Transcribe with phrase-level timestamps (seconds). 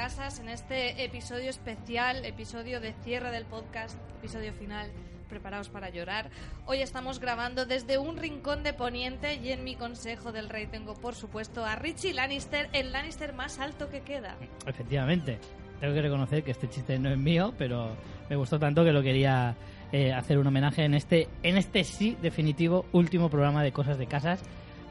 [0.00, 4.90] Casas en este episodio especial, episodio de cierre del podcast, episodio final.
[5.28, 6.30] Preparaos para llorar.
[6.64, 10.94] Hoy estamos grabando desde un rincón de Poniente y en mi consejo del rey tengo,
[10.94, 14.38] por supuesto, a Richie Lannister, el Lannister más alto que queda.
[14.66, 15.38] Efectivamente.
[15.80, 17.94] Tengo que reconocer que este chiste no es mío, pero
[18.30, 19.54] me gustó tanto que lo quería
[19.92, 24.06] eh, hacer un homenaje en este, en este sí definitivo último programa de Cosas de
[24.06, 24.42] Casas,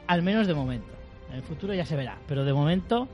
[0.06, 0.92] al menos de momento.
[1.30, 3.08] En el futuro ya se verá, pero de momento,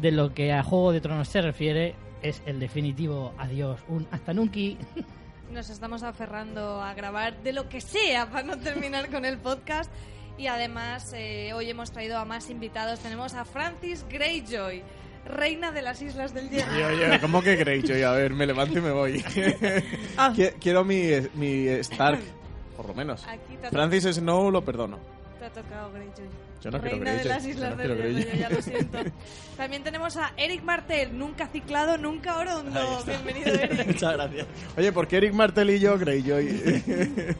[0.00, 4.32] de lo que a Juego de Tronos se refiere, es el definitivo adiós, un hasta
[4.34, 4.58] nunca.
[5.52, 9.90] Nos estamos aferrando a grabar de lo que sea para no terminar con el podcast.
[10.36, 13.00] Y además, eh, hoy hemos traído a más invitados.
[13.00, 14.82] Tenemos a Francis Greyjoy,
[15.24, 16.72] reina de las Islas del Hierro.
[16.74, 18.02] Oye, oye, ¿cómo que Greyjoy?
[18.02, 19.24] A ver, me levanto y me voy.
[20.16, 20.32] Ah.
[20.36, 22.20] Qui- Quiero mi, mi Stark,
[22.76, 23.24] por lo menos.
[23.70, 24.98] Francis Snow lo perdono.
[25.38, 26.28] te ha tocado Greyjoy.
[26.62, 28.98] Yo no quiero Reina de las Islas no del Hierro, yo ya lo siento.
[29.56, 33.04] También tenemos a Eric Martel, nunca ciclado, nunca orondo.
[33.04, 33.86] Bienvenido, Eric.
[33.86, 34.46] Muchas gracias.
[34.76, 36.48] Oye, ¿por qué Eric Martel y yo Greyjoy?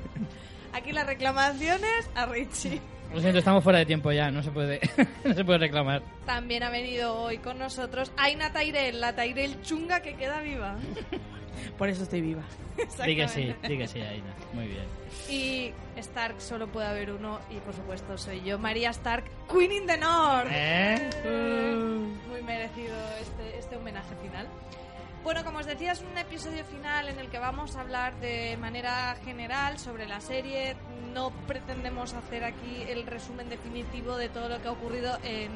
[0.72, 2.80] Aquí las reclamaciones a Richie.
[3.12, 4.80] Lo siento, estamos fuera de tiempo ya, no se puede,
[5.24, 6.02] no se puede reclamar.
[6.26, 10.76] También ha venido hoy con nosotros Aina Tairel, la Tairel chunga que queda viva.
[11.78, 12.42] Por eso estoy viva.
[12.76, 14.34] Que sí, Aina.
[14.52, 14.97] Muy bien.
[15.28, 19.86] Y Stark solo puede haber uno y por supuesto soy yo, María Stark, Queen in
[19.86, 20.48] the North.
[20.50, 21.10] ¿Eh?
[22.28, 24.46] Muy merecido este, este homenaje final.
[25.24, 28.56] Bueno, como os decía, es un episodio final en el que vamos a hablar de
[28.56, 30.76] manera general sobre la serie.
[31.12, 35.50] No pretendemos hacer aquí el resumen definitivo de todo lo que ha ocurrido en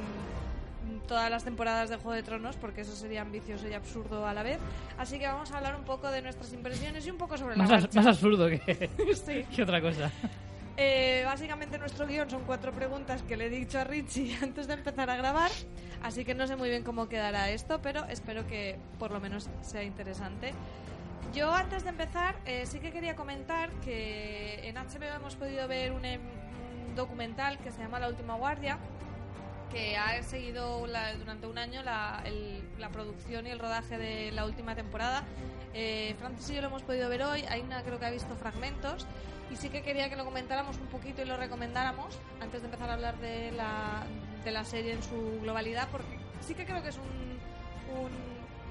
[1.09, 4.43] todas las temporadas de Juego de Tronos, porque eso sería ambicioso y absurdo a la
[4.43, 4.59] vez.
[4.98, 7.62] Así que vamos a hablar un poco de nuestras impresiones y un poco sobre la
[7.65, 7.98] Más, as- marcha.
[8.00, 8.91] más absurdo que,
[9.26, 9.44] Sí.
[9.54, 10.10] que otra cosa.
[10.78, 14.75] Eh, básicamente nuestro guion son cuatro preguntas que le he dicho a Richie antes de
[14.75, 15.50] empezar a grabar,
[16.03, 19.50] así que no sé muy bien cómo quedará esto, pero espero que por lo menos
[19.60, 20.54] sea interesante.
[21.34, 25.92] Yo antes de empezar eh, sí que quería comentar que en HBO hemos podido ver
[25.92, 26.21] un, em-
[26.88, 28.78] un documental que se llama La Última Guardia,
[29.72, 34.31] que ha seguido la- durante un año la, el- la producción y el rodaje de
[34.33, 35.25] la última temporada.
[35.75, 39.06] Eh, Francis y yo lo hemos podido ver hoy, Aina creo que ha visto fragmentos
[39.50, 42.91] y sí que quería que lo comentáramos un poquito y lo recomendáramos antes de empezar
[42.91, 44.03] a hablar de la,
[44.44, 48.10] de la serie en su globalidad porque sí que creo que es un, un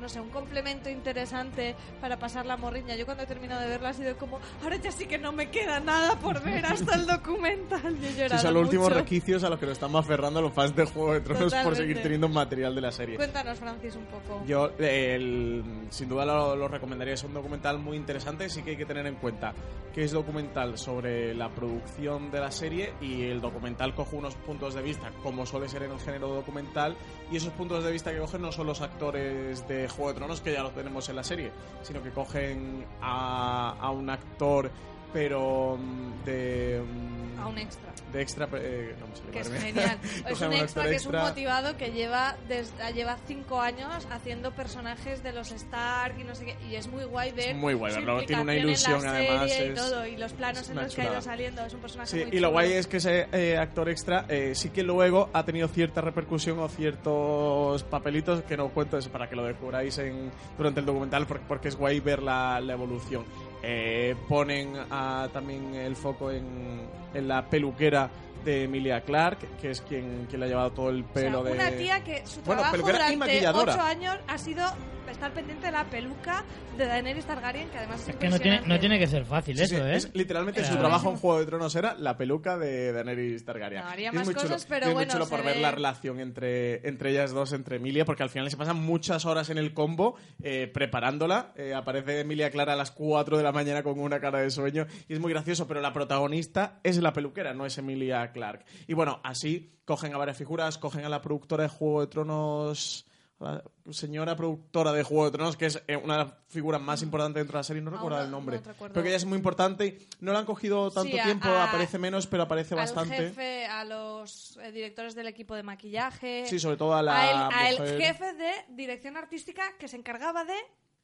[0.02, 2.96] no sé, un complemento interesante para pasar la morriña.
[2.96, 5.50] Yo cuando he terminado de verla ha sido como, ahora ya sí que no me
[5.52, 7.96] queda nada por ver hasta el documental.
[8.02, 9.00] Y he Sí, son los últimos mucho.
[9.00, 11.82] requisios a los que nos estamos aferrando los fans de Juego de Tronos por Totalmente.
[11.82, 13.16] seguir teniendo material de la serie.
[13.16, 14.44] Cuéntanos, Francis, un poco.
[14.46, 17.14] Yo, el- sin duda, lo, lo recomendaría.
[17.14, 18.50] Es un documental muy interesante.
[18.50, 19.54] Sí que hay que tener en cuenta
[19.94, 24.74] que es documental sobre la producción de la serie y el documental coge unos puntos
[24.74, 26.96] de vista, como suele ser en el género documental.
[27.32, 30.42] Y esos puntos de vista que cogen no son los actores de Juego de Tronos,
[30.42, 34.72] que ya los tenemos en la serie, sino que cogen a, a un actor,
[35.14, 36.82] pero mm, de.
[36.86, 37.92] mm, A un extra.
[38.14, 38.48] de extra.
[38.56, 39.98] eh, no Que es genial.
[40.30, 45.24] es un extra que es un motivado que lleva des- lleva cinco años haciendo personajes
[45.24, 46.56] de los Stark y no sé qué.
[46.70, 47.56] Y es muy guay ver.
[47.56, 48.24] muy guay verlo.
[48.26, 51.06] Tiene una ilusión, además, Y, es- todo, y los planos es en los que ha
[51.06, 51.22] ido chulada.
[51.22, 51.66] saliendo.
[51.66, 54.52] Es un personaje Sí, muy y lo guay es que ese eh, actor extra eh,
[54.54, 59.28] sí que luego ha tenido cierta repercusión o ciertos papelitos que no cuento eso para
[59.30, 63.24] que lo descubráis en, durante el documental porque, porque es guay ver la, la evolución.
[63.64, 66.82] Eh, ponen ah, también el foco en,
[67.14, 68.10] en la peluquera
[68.44, 71.44] de Emilia Clark, que es quien, quien le ha llevado todo el O sea, pelo
[71.44, 71.52] de...
[71.52, 74.66] una tía que su Bueno, trabajo y durante ocho años ha sido
[75.12, 76.44] estar pendiente de la peluca
[76.78, 78.80] de Daenerys Targaryen, que además es, Es que no tiene, no impresionante.
[78.80, 79.96] tiene que ser fácil Sí, sí, eso, ¿eh?
[79.96, 83.82] es literalmente su trabajo en Juego de Tronos era la peluca de Daenerys Targaryen.
[83.84, 85.62] No, haría es más muy cosas, chulo, pero es bueno, muy chulo por ver ve-
[85.62, 89.50] la relación entre, entre ellas dos, entre Emilia, porque al final se pasan muchas horas
[89.50, 91.54] en el combo eh, preparándola.
[91.56, 94.88] Eh, aparece Emilia Clara a las 4 de la mañana con una cara de sueño
[95.08, 98.64] y es muy gracioso, pero la protagonista es la peluquera, no es Emilia Clark.
[98.88, 103.06] Y bueno, así cogen a varias figuras, cogen a la productora de Juego de Tronos
[103.42, 107.02] la señora productora de Juego de Tronos, que es eh, una de las figuras más
[107.02, 108.58] importantes dentro de la serie, no recuerdo el nombre.
[108.60, 108.94] no recuerdo.
[108.94, 111.66] Pero que ella es muy importante no la han cogido tanto Sí, a- tiempo, a-
[111.70, 113.16] aparece menos, pero aparece al bastante.
[113.16, 117.32] jefe, a los eh, directores del equipo de maquillaje, Sí, sobre todo a la a
[117.32, 118.02] el, a el mujer.
[118.02, 120.56] jefe de dirección artística que se encargaba de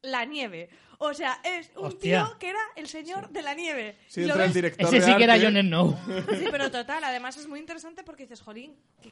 [0.04, 0.70] la nieve.
[1.00, 2.24] O sea, es un Hostia.
[2.26, 3.98] tío que era el señor de la nieve.
[4.08, 5.40] Sí, lo entra el director Ese de sí que era.
[5.40, 5.98] Jon Snow.
[6.38, 9.12] Sí, pero total, además es muy interesante porque dices, jolín, que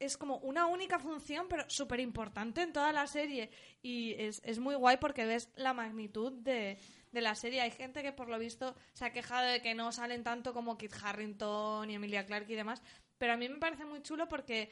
[0.00, 3.50] es como una única función, pero súper importante en toda la serie.
[3.82, 6.78] Y es, es muy guay porque ves la magnitud de,
[7.12, 7.60] de la serie.
[7.60, 10.76] Hay gente que por lo visto se ha quejado de que no salen tanto como
[10.76, 12.82] Kit Harrington y Emilia Clarke y demás.
[13.18, 14.70] Pero a mí me parece muy chulo porque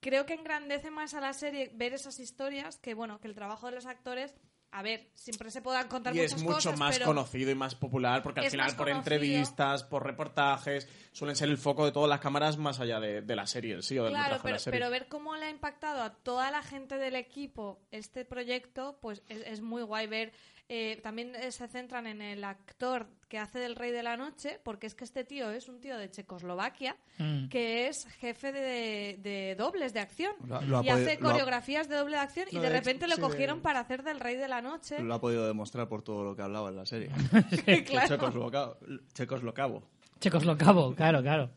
[0.00, 3.66] creo que engrandece más a la serie ver esas historias que, bueno, que el trabajo
[3.66, 4.34] de los actores.
[4.72, 7.54] A ver, siempre se puedan contar Y muchas es mucho cosas, más pero conocido y
[7.56, 8.98] más popular porque al final por conocido.
[8.98, 13.36] entrevistas, por reportajes, suelen ser el foco de todas las cámaras más allá de, de
[13.36, 14.78] la serie en sí o del Claro, metraje de pero, la serie.
[14.78, 19.22] pero ver cómo le ha impactado a toda la gente del equipo este proyecto, pues
[19.28, 20.32] es, es muy guay ver.
[20.72, 24.60] Eh, también eh, se centran en el actor que hace del Rey de la Noche,
[24.62, 27.48] porque es que este tío es un tío de Checoslovaquia, Mm.
[27.48, 30.32] que es jefe de, de dobles de acción.
[30.46, 33.08] Lo- lo ha y hace ha- coreografías de doble de acción y de de- repente
[33.08, 35.02] lo sí, cogieron para hacer del Rey de la Noche.
[35.02, 37.10] Lo ha podido demostrar por todo lo que hablaba en la serie.
[37.86, 38.16] Claro.
[38.16, 38.76] Checosloca-
[39.12, 39.82] Checoslovacavo.
[40.20, 41.50] Checoslovacavo, claro, claro.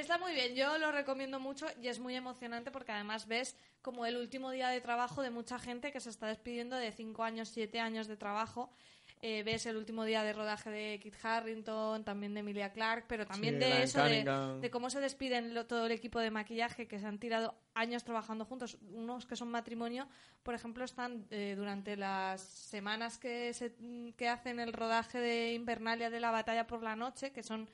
[0.00, 4.06] Está muy bien, yo lo recomiendo mucho y es muy emocionante porque además ves como
[4.06, 7.48] el último día de trabajo de mucha gente que se está despidiendo de 5 años,
[7.50, 8.70] 7 años de trabajo.
[9.22, 13.26] Eh, ves el último día de rodaje de Kit Harrington, también de Emilia Clarke, pero
[13.26, 14.24] también Sí, de eso, de,
[14.62, 18.02] de cómo se despiden lo- todo el equipo de maquillaje que se han tirado años
[18.02, 18.78] trabajando juntos.
[18.92, 20.08] Unos que son matrimonio,
[20.42, 23.74] por ejemplo, están eh, durante las semanas que, se,
[24.16, 27.68] que hacen el rodaje de Invernalia de la batalla por la noche, que son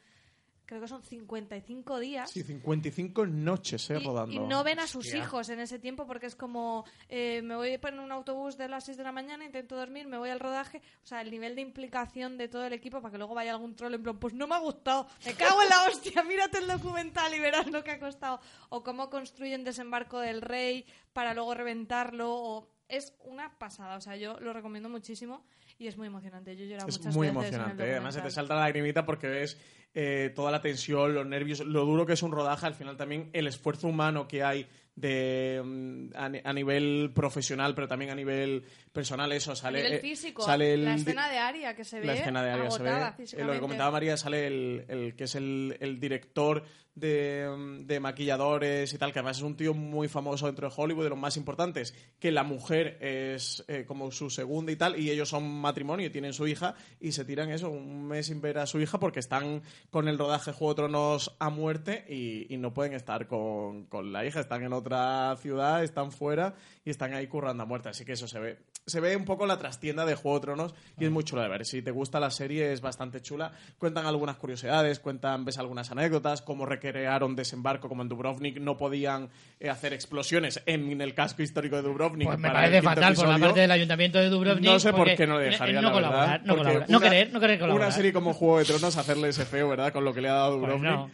[0.66, 2.30] creo que son 55 días.
[2.30, 4.32] Sí, 55 noches eh, Y, rodando.
[4.34, 5.22] y no ven a sus Hostia.
[5.22, 8.84] hijos en ese tiempo porque es como eh, me voy en un autobús de las
[8.84, 10.82] 6 de la mañana, intento dormir, me voy al rodaje.
[11.02, 13.76] O sea, el nivel de implicación de todo el equipo para que luego vaya algún
[13.76, 16.66] troll en plan, pues no me ha gustado, me cago en la hostia, mírate el
[16.66, 18.40] documental y verás lo que ha costado.
[18.68, 22.34] O cómo construyen Desembarco del Rey para luego reventarlo.
[22.34, 22.68] O...
[22.88, 25.44] Es una pasada, o sea, yo lo recomiendo muchísimo
[25.76, 26.56] y es muy emocionante.
[26.56, 27.92] Yo he llorado Es muchas muy veces en el emocionante, ¿eh?
[27.92, 29.58] además se te salta la lagrimita porque ves
[29.98, 33.30] eh, toda la tensión, los nervios, lo duro que es un rodaje, al final también
[33.32, 38.62] el esfuerzo humano que hay de mm, a, a nivel profesional, pero también a nivel
[38.92, 39.78] personal, eso A sale.
[39.78, 42.50] nivel eh, físico, sale el la escena de Aria que se ve la escena de
[42.50, 42.90] Aria se ve.
[43.38, 46.62] Eh, Lo que comentaba María, sale el, el que es el, el director
[46.96, 51.10] de, maquilladores y tal, que además es un tío muy famoso dentro de Hollywood, de
[51.10, 55.28] los más importantes, que la mujer es eh, como su segunda y tal, y ellos
[55.28, 58.66] son matrimonio y tienen su hija, y se tiran eso, un mes sin ver a
[58.66, 62.94] su hija porque están con el rodaje Juego Tronos a muerte y, y no pueden
[62.94, 66.54] estar con, con la hija, están en otra ciudad, están fuera
[66.84, 68.58] y están ahí currando a muerte, así que eso se ve.
[68.88, 71.48] Se ve un poco la trastienda de Juego de Tronos y es muy chulo de
[71.48, 71.66] ver.
[71.66, 73.50] Si te gusta la serie es bastante chula.
[73.78, 79.28] Cuentan algunas curiosidades, cuentan, ves algunas anécdotas, cómo recrearon desembarco, como en Dubrovnik no podían
[79.58, 82.28] eh, hacer explosiones en el casco histórico de Dubrovnik.
[82.28, 84.64] Pues me para parece fatal por la parte del ayuntamiento de Dubrovnik.
[84.70, 86.62] No sé por qué no le en- dejaría, en no la colaborar, verdad, no porque
[86.62, 86.90] colaborar.
[86.90, 87.86] No una- querer, no querer colaborar.
[87.88, 89.92] Una serie como Juego de Tronos, hacerle ese feo, ¿verdad?
[89.92, 90.90] Con lo que le ha dado Pues Dubrovnik.
[90.92, 91.10] no.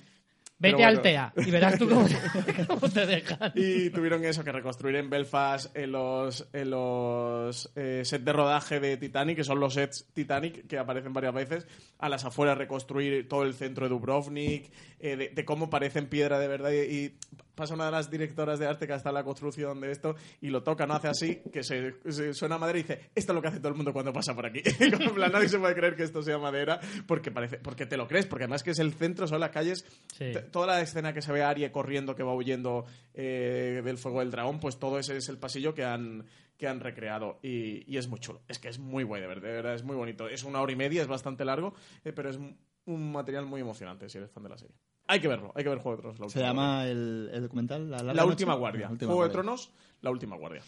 [0.63, 1.03] Vete al.
[1.03, 2.07] TEA y verás tú cómo,
[2.69, 3.53] cómo te dejan.
[3.57, 8.79] Y tuvieron eso, que reconstruir en Belfast en los, en los eh, sets de rodaje
[8.79, 11.67] de Titanic, que son los sets Titanic, que aparecen varias veces,
[11.99, 14.71] a las afueras reconstruir todo el centro de Dubrovnik,
[15.03, 16.71] eh, de, de cómo parece en piedra de verdad.
[16.73, 17.19] Y, y
[17.55, 20.49] pasa una de las directoras de arte que está en la construcción de esto y
[20.49, 23.35] lo toca, no hace así, que se, se suena a madera y dice, esto es
[23.35, 24.63] lo que hace todo el mundo cuando pasa por aquí.
[24.81, 28.07] En plan, nadie se puede creer que esto sea madera porque parece porque te lo
[28.09, 30.33] crees, porque además que es el centro, son las calles Sí.
[30.51, 34.21] Toda la escena que se ve a Arie corriendo, que va huyendo eh, del fuego
[34.21, 36.27] del dragón, pues todo ese es el pasillo que han,
[36.57, 37.39] que han recreado.
[37.43, 38.43] Y, y es muy chulo.
[38.49, 40.29] Es que es muy guay, de verdad, de verdad, es muy bonito.
[40.29, 41.75] Es una hora y media, es bastante largo,
[42.05, 42.39] eh, pero es
[42.85, 44.77] un material muy emocionante si eres fan de la serie.
[45.13, 46.21] Hay que verlo, hay que ver Juego de Tronos.
[46.21, 48.29] La Se última llama el, el documental La, La Noche?
[48.29, 48.87] última guardia.
[48.87, 49.43] La Última Juego de Guardia.
[49.43, 50.63] Tronos, La última guardia.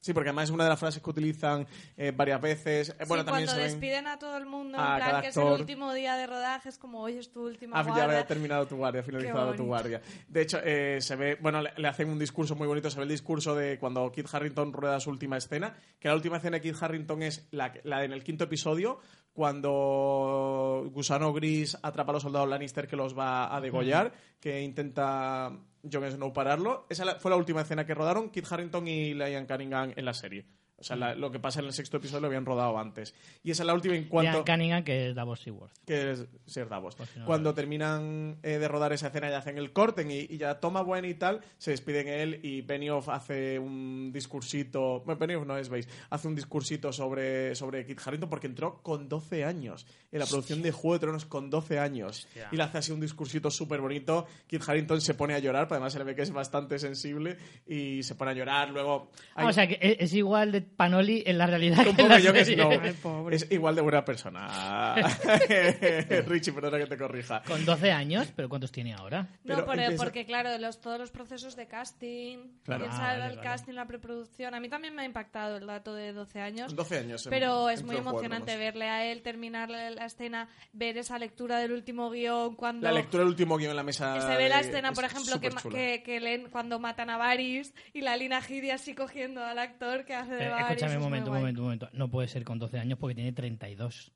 [0.00, 1.64] Sí, porque además es una de las frases que utilizan
[1.96, 2.88] eh, varias veces.
[2.98, 5.44] Eh, bueno, Sí, también cuando despiden a todo el mundo, en plan que es el
[5.44, 8.04] último día de rodaje, es como hoy es tu última Ah, ya guardia.
[8.06, 10.02] había terminado tu guardia, finalizado tu guardia.
[10.26, 12.90] De hecho, eh, se ve, bueno, le, le hacen un discurso muy bonito.
[12.90, 15.76] Se ve el discurso de cuando Kit Harrington rueda su última escena.
[16.00, 18.98] Que la última escena de Kit Harrington es la, la en el quinto episodio,
[19.32, 25.50] cuando Gusano Gris atrapa a los soldados Lannister que los va a degollar, que intenta
[25.90, 26.86] Jon Snow pararlo.
[26.88, 30.46] Esa fue la última escena que rodaron Kit Harrington y Liam Cunningham en la serie.
[30.82, 33.14] O sea, la- lo que pasa en el sexto episodio lo habían rodado antes.
[33.42, 35.72] Y esa es la última en cuanto Ian Cunningham, que es Davos Seaworth.
[35.86, 36.94] que es Sir Davos.
[36.96, 40.34] Por si no Cuando terminan eh, de rodar esa escena y hacen el corte y,
[40.34, 45.18] y ya toma buena y tal, se despiden él y Benioff hace un discursito, bueno,
[45.18, 49.44] Benioff no es, veis, hace un discursito sobre, sobre Kit Harington porque entró con 12
[49.44, 52.92] años en la producción de Juego de Tronos con 12 años y le hace así
[52.92, 54.26] un discursito súper bonito.
[54.46, 57.36] Kit Harington se pone a llorar, pero además se le ve que es bastante sensible
[57.66, 58.70] y se pone a llorar.
[58.70, 61.90] Luego, Ah, o sea, que es, es igual de Panoli en la realidad Un que
[61.90, 62.64] en poco la yo que serie.
[62.64, 62.70] no.
[62.70, 63.36] Ay, pobre.
[63.36, 64.94] Es igual de buena persona.
[66.26, 67.42] Richie, perdona que te corrija.
[67.46, 69.22] Con 12 años, pero ¿cuántos tiene ahora?
[69.22, 72.86] No, Pero por- empieza- porque claro, los, todos los procesos de casting, Claro.
[72.90, 73.42] Ah, vale, el vale.
[73.42, 74.54] casting, la preproducción.
[74.54, 76.74] A mí también me ha impactado el dato de 12 años.
[76.74, 77.26] 12 años.
[77.26, 81.18] en- Pero es en muy emocionante verle a él terminar la, la escena, ver esa
[81.18, 84.14] lectura del último guion cuando La lectura del último guion en la mesa.
[84.14, 88.00] que se ve la escena, es por ejemplo, que, leen cuando matan a Varys y
[88.02, 90.61] la Lina Headey así cogiendo al actor que hace de Eh, Varys.
[90.62, 91.88] Escúchame es un momento, un momento, un momento.
[91.92, 94.12] No puede ser con 12 años porque tiene 32.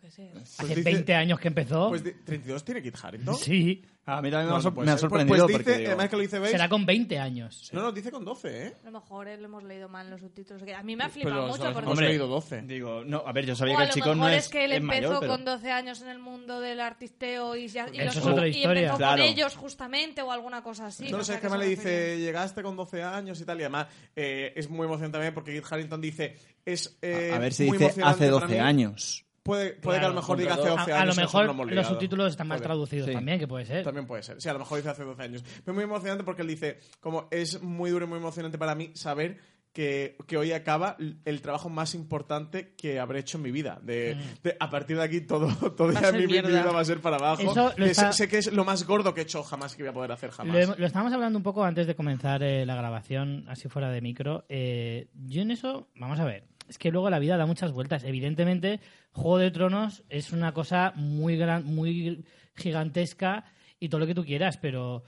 [0.00, 0.30] Qué sé.
[0.34, 1.88] Hace dice- 20 años que empezó.
[1.88, 3.34] Pues di- 32 tiene Kit Harington.
[3.36, 4.94] sí, A mí también me No, ha, no sor- puede me ha.
[4.94, 6.52] Pues- sorprendido Pues porque dice, digo, además que lo dice Base.
[6.52, 7.68] será con 20 años.
[7.74, 8.72] No, no, dice con 12, ¿eh?
[8.82, 10.62] A lo mejor eh, lo hemos leído mal en los subtítulos.
[10.62, 11.78] que A mí me ha flipado mucho porque...
[11.80, 12.62] hemos Hombre, leído 12.
[12.62, 14.48] digo, no, a ver, yo sabía O que a el lo chico mejor no es,
[14.48, 17.68] que él es empezó mayor, pero con 12 años en el mundo del artisteo y,
[17.68, 18.80] ya, y, Eso los- es otra y historia.
[18.80, 19.22] empezó Claro.
[19.22, 21.10] con ellos justamente o alguna cosa así.
[21.10, 23.64] no lo sé es que además le dice, llegaste con 12 años y tal, y
[23.64, 27.52] además eh, es muy emocionante también porque Kit Harington dice, es eh, a, a ver
[27.52, 28.58] si muy dice emocionante hace para 12 mí.
[28.58, 29.24] años.
[29.48, 31.02] Puede, puede que a lo mejor diga hace junto 12 A, años.
[31.02, 33.12] a lo mejor no hemos los subtítulos están mal traducidos Sí.
[33.14, 33.82] también, que puede ser.
[33.84, 34.40] También puede ser.
[34.40, 35.44] Sí, a lo mejor dice hace 12 años.
[35.64, 38.90] Pero muy emocionante porque él dice, como es muy duro y muy emocionante para mí
[38.94, 39.38] saber
[39.72, 43.78] que, que hoy acaba el trabajo más importante que habré hecho en mi vida.
[43.82, 44.42] De, Mm.
[44.42, 47.42] de- a partir de aquí todo, todo ya mi, vida va a ser para abajo.
[47.42, 49.76] Eso lo Que está- sé, sé que es lo más gordo que he hecho jamás
[49.76, 50.68] que voy a poder hacer jamás.
[50.68, 54.00] Lo, lo estábamos hablando un poco antes de comenzar eh, la grabación, así fuera de
[54.00, 54.44] micro.
[54.48, 58.04] Eh, yo en eso, vamos a ver, es que luego la vida da muchas vueltas.
[58.04, 58.80] Evidentemente,
[59.12, 62.24] Juego de Tronos es una cosa muy gran, muy
[62.56, 63.44] gigantesca
[63.80, 65.04] y todo lo que tú quieras, pero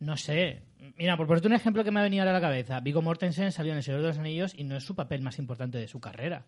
[0.00, 0.62] no sé.
[0.96, 3.52] Mira, por ponerte un ejemplo que me ha venido ahora a la cabeza, Vigo Mortensen
[3.52, 5.88] salió en El Señor de los Anillos y no es su papel más importante de
[5.88, 6.44] su carrera.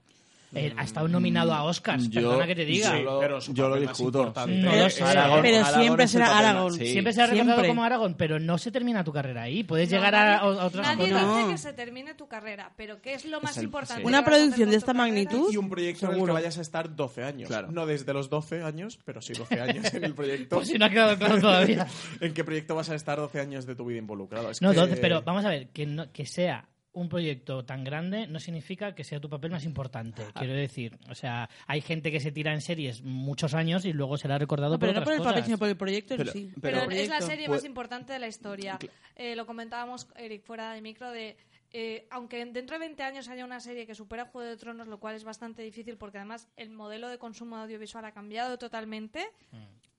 [0.56, 2.90] Eh, ha estado nominado a Oscars, Yo- perdona que te diga.
[2.96, 4.18] Sí, Yo- pero su yo lo discuto.
[4.18, 5.04] importante No lo sé.
[5.04, 6.86] Aragorn- Pero siempre será sí.
[6.86, 9.64] Siempre se ha recordado como Aragón, pero no se termina tu carrera ahí.
[9.64, 11.26] Puedes No, llegar a, nadie- a otras Nadie cosas.
[11.28, 11.48] dice No.
[11.50, 14.04] que se termine tu carrera, pero ¿qué es lo más el- importante?
[14.06, 17.22] Una producción de esta magnitud Y un proyecto en el que vayas a estar 12
[17.22, 17.48] años.
[17.48, 17.70] Claro.
[17.70, 20.56] No desde los 12 años, pero sí 12 años en el proyecto.
[20.56, 21.86] Pues si no ha quedado claro todavía.
[22.20, 24.50] ¿En qué proyecto vas a estar 12 años de tu vida involucrado?
[24.50, 27.84] Es No, que- entonces, pero vamos a ver, que, no- que sea un proyecto tan
[27.84, 30.22] grande no significa que sea tu papel más importante.
[30.26, 30.32] Ah.
[30.38, 34.16] Quiero decir, o sea, hay gente que se tira en series muchos años y luego
[34.16, 35.44] será recordado No, pero por no por el papel, cosas.
[35.46, 36.50] sino por el proyecto en Pero- sí.
[36.60, 38.78] Pero, Pero- es la serie Pues- más importante de la historia.
[39.14, 41.36] Eh, lo comentábamos, Eric, fuera de micro, de...
[41.72, 44.98] eh, aunque dentro de 20 años haya una serie que supera Juego de Tronos, lo
[44.98, 49.26] cual es bastante difícil porque además el modelo de consumo audiovisual ha cambiado totalmente,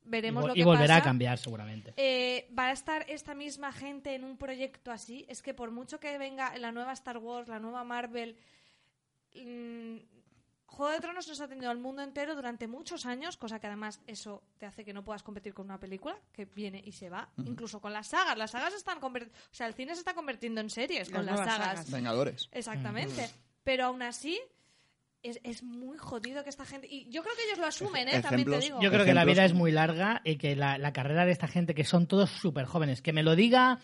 [0.07, 0.97] veremos y, lo que y volverá pasa.
[0.97, 1.93] a cambiar seguramente.
[1.97, 5.25] Eh, va a estar esta misma gente en un proyecto así.
[5.29, 8.37] Es que por mucho que venga la nueva Star Wars, la nueva Marvel,
[9.35, 9.97] mm,
[10.67, 14.01] Juego de Tronos nos ha tenido al mundo entero durante muchos años, cosa que además
[14.05, 17.29] eso te hace que no puedas competir con una película que viene y se va.
[17.45, 18.37] Incluso con las sagas.
[18.37, 19.39] Las sagas están convirtiendo...
[19.49, 21.89] O sea, el cine se está convirtiendo en series con Las sagas.
[21.89, 22.49] Vengadores.
[22.51, 23.29] Exactamente.
[23.63, 24.39] Pero aún así...
[25.23, 26.87] Es, es muy jodido que esta gente...
[26.89, 28.21] Y yo creo que ellos lo asumen, ¿eh?
[28.21, 28.81] También te digo.
[28.81, 31.47] Yo creo que la vida es muy larga y que la, la carrera de esta
[31.47, 33.79] gente, que son todos súper jóvenes, que me lo diga,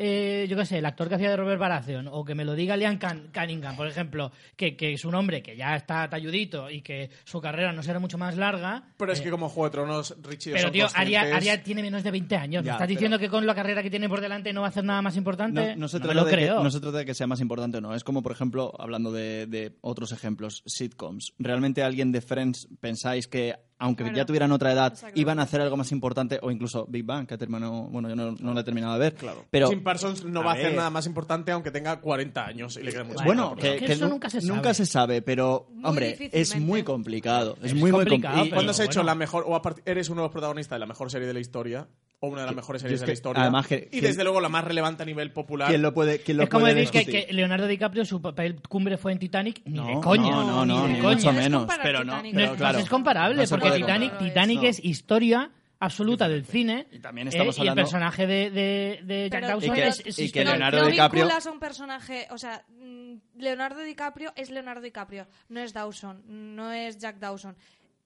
[0.00, 2.54] eh, yo qué sé, el actor que hacía de Robert Baratheon, o que me lo
[2.54, 6.70] diga Liam Can- Cunningham, por ejemplo, que, que es un hombre que ya está talludito
[6.70, 8.84] y que su carrera no será mucho más larga.
[8.96, 12.10] Pero es eh, que como Juego de Tronos, Richie Pero, tío, Aria, tiene menos de
[12.12, 12.62] 20 años.
[12.62, 14.68] ¿Me Ya, estás pero- diciendo que con la carrera que tiene por delante no va
[14.68, 15.70] a hacer nada más importante?
[15.74, 16.62] No, no se trata lo de que, creo.
[16.62, 17.94] no se trata de que sea más importante o no.
[17.94, 21.32] Es como, por ejemplo, hablando de, de otros ejemplos, sitcoms.
[21.38, 24.16] ¿Realmente alguien de Friends pensáis que, aunque Claro.
[24.16, 25.20] ya tuvieran otra edad, Exacto.
[25.20, 26.38] iban a hacer algo más importante?
[26.42, 27.84] O incluso Big Bang, que terminó...
[27.84, 29.14] Bueno, yo no, no lo he terminado de ver.
[29.14, 29.44] Claro.
[29.50, 32.76] Pero, Jim Parsons no a va a hacer nada más importante aunque tenga 40 años
[32.76, 34.62] y le quede mucho Bueno, por que, es que que eso nu- nunca se nunca
[34.62, 34.74] sabe.
[34.74, 37.56] se sabe, pero, Muy hombre, es muy complicado.
[37.62, 39.06] Es, Es muy, muy complicado, pero- ¿Cuándo has hecho bueno.
[39.06, 41.86] la mejor, o eres uno de los protagonistas de la mejor serie de la historia,
[42.20, 44.24] o una de las mejores series es de la historia, además que- y ¿quién- desde
[44.24, 46.74] luego la más relevante a nivel popular, ¿Quién lo puede, quién lo es como puede
[46.74, 50.30] decir que, Leonardo DiCaprio su papel cumbre fue en Titanic, ni No, de coña.
[50.30, 51.14] no, no, ni no, de ni coña.
[51.16, 51.66] mucho menos.
[51.82, 52.78] Pero no, es- claro.
[52.78, 54.28] no es comparable, no porque Titanic, comparar.
[54.32, 54.68] Titanic No.
[54.68, 56.88] es historia absoluta del cine.
[56.90, 59.80] Y también eh, estamos y el hablando- personaje de, de, de Jack Pero- Dawson Y
[59.80, 60.44] que- es, es y que.
[60.44, 65.72] Leonardo no DiCaprio- un personaje, o sea, mm, Leonardo DiCaprio es Leonardo DiCaprio, no es
[65.72, 66.22] Dawson,
[66.56, 67.54] no es Jack Dawson.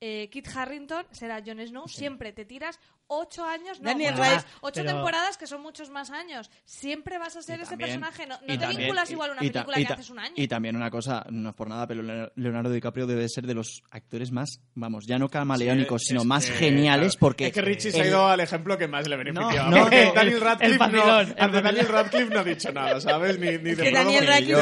[0.04, 2.78] Eh, Kit Harrington será Jon Snow, siempre te tiras
[3.21, 6.50] ocho años, no, Daniel ocho, Radcliffe, ocho pero- temporadas que son muchos más años.
[6.64, 9.31] Siempre vas a ser Y ese también- personaje, no, no te también- vinculas y- igual
[9.31, 10.33] a una película y que haces un año.
[10.37, 12.02] Y también una cosa, no es por nada, pero
[12.35, 16.26] Leonardo DiCaprio debe ser de los actores más, vamos, ya no camaleónicos, Sí, sino es
[16.26, 17.47] más que, geniales claro, porque...
[17.47, 19.69] Es que Richie se ha ido al ejemplo que más le beneficiaba.
[19.71, 21.92] No, no, Daniel el Radcliffe, no, vacilón, el ante Daniel vacilón.
[22.04, 23.38] Radcliffe no ha dicho nada, ¿sabes?
[23.38, 24.52] Ni, ni de que Daniel Radcliffe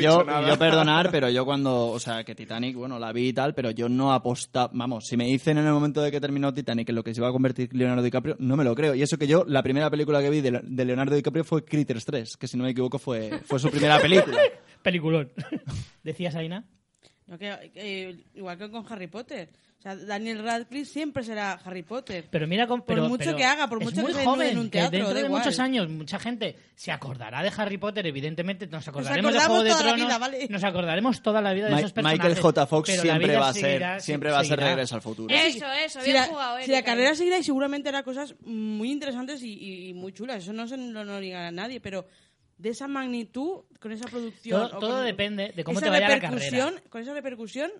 [0.00, 3.54] yo, yo perdonar, pero yo cuando, o sea, que Titanic, bueno, la vi y tal,
[3.54, 6.88] pero yo no apostaba, vamos, si me dicen en el momento de que terminó Titanic
[6.88, 8.94] en lo que se iba a convertir Leonardo DiCaprio, no me lo creo.
[8.94, 12.04] Y eso que yo, la primera película que vi de, de Leonardo DiCaprio fue Critters
[12.04, 14.38] 3, que si no me equivoco fue, fue su primera película.
[14.82, 15.32] Peliculón.
[16.04, 16.64] ¿Decías, Aina?
[17.26, 19.50] No, que, eh, igual que con Harry Potter.
[19.78, 22.24] O sea, Daniel Radcliffe siempre será Harry Potter.
[22.28, 24.58] Pero mira, con, Por pero- mucho pero que haga, por mucho que se joven, en
[24.58, 25.40] un que teatro, dentro de igual.
[25.40, 29.62] muchos años mucha gente se acordará de Harry Potter, evidentemente nos acordaremos de acordamos Juego
[29.62, 30.48] de toda la Tronos, vida, ¿vale?
[30.50, 32.18] nos acordaremos toda la vida de Ma- esos personajes.
[32.18, 32.66] Michael J.
[32.66, 34.66] Fox la siempre va a seguirá, ser, sí, siempre va a ser seguirá.
[34.70, 35.32] regreso al futuro.
[35.32, 36.90] Eso, eso, si bien la, jugado, si la Erika.
[36.92, 40.42] carrera seguirá y seguramente hará cosas muy interesantes y, y- y muy chulas.
[40.42, 42.04] Eso no se lo no diga a nadie, pero
[42.56, 44.60] de esa magnitud, con esa producción...
[44.70, 46.72] Todo, todo con depende de cómo te vaya la carrera.
[46.90, 47.70] Con esa repercusión,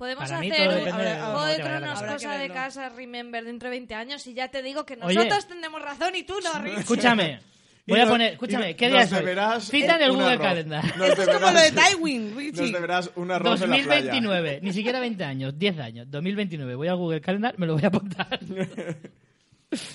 [0.00, 2.34] Podemos Para mí hacer un depende de Juego cómo de te vaya la Tronos, cosa
[2.38, 5.14] de casa, Remember, dentro de 20 años y ya te digo que Oye.
[5.14, 6.78] nosotros tenemos razón y tú no, Rich.
[6.78, 7.40] Escúchame,
[7.86, 9.18] Y voy a no- poner, escúchame, ¿qué nos día es hoy?
[9.18, 10.46] deberás Cita del un Google arroz.
[10.46, 10.96] Calendar.
[10.96, 12.62] Nos es como lo de Tywin, Richie.
[12.62, 14.00] Nos deberás un arroz en la playa.
[14.04, 16.74] 2029, ni siquiera 20 años, 10 años, 2029.
[16.76, 18.40] Voy al Google Calendar, me lo voy a apuntar.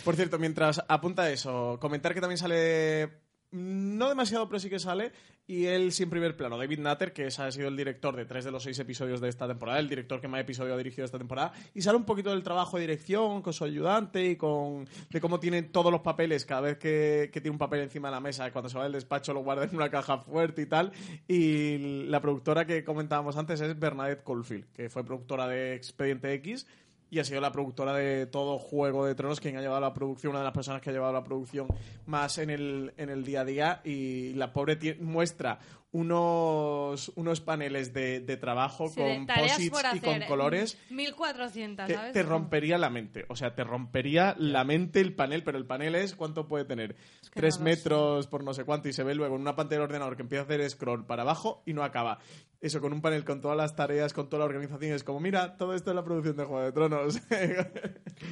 [0.04, 3.10] Por cierto, mientras apunta eso, comentar que también sale
[3.56, 5.12] no demasiado, pero sí que sale.
[5.48, 8.52] Y él sin primer plano, David Nutter, que ha sido el director de tres de
[8.52, 11.54] los seis episodios de esta temporada, el director que más episodio ha dirigido esta temporada.
[11.76, 15.40] Y sale un poquito del trabajo de dirección con su ayudante y con de cómo
[15.40, 18.52] tiene todos los papeles cada vez que, que tiene un papel encima de la mesa.
[18.52, 20.92] Cuando se va del despacho lo guarda en una caja fuerte y tal.
[21.28, 26.66] Y la productora que comentábamos antes es Bernadette Caulfield, que fue productora de Expediente X
[27.10, 30.32] y ha sido la productora de todo Juego de Tronos, quien ha llevado la producción,
[30.32, 31.68] una de las personas que ha llevado la producción
[32.06, 33.82] más en el, en el día a día.
[33.84, 35.60] Y la pobre muestra
[35.92, 42.12] unos, unos paneles de, de trabajo Sí, con posits y con colores 1400, que ¿sabes?
[42.14, 43.26] te rompería la mente.
[43.30, 46.96] O sea, te rompería la mente el panel, pero el panel es ¿cuánto puede tener?
[46.96, 47.78] que Tres no lo sé.
[47.78, 50.24] metros por no sé cuánto y se ve luego en una pantalla de ordenador que
[50.24, 52.20] empieza a hacer scroll para abajo y no acaba.
[52.62, 55.56] Eso, con un panel con todas las tareas, con toda la organización, es como, mira,
[55.58, 57.20] todo esto es la producción de Juego de Tronos.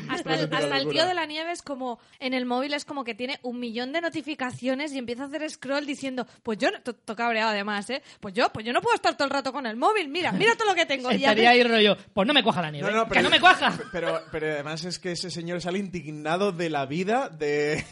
[0.09, 3.13] Hasta, el, hasta tío de la nieve es como en el móvil es como que
[3.15, 6.95] tiene un millón de notificaciones y empieza a hacer scroll diciendo pues yo no- to-
[6.95, 9.65] to cabreado además eh pues yo pues yo no puedo estar todo el rato con
[9.65, 12.61] el móvil mira mira todo lo que tengo Estaría ahí rollo, pues no me cuaja
[12.61, 13.73] la nieve, No, no, que no me cuaja.
[13.91, 17.83] Pero, pero además es que ese señor sale indignado de la vida de...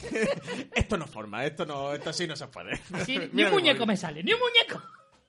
[0.74, 2.80] esto no forma, esto no, esto así no se puede.
[2.94, 3.88] Así, ni un muñeco móvil.
[3.88, 4.82] me sale, ni un muñeco.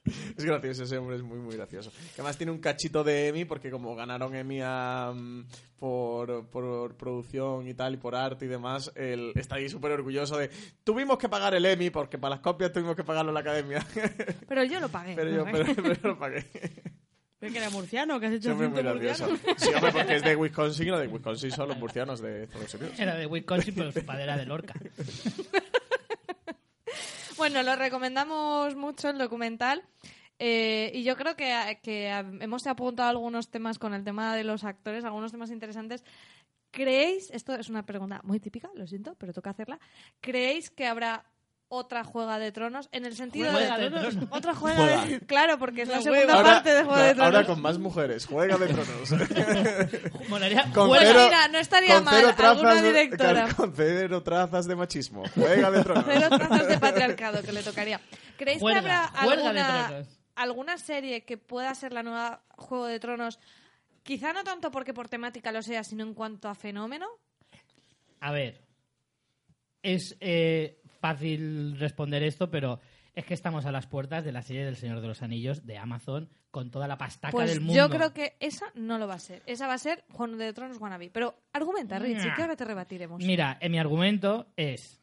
[0.37, 1.91] Es gracioso, ese hombre es muy, muy gracioso.
[1.91, 5.45] Que además tiene un cachito de Emmy, porque como ganaron Emmy a, mm,
[5.79, 10.37] por, por producción y tal, y por arte y demás, él está ahí súper orgulloso
[10.37, 10.51] de...
[10.85, 13.87] Tuvimos que pagar el Emmy, porque para las copias tuvimos que pagarlo en la academia.
[14.49, 16.47] pero yo lo pagué pero yo pero, pero lo pagué.
[17.41, 18.21] ¿Ves que era murciano?
[18.21, 19.29] ¿Que has hecho muy gracioso.
[19.29, 19.57] murciano?
[19.57, 22.75] Sí, hombre, porque es de Wisconsin, y no de Wisconsin son los murcianos de Estados
[22.75, 23.01] Unidos.
[23.01, 24.75] Era de Wisconsin, pero su padre era de Lorca.
[27.43, 29.83] Bueno, lo recomendamos mucho el documental.
[30.39, 32.09] eh, y yo creo que, que
[32.41, 36.05] hemos apuntado algunos temas con el tema de los actores, algunos temas interesantes.
[36.71, 39.81] ¿Creéis, esto es una pregunta muy típica, lo siento, pero toca hacerla,
[40.21, 41.32] ¿creéis que habrá
[41.75, 44.29] otra Juega de Tronos en el sentido Juega de, de Tronos.
[44.31, 45.05] otra Juega Juega.
[45.07, 47.35] de Claro, porque es la La segunda parte de Juega de Tronos.
[47.35, 49.11] ahora con más mujeres, juega de tronos.
[50.29, 53.49] Molaría Con cero- mira, no estaría con mal, alguna trazas de- directora.
[53.57, 55.23] con- cero trazas de machismo.
[55.35, 56.05] Juega de tronos.
[56.07, 58.01] Cero trazas de patriarcado que le tocaría.
[58.37, 60.05] ¿Creéis que habrá alguna,
[60.35, 63.39] alguna serie que pueda ser la nueva Juego de Tronos?
[64.03, 67.07] Quizá no tanto porque por temática lo sea, sino en cuanto a fenómeno.
[68.21, 68.61] A ver,
[69.83, 72.81] es eh, fácil responder esto, pero
[73.15, 75.77] es que estamos a las puertas de la serie del Señor de los Anillos de
[75.77, 77.75] Amazon con toda la pastaca Pues del mundo.
[77.75, 79.43] yo creo que esa no lo va a ser.
[79.47, 81.11] Esa va a ser Juego de Tronos wannabe.
[81.13, 82.35] Pero argumenta, Richie, Nah.
[82.37, 83.23] que ahora te rebatiremos.
[83.23, 85.01] Mira, en mi argumento es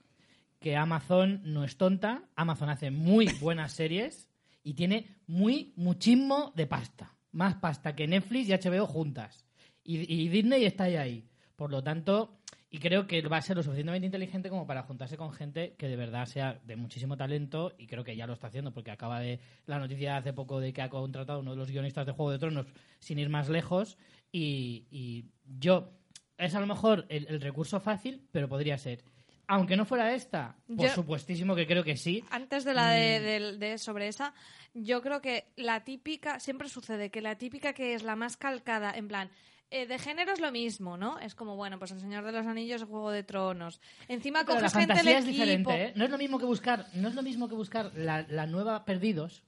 [0.60, 4.28] que Amazon no es tonta, Amazon hace muy buenas series
[4.64, 7.14] y tiene muy muchísimo de pasta.
[7.32, 9.46] Más pasta que Netflix y HBO juntas.
[9.84, 11.28] Y, y Disney está ahí.
[11.56, 12.39] Por lo tanto,
[12.72, 15.88] y creo que va a ser lo suficientemente inteligente como para juntarse con gente que
[15.88, 19.20] de verdad sea de muchísimo talento y creo que ya lo está haciendo porque acaba
[19.20, 22.32] de la noticia hace poco de que ha contratado uno de los guionistas de Juego
[22.32, 22.68] de Tronos
[23.00, 23.98] sin ir más lejos
[24.32, 25.26] y, y
[25.60, 25.92] yo
[26.38, 29.04] es a lo mejor el, el recurso fácil, pero podría ser.
[29.48, 32.24] Aunque no fuera esta, por Yo- supuestísimo que creo que sí.
[32.30, 32.94] Antes de la Mm.
[32.94, 34.34] de, de- de sobre esa,
[34.76, 38.94] yo creo que la típica, siempre sucede que la típica que es la más calcada,
[38.96, 39.32] en plan,
[39.72, 41.20] eh, de género es lo mismo, ¿no?
[41.20, 43.80] Es como, bueno, pues El Señor de los Anillos, Juego de Tronos.
[44.08, 45.44] Encima Pero la coges gente del fantasía es equipo.
[45.44, 45.94] diferente, ¿eh?
[45.96, 48.84] No es lo mismo que buscar, no es lo mismo que buscar la, la nueva
[48.86, 49.44] Perdidos,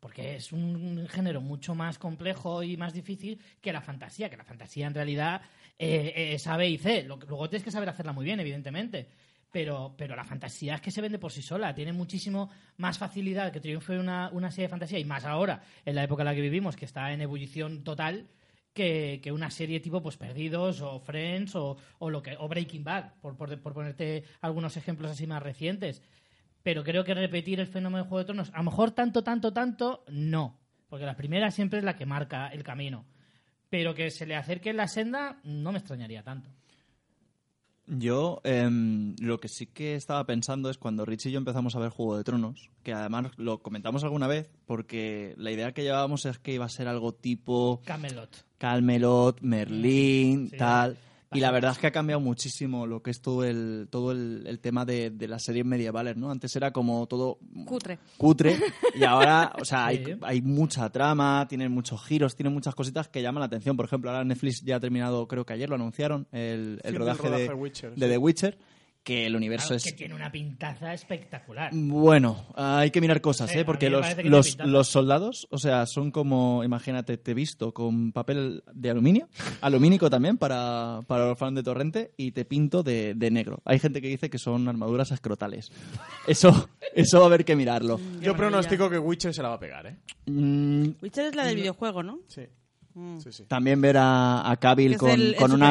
[0.00, 4.44] porque es un género mucho más complejo y más difícil que la fantasía, que la
[4.44, 5.42] fantasía en realidad
[5.78, 7.02] eh, es A, B y C.
[7.02, 9.08] Lo- luego tienes que saber hacerla muy bien, evidentemente.
[9.50, 13.50] Pero, pero la fantasía es que se vende por sí sola, tiene muchísimo más facilidad
[13.50, 16.34] que triunfe una, una serie de fantasía, y más ahora, en la época en la
[16.34, 18.28] que vivimos, que está en ebullición total,
[18.78, 22.84] que, que una serie tipo pues Perdidos o Friends o, o lo que o Breaking
[22.84, 26.00] Bad por, por, por ponerte algunos ejemplos así más recientes
[26.62, 29.54] pero creo que repetir el fenómeno de Juego de Tronos, a lo mejor tanto, tanto,
[29.54, 30.58] tanto, no.
[30.90, 33.06] Porque la primera siempre es la que marca el camino.
[33.70, 36.50] Pero que se le acerque en la senda, no me extrañaría tanto.
[37.86, 41.78] Yo em, lo que sí que estaba pensando es cuando Rich y yo empezamos a
[41.78, 46.26] ver Juego de Tronos, que además lo comentamos alguna vez, porque la idea que llevábamos
[46.26, 48.47] es que iba a ser algo tipo Camelot.
[48.58, 50.56] Calmelot, Merlín, Sí.
[50.56, 50.96] tal.
[51.30, 54.44] Y la verdad es que ha cambiado muchísimo lo que es todo el, todo el,
[54.46, 56.30] el tema de, de las series medievales, ¿no?
[56.30, 57.98] Antes era como todo Cutre.
[58.16, 58.56] cutre
[58.94, 59.86] y ahora, o sea,
[60.22, 63.76] hay, mucha trama, tienen muchos giros, tienen muchas cositas que llaman la atención.
[63.76, 67.22] Por ejemplo, ahora Netflix ya ha terminado, creo que ayer lo anunciaron, el, el rodaje,
[67.24, 68.10] rodaje de, de Witcher, de sí.
[68.12, 68.58] The Witcher,
[69.08, 69.84] que el universo Claro, es...
[69.84, 71.70] que tiene una pintaza espectacular.
[71.72, 73.62] Bueno, hay que mirar cosas, Sí, ¿eh?
[73.62, 78.12] a Porque los, los, los soldados, o sea, son como, imagínate, te he visto con
[78.12, 79.30] papel de aluminio,
[79.62, 83.62] alumínico también para, para los fans de Torrente, y te pinto de, de negro.
[83.64, 85.72] Hay gente que dice que son armaduras escrotales.
[86.26, 87.98] Eso, eso va a haber que mirarlo.
[88.20, 89.96] Yo pronostico que Witcher se la va a pegar, ¿eh?
[90.26, 92.18] Mm, Witcher es la del videojuego, ¿no?
[92.28, 92.42] Sí.
[92.98, 93.20] Mm.
[93.20, 93.44] Sí, sí.
[93.46, 94.56] también ver a, a
[94.92, 95.68] es con, el- el con una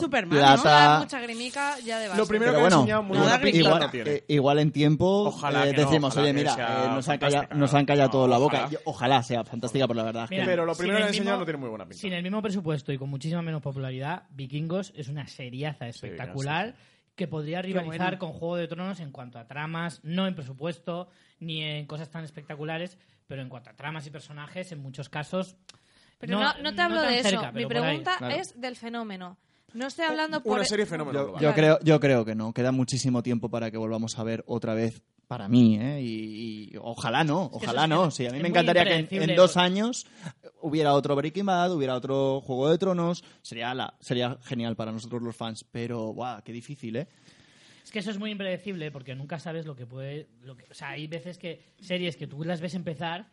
[0.00, 0.28] Superman.
[0.30, 0.98] melenaza plata.
[1.00, 2.20] mucha grimica ya de base.
[2.20, 5.68] Lo primero Pero que bueno, ha enseñado muy buena igual, eh, igual en tiempo Ojalá
[5.68, 8.28] eh, no, decimos, ojalá oye, mira, eh, nos, han callado, nos han callado no, todo
[8.28, 8.56] la boca.
[8.56, 8.70] ojalá.
[8.70, 11.10] Yo- Ojalá sea fantástica, pero la verdad Mira, Pero lo sin primero el que ha
[11.10, 12.00] enseñado mismo- no tiene muy buena pinta.
[12.00, 16.74] Sin el mismo presupuesto y con muchísima menos popularidad, Vikingos es una seriaza espectacular
[17.14, 18.18] que podría rivalizar bueno.
[18.18, 22.24] con Juego de Tronos en cuanto a tramas, no en presupuesto ni en cosas tan
[22.24, 25.56] espectaculares, pero en cuanto a tramas y personajes, en muchos casos.
[26.18, 27.30] Pero no, no te hablo de eso.
[27.30, 28.34] cerca, Mi pregunta claro.
[28.34, 29.36] es del fenómeno.
[29.74, 30.54] No estoy hablando por...
[30.54, 32.52] Una serie fenómeno Yo, yo creo, yo creo que no.
[32.52, 36.00] Queda muchísimo tiempo para que volvamos a ver otra vez para mí, ¿eh?
[36.00, 38.10] Y, y ojalá no, ojalá no.
[38.10, 40.06] Sí, a mí me encantaría que en, dos años
[40.60, 43.24] hubiera otro Breaking Bad, hubiera otro Juego de Tronos.
[43.42, 47.08] Sería, la, sería genial para nosotros los fans, pero, guau, qué difícil, ¿eh?
[47.82, 50.28] Es que eso es muy impredecible porque nunca sabes lo que puede.
[50.42, 53.28] Lo que, o sea, hay veces que series que tú las ves empezar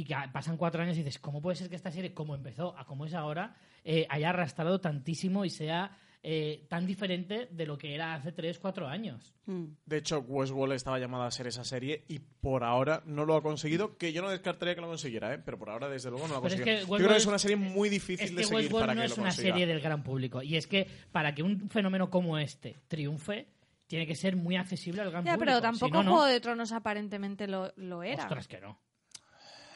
[0.00, 2.76] y que pasan cuatro años y dices, ¿cómo puede ser que esta serie, como empezó
[2.78, 5.90] a como es ahora, eh, haya arrastrado tantísimo y sea
[6.22, 9.34] eh, tan diferente de lo que era hace tres, cuatro años?
[9.46, 9.64] Mm.
[9.86, 13.42] De hecho, Westworld estaba llamada a ser esa serie y por ahora no lo ha
[13.42, 15.38] conseguido, que yo no descartaría que lo consiguiera, ¿eh?
[15.44, 16.86] pero por ahora desde luego no lo ha Pero es conseguido.
[16.86, 18.94] que yo creo que es una serie muy difícil Es de que seguir Westworld para
[18.94, 19.48] no que es lo una consiga.
[19.52, 20.42] serie del gran público.
[20.42, 23.48] Y es que para que un fenómeno como este triunfe,
[23.88, 25.44] tiene que ser muy accesible al gran Ya, público.
[25.46, 26.10] pero tampoco no.
[26.12, 28.22] Juego de Tronos aparentemente lo, lo era.
[28.24, 28.78] Ostras, que no.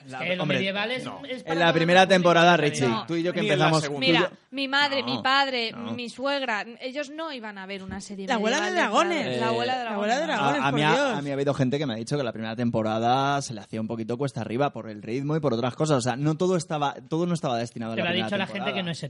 [0.08, 1.20] La- que lo hombre, medieval es, no.
[1.28, 2.56] es para En la primera temporada.
[2.56, 3.06] Richie, No.
[3.06, 3.90] tú y yo que la empezamos...
[3.98, 5.92] Mira, mi madre, No, mi padre, no.
[5.92, 9.40] mi suegra, ellos no iban a ver una serie La abuela de dragones.
[9.40, 10.52] La abuela de La abuela de dragones.
[10.52, 10.62] dragones.
[10.62, 11.18] A, a por mí ha, Dios.
[11.18, 13.60] a mí ha habido gente que me ha dicho que la primera temporada se le
[13.60, 15.98] hacía un poquito cuesta arriba por el ritmo y por otras cosas.
[15.98, 18.26] O sea, no todo estaba, todo no estaba destinado a Te la lo ha primera
[18.28, 19.02] dicho la gente que no es.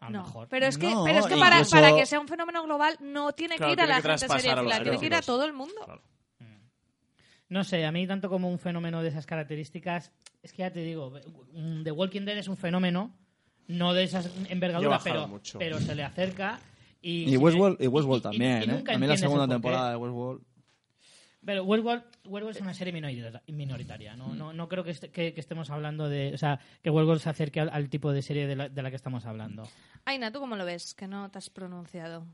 [0.00, 0.46] A No, mejor.
[0.48, 2.96] pero es que, No, pero es que para, incluso- para que sea un fenómeno global
[3.00, 5.52] no tiene que ir a la gente a seriéfila, tiene que ir a todo el
[5.52, 5.74] mundo.
[7.48, 10.80] No sé, a mí tanto como un fenómeno de esas características, es que ya te
[10.80, 11.12] digo,
[11.82, 13.16] The Walking Dead es un fenómeno,
[13.68, 15.58] no de esas envergaduras, pero, mucho.
[15.58, 16.60] pero se le acerca.
[17.00, 18.94] Y, Y Westworld, y Westworld y- y- también, y ¿eh?
[18.94, 20.42] A mí la segunda temporada de Westworld...
[21.44, 24.16] Pero Westworld, Westworld es una serie minorita- minoritaria.
[24.16, 26.34] No, no, no creo que, este- que- que estemos hablando de.
[26.34, 28.90] O sea, que Westworld se acerque al, al tipo de serie de la, de la
[28.90, 29.62] que estamos hablando.
[30.04, 30.94] Aina, ¿tú cómo lo ves?
[30.94, 32.26] Que no te has pronunciado.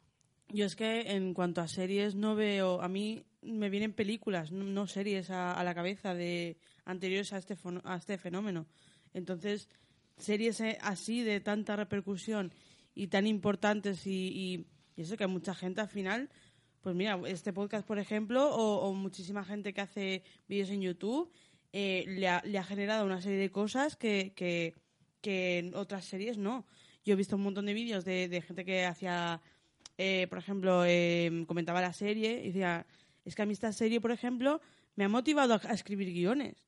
[0.49, 4.87] Yo es que en cuanto a series no veo, a mí me vienen películas, no,
[4.87, 8.67] series a, la cabeza de anteriores a este a este fenómeno.
[9.13, 9.69] Entonces,
[10.17, 12.53] series eh, así de tanta repercusión
[12.95, 16.31] y tan importantes y, y, y eso que mucha gente al final,
[16.81, 21.31] pues mira, este podcast por ejemplo o, muchísima gente que hace vídeos en YouTube
[21.73, 24.75] eh, le, ha, generado una serie de cosas que, que,
[25.59, 26.67] en otras series no.
[27.05, 29.41] Yo he visto un montón de vídeos de, gente que hacía
[29.97, 32.87] eh, por ejemplo, eh, comentaba la serie y decía,
[33.25, 34.61] es que a mí esta serie, por ejemplo,
[34.97, 36.67] me ha motivado a, a escribir guiones,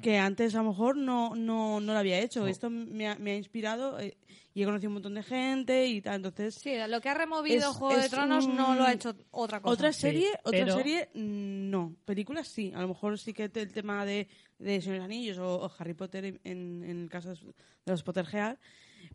[0.00, 2.46] que antes a lo mejor no, no, no lo había hecho.
[2.46, 4.16] Esto me ha, me ha inspirado eh,
[4.54, 6.14] y he conocido un montón de gente y tal.
[6.16, 8.92] Entonces, Sí, lo que ha removido Es- Juego de es Tronos no un- lo ha
[8.94, 9.74] hecho otra cosa.
[9.74, 11.94] otra sí, serie, otra pero- serie, mm, no.
[12.06, 12.72] Películas sí.
[12.74, 14.26] A lo mejor sí que el tema de,
[14.58, 16.40] de Señor de los Anillos o, o Harry Potter en,
[16.82, 17.38] en el caso de
[17.84, 18.56] los Potterhead,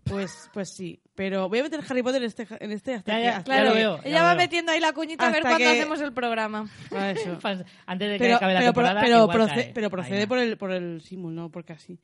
[0.03, 0.99] pues, pues sí.
[1.15, 3.97] Pero voy a meter Harry Potter en este, en este hasta Ya, Claro, lo veo,
[4.03, 4.37] ya ella lo va veo.
[4.43, 6.69] metiendo ahí la cuñita a ver cuándo que- hacemos el programa.
[6.95, 7.37] a eso.
[7.41, 9.01] Fans- Antes de que pero, acabe la pero, temporada.
[9.01, 9.71] pero, igual proce- cae.
[9.73, 11.99] pero procede por el, por el símil, no porque así.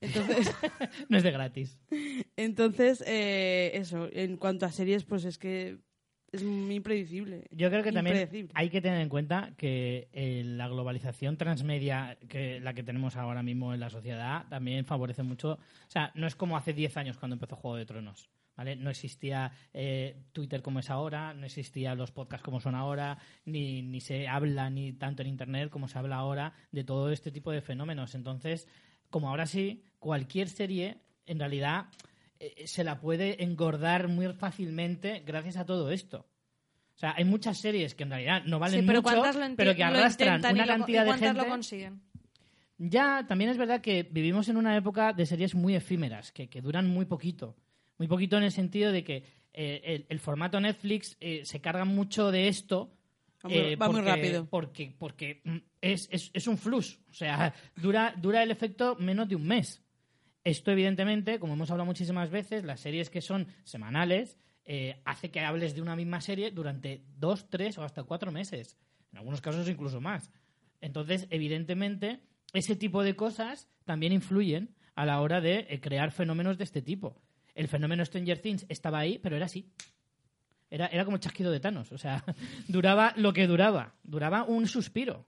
[0.00, 0.50] Entonces,
[1.08, 1.78] No es de gratis.
[2.36, 5.78] entonces eh, eso, en cuanto a series, pues es que
[6.34, 7.44] es muy impredecible.
[7.50, 12.60] Yo creo que también hay que tener en cuenta que eh, la globalización transmedia, que
[12.60, 15.52] la que tenemos ahora mismo en la sociedad, también favorece mucho.
[15.52, 18.28] O sea, no es como hace 10 años cuando empezó Juego de Tronos.
[18.56, 18.76] ¿Vale?
[18.76, 23.82] No existía eh, Twitter como es ahora, no existían los podcasts como son ahora, ni,
[23.82, 27.50] ni se habla ni tanto en Internet como se habla ahora de todo este tipo
[27.50, 28.14] de fenómenos.
[28.14, 28.68] Entonces,
[29.10, 31.86] como ahora sí, cualquier serie en realidad
[32.40, 36.26] eh, se la puede engordar muy fácilmente gracias a todo esto.
[36.94, 39.42] O sea, hay muchas series que en realidad no valen sí, pero mucho, ¿cuántas lo
[39.44, 41.42] enti- pero que arrastran una y cantidad de gente.
[41.42, 42.00] lo consiguen?
[42.78, 46.60] Ya, también es verdad que vivimos en una época de series muy efímeras, que, que
[46.60, 47.56] duran muy poquito.
[47.98, 51.84] Muy poquito en el sentido de que eh, el, el formato Netflix eh, se carga
[51.84, 52.92] mucho de esto.
[53.44, 54.46] Va muy- eh, va muy porque- rápido.
[54.50, 56.98] Porque, porque mm, es, es, es un flux.
[57.10, 59.83] O sea, dura, dura el efecto menos de un mes.
[60.44, 65.40] Esto, evidentemente, como hemos hablado muchísimas veces, las series que son semanales eh, hace que
[65.40, 68.76] hables de una misma serie durante dos, tres o hasta cuatro meses.
[69.12, 70.30] En algunos casos incluso más.
[70.80, 72.20] Entonces, evidentemente,
[72.52, 76.82] ese tipo de cosas también influyen a la hora de eh, crear fenómenos de este
[76.82, 77.20] tipo.
[77.54, 79.70] El fenómeno Stranger Things estaba ahí, pero era así.
[80.70, 81.92] Era, era como el chasquido de Thanos.
[81.92, 82.22] O sea,
[82.68, 83.94] duraba lo que duraba.
[84.02, 85.26] Duraba un suspiro.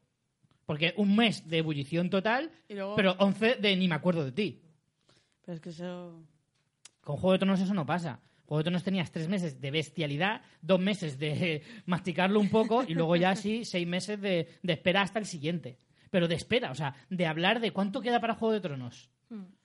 [0.66, 4.62] Porque un mes de ebullición total, luego- pero 11 de ni me acuerdo de ti.
[5.46, 6.22] Pero es que eso...
[7.00, 8.20] Con Juego de Tronos eso no pasa.
[8.44, 12.94] Juego de Tronos tenías tres meses de bestialidad, dos meses de masticarlo un poco y
[12.94, 15.78] luego ya sí seis meses de, de espera hasta el siguiente.
[16.11, 19.09] Pero de espera, o sea, de hablar de cuánto queda para Juego de Tronos.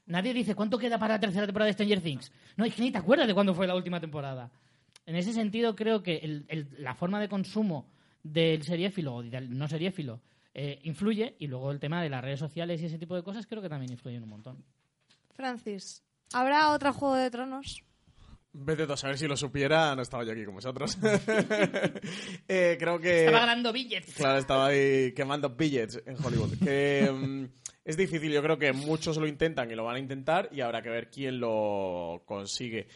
[0.05, 2.31] Nadie dice cuánto queda para la tercera temporada de Stranger Things.
[2.57, 4.51] No, es que ni te acuerdas de cuándo fue la última temporada.
[5.05, 7.87] En ese sentido, creo que el- el- la forma de consumo
[8.23, 10.21] del seriéfilo o del no seriéfilo
[10.53, 13.47] eh, influye y luego el tema de las redes sociales y ese tipo de cosas
[13.47, 14.63] creo que también influyen un montón.
[15.41, 17.83] Francis, ¿habrá otro Juego de Tronos?
[18.53, 20.99] Vete tú a saber si lo supiera, no estaba yo aquí con vosotros.
[22.47, 23.25] Eh, creo que...
[23.25, 24.13] Estaba ganando billets.
[24.13, 26.59] Claro, estaba ahí quemando billets en Hollywood.
[26.63, 27.45] Que mm,
[27.83, 30.83] es difícil, yo creo que muchos lo intentan y lo van a intentar y habrá
[30.83, 32.87] que ver quién lo consigue.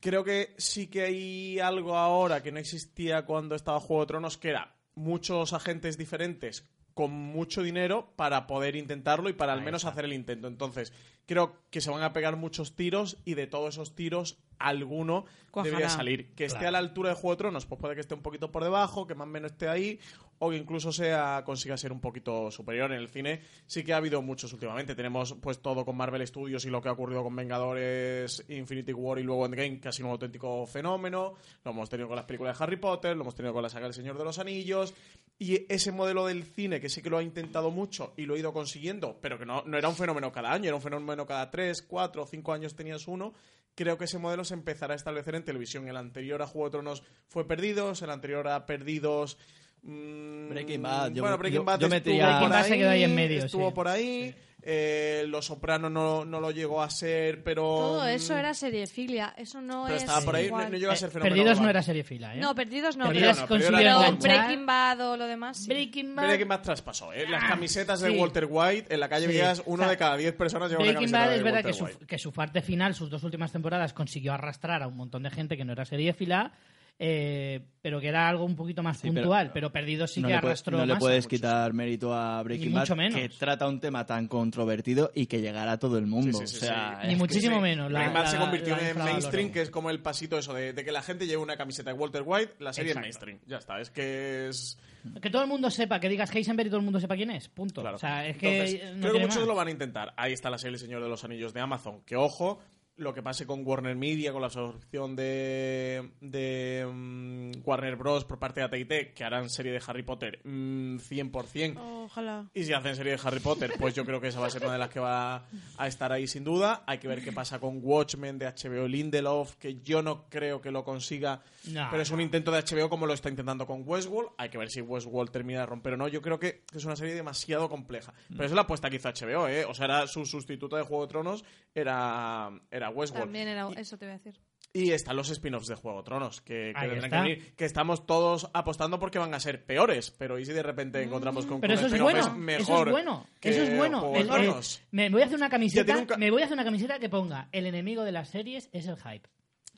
[0.00, 4.38] Creo que sí que hay algo ahora que no existía cuando estaba Juego de Tronos,
[4.38, 9.84] que era muchos agentes diferentes con mucho dinero para poder intentarlo y para al menos
[9.84, 10.48] hacer el intento.
[10.48, 10.94] Entonces,
[11.26, 15.70] creo que se van a pegar muchos tiros y de todos esos tiros alguno Cuajará.
[15.70, 16.34] debería salir.
[16.34, 16.68] Que esté Claro.
[16.68, 19.06] a la altura de Juego de Tronos, pues puede que esté un poquito por debajo,
[19.06, 19.98] que más o menos esté ahí,
[20.38, 23.40] o que incluso sea consiga ser un poquito superior en el cine.
[23.66, 24.94] Sí que ha habido muchos últimamente.
[24.94, 29.18] Tenemos pues todo con Marvel Studios y lo que ha ocurrido con Vengadores, Infinity War
[29.18, 31.34] y luego Endgame, que ha sido un auténtico fenómeno.
[31.64, 33.84] Lo hemos tenido con las películas de Harry Potter, lo hemos tenido con la saga
[33.86, 34.94] del Señor de los Anillos.
[35.38, 38.38] Y ese modelo del cine, que sí que lo ha intentado mucho y lo ha
[38.38, 41.50] ido consiguiendo, pero que no, no era un fenómeno cada año, era un fenómeno cada
[41.50, 43.32] tres, cuatro o cinco años tenías uno,
[43.74, 45.88] creo que ese modelo se empezará a establecer en televisión.
[45.88, 49.38] El anterior a Juego de Tronos fue Perdidos, el anterior a Perdidos...
[49.86, 52.90] mm, Breaking Bad, yo- bueno, Breaking yo- Bad yo metería- por Breaking Bad se quedó
[52.90, 53.74] ahí en medio, Estuvo sí.
[53.74, 54.34] por ahí.
[54.68, 57.62] eh, Los Sopranos no, no lo llegó a ser, pero...
[57.62, 59.32] Todo eso mm, era seriefilia.
[59.36, 60.72] Eso no Pero es estaba por ahí, no, igual.
[60.72, 62.40] no llegó a Eh, ser fenómeno Perdidos no era serie fila, ¿eh?
[62.40, 63.06] No, perdidos no.
[63.06, 64.46] Perdidos no, consiguió Perdidos pero era enganchar.
[64.48, 65.56] Breaking Bad o lo demás.
[65.58, 65.68] sí.
[65.68, 67.28] Breaking Bad, Breaking Bad traspasó, ¿eh?
[67.28, 68.16] Las Ah, camisetas de sí.
[68.18, 69.32] Walter White, en la calle Sí.
[69.34, 71.42] veías uno O sea, de cada diez personas lleva una Breaking camiseta Bad de es
[71.44, 72.06] verdad Walter que su, White.
[72.06, 75.56] que su parte final, sus dos últimas temporadas, consiguió arrastrar a un montón de gente
[75.56, 76.50] que no era seriéfila,
[76.98, 79.50] eh, pero que era algo un poquito más Sí, pero- puntual.
[79.52, 83.28] Pero, Perdidos sí no que arrastró no le puedes quitar mérito a Breaking Bad, que
[83.28, 86.38] trata un tema tan controvertido y que llegará a todo el mundo.
[86.38, 87.08] Sí, sí, sí, o sea, sí.
[87.08, 87.92] Ni muchísimo Sí, menos.
[87.92, 90.54] La, Breaking Bad la- se convirtió la en mainstream, que es como el pasito eso
[90.54, 93.04] de, de que la gente lleve una camiseta de Walter White, la serie es Exacto.
[93.26, 93.38] mainstream.
[93.46, 94.78] Ya está, es que es...
[95.22, 97.48] Que todo el mundo sepa, que digas Heisenberg y todo el mundo sepa quién es.
[97.48, 97.80] Punto.
[97.80, 97.94] Claro.
[97.94, 98.48] O sea, es que.
[98.58, 99.46] Entonces, no creo que muchos más.
[99.46, 100.12] lo van a intentar.
[100.16, 102.00] Ahí está la serie El Señor de los Anillos de Amazon.
[102.04, 102.58] Que ojo,
[102.96, 108.24] lo que pase con Warner Media, con la absorción de, de mm, Warner Bros.
[108.24, 111.78] por parte de AT&T, que harán serie de Harry Potter mm, 100%.
[111.78, 112.46] Ojalá.
[112.54, 114.62] Y si hacen serie de Harry Potter, pues yo creo que esa va a ser
[114.62, 116.84] una de las que va a estar ahí sin duda.
[116.86, 120.70] Hay que ver qué pasa con Watchmen de HBO Lindelof, que yo no creo que
[120.70, 124.30] lo consiga, No, pero es un intento de HBO como lo está intentando con Westworld.
[124.38, 126.08] Hay que ver si Westworld termina de romper o no.
[126.08, 128.14] Yo creo que es una serie demasiado compleja.
[128.28, 129.64] Pero esa es la apuesta que hizo HBO, ¿eh?
[129.64, 133.26] O sea, era su sustituto de Juego de Tronos, era, era Westworld.
[133.26, 134.40] También era, Y- eso te voy a decir.
[134.72, 138.06] y están los spin-offs de Juego de Tronos, que, que tendrán que venir, que estamos
[138.06, 141.74] todos apostando porque van a ser peores, pero ¿y si de repente encontramos con Pero
[141.74, 144.12] eso es bueno, mejor eso es bueno, que eso es bueno.
[144.14, 144.54] El- el-
[144.90, 147.08] me voy a hacer una camiseta, tiene un me voy a hacer una camiseta que
[147.08, 149.28] ponga el enemigo de las series es el hype.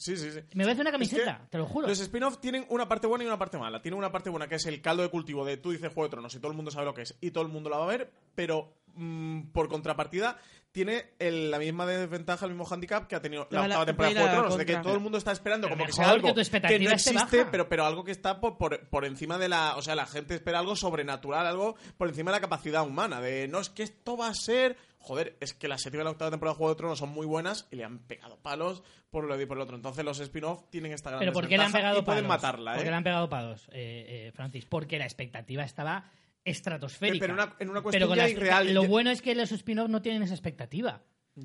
[0.01, 0.39] Sí, sí, sí.
[0.55, 1.89] Me voy a hacer una Es que camiseta, te lo juro.
[1.89, 3.83] Los spin-off tienen una parte buena y una parte mala.
[3.83, 6.11] Tienen una parte buena que es el caldo de cultivo de tú dices Juego de
[6.11, 7.85] Tronos y todo el mundo sabe lo que es y todo el mundo la va
[7.85, 10.37] a ver, pero mm, por contrapartida,
[10.71, 13.87] tiene el- la misma desventaja, el mismo handicap que ha tenido la La- la- octava
[13.87, 15.93] temporada de Juego de Tronos, de que todo el mundo está esperando Pero como que
[15.93, 19.49] sea algo que no existe, pero, pero algo que está por, por, por encima de
[19.49, 19.77] la...
[19.77, 23.49] O sea, la gente espera algo sobrenatural, algo por encima de la capacidad humana, de
[23.49, 24.77] no, es que esto va a ser...
[25.01, 27.25] Joder, es que la séptima y la octava temporada de Juego de Tronos son muy
[27.25, 29.77] buenas y le han pegado palos por lo de y por lo otro.
[29.77, 32.43] Entonces los spin-off tienen esta gran Pero ¿por qué le han pegado y pueden palos?
[32.43, 32.85] matarla, ¿Por ¿eh?
[32.85, 34.67] qué le han pegado palos, eh, eh, Francis?
[34.67, 36.11] Porque la expectativa estaba
[36.51, 37.21] estratosférica.
[37.27, 38.75] Pero en una- en una Pero cuestión con ya la- irreal.
[38.75, 41.03] Lo Ya- bueno es que los spin-off no tienen esa expectativa.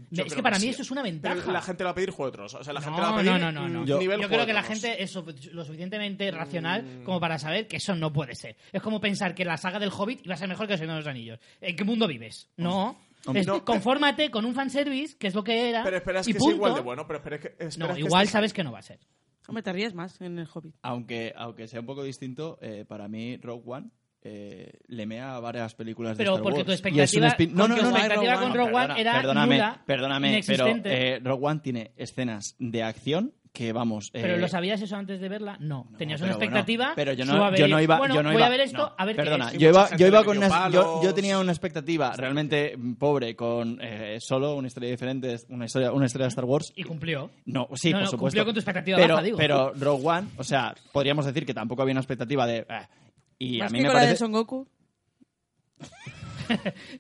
[0.09, 0.69] Yo es que para mí sí.
[0.69, 1.51] eso es una Pero ventaja.
[1.51, 2.53] La gente va a pedir Juego de Tronos.
[2.55, 3.85] O sea, la gente no, le va a pedir no, no, no, no.
[3.85, 5.13] Yo- nivel Yo Juego creo que la gente es
[5.53, 7.03] lo suficientemente racional Mm.
[7.03, 8.57] como para saber que eso no puede ser.
[8.71, 10.95] Es como pensar que la saga del Hobbit iba a ser mejor que el Señor
[10.95, 11.39] de los Anillos.
[11.61, 12.49] ¿En qué mundo vives?
[12.57, 12.99] No.
[13.25, 13.63] Hombre, Es- no.
[13.63, 15.83] confórmate con un fanservice, que es lo que era.
[15.83, 16.49] Pero esperas y que punto.
[16.49, 17.47] sea igual de bueno, pero esperas que...
[17.49, 18.99] esperas No, que igual sabes que no va a ser.
[19.47, 20.73] Hombre, te ríes más en el Hobbit.
[20.81, 23.89] Aunque, aunque sea un poco distinto, eh, para mí Rogue One
[24.23, 26.65] eh, le mea a varias películas Pero de Star porque Wars.
[26.67, 28.53] tu expectativa, es No, no, no, tu expectativa con.
[28.53, 33.71] Rogue One era perdóname, nula, perdóname, pero eh, Rogue One tiene escenas de acción que
[33.71, 34.09] vamos.
[34.11, 35.57] ¿Pero eh, lo sabías eso antes de verla?
[35.59, 35.85] No.
[35.91, 36.85] no, Tenías pero una expectativa.
[36.85, 37.57] bueno, pero yo no, suave.
[37.59, 39.49] yo no iba, Bueno, yo no voy iba- a ver esto, no, a ver perdona,
[39.51, 39.61] qué es.
[39.61, 40.39] yo iba, yo iba con
[40.71, 46.07] yo, tenía una expectativa realmente pobre con eh, solo una historia diferente, una historia, una
[46.07, 46.73] historia de Star Wars.
[46.75, 47.29] Y cumplió.
[47.45, 48.17] No, sí, No, por no, supuesto.
[48.17, 49.37] cumplió con tu expectativa pero, baja, digo.
[49.37, 52.65] Pero Rogue One, o sea, podríamos decir que tampoco había una expectativa de.
[53.43, 54.19] Y Más a mí que me con la de parece.
[54.19, 54.67] Son Goku.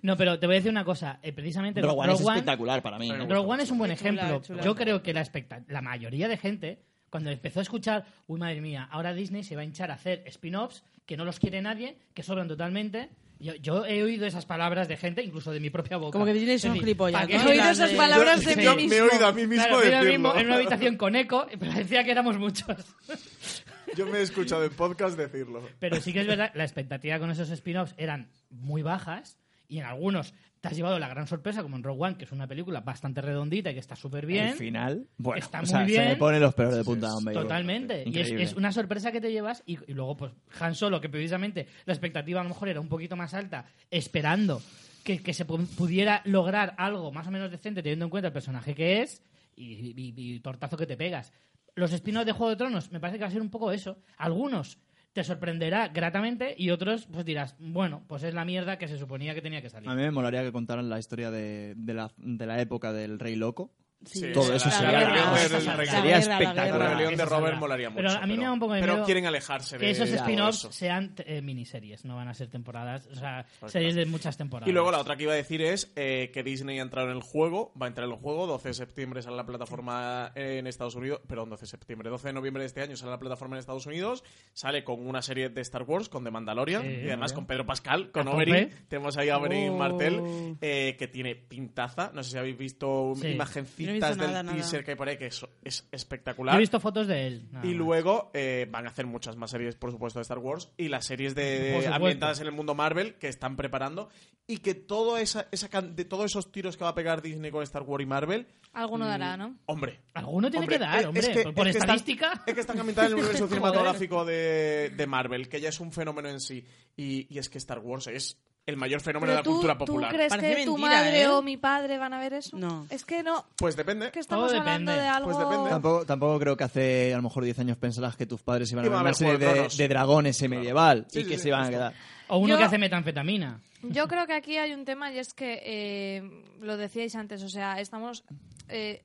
[0.01, 1.19] No, pero te voy a decir una cosa.
[1.21, 3.11] eh, precisamente Rogue One es Rogue One- espectacular para mí.
[3.11, 4.41] Rogue One es un buen chula, ejemplo.
[4.41, 4.63] chula.
[4.63, 5.27] Yo creo que la,
[5.67, 6.79] la mayoría de gente,
[7.09, 10.23] cuando empezó a escuchar, uy, madre mía, ahora Disney se va a hinchar a hacer
[10.27, 13.09] spin-offs que no los quiere nadie, que sobran totalmente.
[13.43, 16.13] Yo, yo he oído esas palabras de gente, incluso de mi propia boca.
[16.13, 17.43] Como que Disney Es son gilipollas, ¿para qué ¿no?
[17.43, 18.57] He oído Yo- esas yo- palabras de Sí.
[18.57, 18.89] mí Yo mismo.
[18.89, 20.09] me he oído a mí mismo Claro, yo decirlo.
[20.11, 22.67] mismo en una habitación con eco, pero decía que éramos muchos.
[23.95, 25.61] Yo me he escuchado en podcast decirlo.
[25.79, 29.85] Pero sí que es verdad, la expectativa con esos spin-offs eran muy bajas y en
[29.85, 32.79] algunos te has llevado la gran sorpresa, como en Rogue One, que es una película
[32.81, 34.47] bastante redondita y que está súper bien.
[34.47, 36.05] Al final, bueno, Está o muy sea, se bien.
[36.07, 37.09] me ponen los pelos de punta.
[37.33, 38.03] Totalmente.
[38.07, 41.67] Y es, una sorpresa que te llevas y, y luego pues Han Solo, que precisamente
[41.85, 44.61] la expectativa a lo mejor era un poquito más alta, esperando
[45.03, 48.33] que, que se pu- pudiera lograr algo más o menos decente teniendo en cuenta el
[48.33, 49.21] personaje que es
[49.57, 49.63] y,
[49.99, 51.33] y- y tortazo que te pegas.
[51.75, 53.97] Los spin-offs de Juego de Tronos me parece que va a ser un poco eso.
[54.17, 54.77] Algunos
[55.13, 59.33] te sorprenderá gratamente y otros pues dirás, bueno, pues es la mierda que se suponía
[59.33, 59.89] que tenía que salir.
[59.89, 63.19] A mí me molaría que contaran la historia de, de, la, de la época del
[63.19, 63.71] Rey Loco.
[64.05, 66.79] Sí, Todo la- eso la sería, guerra, la espectacular.
[66.79, 68.03] La rebelión de Robert molaría mucho.
[68.07, 70.09] Pero a mí me da un poco de Pero miedo quieren alejarse de que esos
[70.09, 70.71] spin-offs eso.
[70.71, 74.67] sean eh, miniseries, no van a ser temporadas, o sea, Pues series de muchas temporadas.
[74.69, 77.15] Y luego la otra que iba a decir es eh, que Disney ha entrado en
[77.15, 80.67] el juego, va a entrar en el juego, 12 de septiembre sale la plataforma en
[80.67, 83.55] Estados Unidos, perdón, 12 de septiembre, 12 de noviembre de este año sale la plataforma
[83.55, 87.33] en Estados Unidos, sale con una serie de Star Wars, con The Mandalorian, y además
[87.33, 88.69] con Pedro Pascal, con tope.
[88.87, 89.77] tenemos ahí a Oberyn Oh.
[89.77, 93.27] Martel, eh, que tiene pintaza, no sé si habéis visto Sí.
[93.29, 94.55] imagencitas No he visto del nada, nada.
[94.57, 96.55] teaser que hay por ahí, que es, es Yo espectacular.
[96.55, 97.47] he visto fotos de él.
[97.51, 97.77] nada Y más.
[97.77, 101.05] luego eh, van a hacer muchas más series, por supuesto, de Star Wars y las
[101.05, 104.09] series de, ambientadas en el mundo Marvel que están preparando
[104.45, 107.83] y que todo esa, de todos esos tiros que va a pegar Disney con Star
[107.83, 109.55] Wars y Marvel, Alguno dará, ¿no?
[109.67, 110.01] hombre.
[110.13, 112.43] Alguno tiene hombre, que dar, es- hombre, es que- por, por es que están- estadística.
[112.45, 115.91] es que están ambientadas en el universo cinematográfico de, de Marvel, que ya es un
[115.91, 116.65] fenómeno en sí.
[116.97, 119.85] Y, y es que Star Wars es el mayor fenómeno de la tú, cultura ¿tú
[119.85, 120.11] popular.
[120.13, 121.27] crees Parece que tu madre ¿eh?
[121.27, 122.57] o mi padre van a ver eso?
[122.57, 122.87] No.
[122.89, 124.09] Es que no, Pues depende.
[124.11, 125.01] que estamos Todo hablando depende.
[125.03, 125.25] de algo...
[125.31, 125.69] Pues depende.
[125.69, 128.85] Tampoco, tampoco creo que hace a lo mejor 10 años pensarás que tus padres iban
[128.85, 131.63] a ver una serie de dragones en medieval Sí, y sí, que sí, se iban
[131.65, 131.93] a quedar.
[132.29, 133.59] O uno Yo- que hace metanfetamina.
[133.81, 137.49] Yo creo que aquí hay un tema y es que eh, lo decíais antes, o
[137.49, 138.23] sea, estamos
[138.69, 139.03] eh,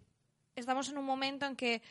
[0.54, 1.82] estamos en un momento en que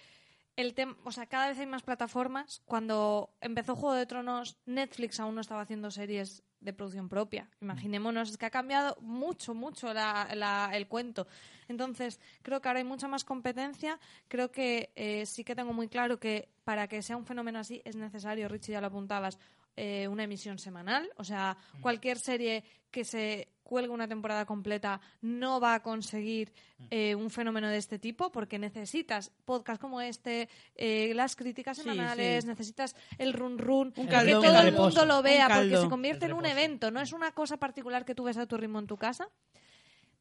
[0.56, 2.62] el tem- o sea, cada vez hay más plataformas.
[2.66, 7.50] Cuando empezó Juego de Tronos, Netflix aún no estaba haciendo series de producción propia.
[7.62, 11.28] Imaginémonos, es que ha cambiado mucho, mucho la- la- el cuento.
[11.68, 14.00] Entonces, creo que ahora hay mucha más competencia.
[14.28, 17.82] Creo que eh, sí que tengo muy claro que para que sea un fenómeno así
[17.86, 19.38] es necesario, Richie ya lo apuntabas,
[19.76, 21.10] eh, una emisión semanal.
[21.18, 26.54] O sea, cualquier serie que se cuelgue una temporada completa no va a conseguir
[26.90, 32.46] eh, un fenómeno de este tipo porque necesitas podcast como este, eh, las críticas semanales,
[32.46, 32.48] sí.
[32.48, 34.84] necesitas el run run, Un que todo el reposo.
[34.84, 38.16] mundo lo vea porque se convierte en un evento, no es una cosa particular que
[38.16, 39.28] tú ves a tu ritmo en tu casa.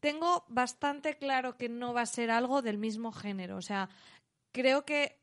[0.01, 3.89] Tengo bastante claro que no va a ser algo del mismo género, o sea,
[4.53, 5.21] creo que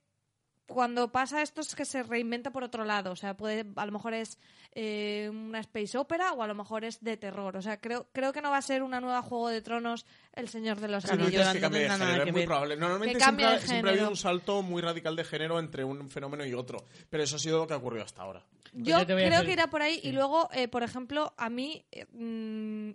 [0.74, 3.12] cuando pasa esto es que se reinventa por otro lado.
[3.12, 4.39] O sea, puede, a lo mejor es
[4.74, 7.56] eh, una space opera o a lo mejor es de terror.
[7.56, 10.50] O sea, creo, creo que no va a ser una nueva Juego de Tronos El
[10.50, 11.45] Señor de los Anillos.
[11.45, 12.45] no que cambie de es muy ver.
[12.45, 12.78] probable.
[12.78, 16.54] Normalmente siempre, siempre ha habido un salto muy radical de género entre un fenómeno y
[16.54, 16.86] otro.
[17.10, 18.43] Pero eso ha sido lo que ha ocurrido hasta ahora.
[18.74, 20.00] Yo yo creo que irá por ahí.
[20.04, 21.86] Y luego, eh, por ejemplo, a mí.
[21.91, 22.91] eh, mm,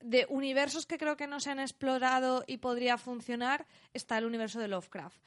[0.00, 4.60] de universos que creo que no se han explorado y podría funcionar, está el universo
[4.60, 5.18] de Lovecraft.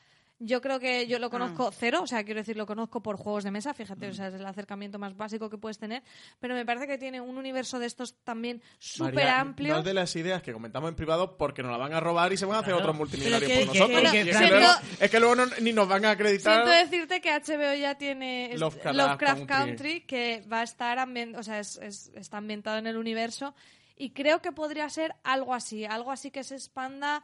[0.44, 3.44] Yo creo que yo lo conozco cero, o sea, quiero decir, lo conozco por juegos
[3.44, 6.02] de mesa, fíjate, o sea, es el acercamiento más básico que puedes tener,
[6.40, 9.74] pero me parece que tiene un universo de estos también súper amplio.
[9.74, 12.34] No es de las ideas que comentamos en privado porque nos la van a robar
[12.34, 12.80] y se van a hacer Claro.
[12.86, 14.02] otros multimillonarios por nosotros.
[14.12, 14.68] que- Y que- es, que luego,
[15.00, 16.64] es que luego no- ni nos van a acreditar.
[16.66, 19.48] Siento decirte que HBO ya tiene Lovecraft Lovecraft, Country.
[19.68, 20.02] Country.
[20.02, 23.54] que va a estar ambien- o sea, es- es- está ambientado en el universo
[23.96, 27.22] y creo que podría ser algo así, algo así que se expanda.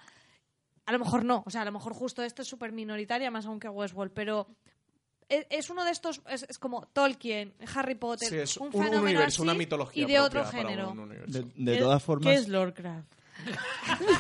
[0.87, 3.45] A lo mejor no, o sea, a lo mejor justo esto es súper minoritaria, más
[3.45, 4.47] aún que Westworld, pero
[5.29, 8.71] e- es uno de estos, es, es como Tolkien, Harry Potter, Sí, es un, un
[8.71, 10.91] fenómeno universo, así una mitología y de otro género.
[10.91, 11.09] un.
[11.27, 12.33] De, de ¿Qué- todas ¿Qué formas.
[12.35, 13.13] es Lordcraft?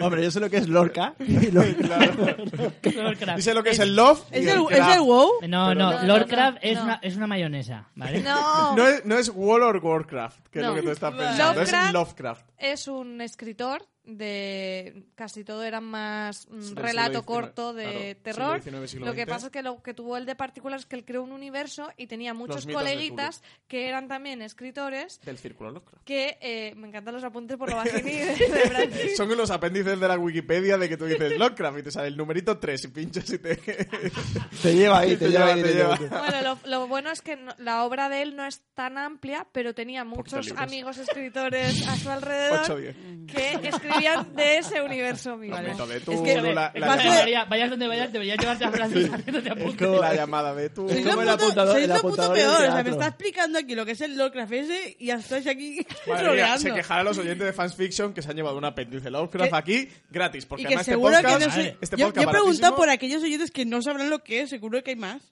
[0.00, 1.14] Hombre, yo sé lo que es Lorca.
[1.20, 3.36] y Lorca-.
[3.36, 4.22] Dice lo que es el love.
[4.30, 5.30] ¿Es el el, ¿Es el WoW?
[5.48, 6.80] No, no, no, Lordcraft no, es.
[6.80, 8.22] Una, es una mayonesa, ¿vale?
[8.22, 11.60] No, No es, no es World of Warcraft, que es lo que tú estás pensando.
[11.62, 12.46] Lovecraft- Es Lovecraft.
[12.58, 18.62] es un escritor de casi todo era más mm, relato XIX, corto de claro, terror.
[18.62, 20.86] siglo XIX, siglo lo que pasa es que lo que tuvo él de particular es
[20.86, 25.70] que él creó un universo y tenía muchos coleguitas que eran también escritores Del círculo
[25.70, 26.04] Lovecraft.
[26.04, 29.16] que eh, me encantan los apuntes por lo bajini de, de.
[29.16, 32.16] Son los apéndices de la Wikipedia de que tú dices Lovecraft y te sale el
[32.16, 33.56] numerito 3 y pinchas y te...
[34.62, 35.62] Te lleva ahí, te, Te lleva lleva, ahí.
[35.62, 36.16] te directamente.
[36.18, 39.46] Bueno, lo, lo bueno es que no- la obra de él no es tan amplia,
[39.52, 42.96] pero tenía muchos amigos escritores a su alrededor 8 10.
[43.26, 43.93] que escribían
[44.34, 45.34] de ese universo.
[45.34, 48.64] El método de Es tú, que- la, la Es María, vayas donde vayas, deberías llevarte
[48.64, 49.88] a Francis haciéndote apuntes.
[50.00, 50.82] la llamada de tú.
[50.82, 52.54] Lo el puto, el lo puto peor.
[52.54, 55.46] O sea, me está explicando aquí lo que es el Lovecraft ese y ya estáis
[55.46, 56.58] aquí troleando.
[56.60, 59.88] se quejarán los oyentes de Fans Fiction que se han llevado un apéndice Lovecraft aquí
[60.10, 60.46] gratis.
[60.46, 61.76] Porque Y que además seguro este que podcast, no sé.
[61.80, 64.82] este yo, yo he preguntado por aquellos oyentes que no sabrán lo que es, seguro
[64.82, 65.22] que hay más.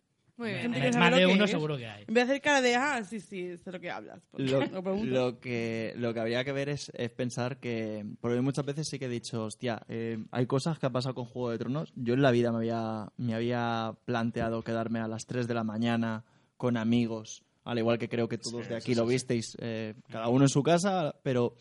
[0.42, 0.62] Muy bien.
[0.62, 1.50] Gente que sabe más lo de que uno es.
[1.50, 2.04] seguro que hay.
[2.08, 4.20] En vez de hacer cara de, ah, sí, sí, sé lo que hablas.
[4.32, 5.04] Lo, lo pregunto.
[5.06, 8.98] lo que, lo que habría que ver es, es pensar que, porque muchas veces sí
[8.98, 11.92] que he dicho, hostia, eh, hay cosas que han pasado con Juego de Tronos.
[11.94, 15.62] Yo en la vida me había, me había planteado quedarme a las 3 de la
[15.62, 16.24] mañana
[16.56, 19.94] con amigos, al igual que creo que todos Sí, de aquí sí, lo visteis, eh,
[20.10, 21.54] cada uno en su casa, pero...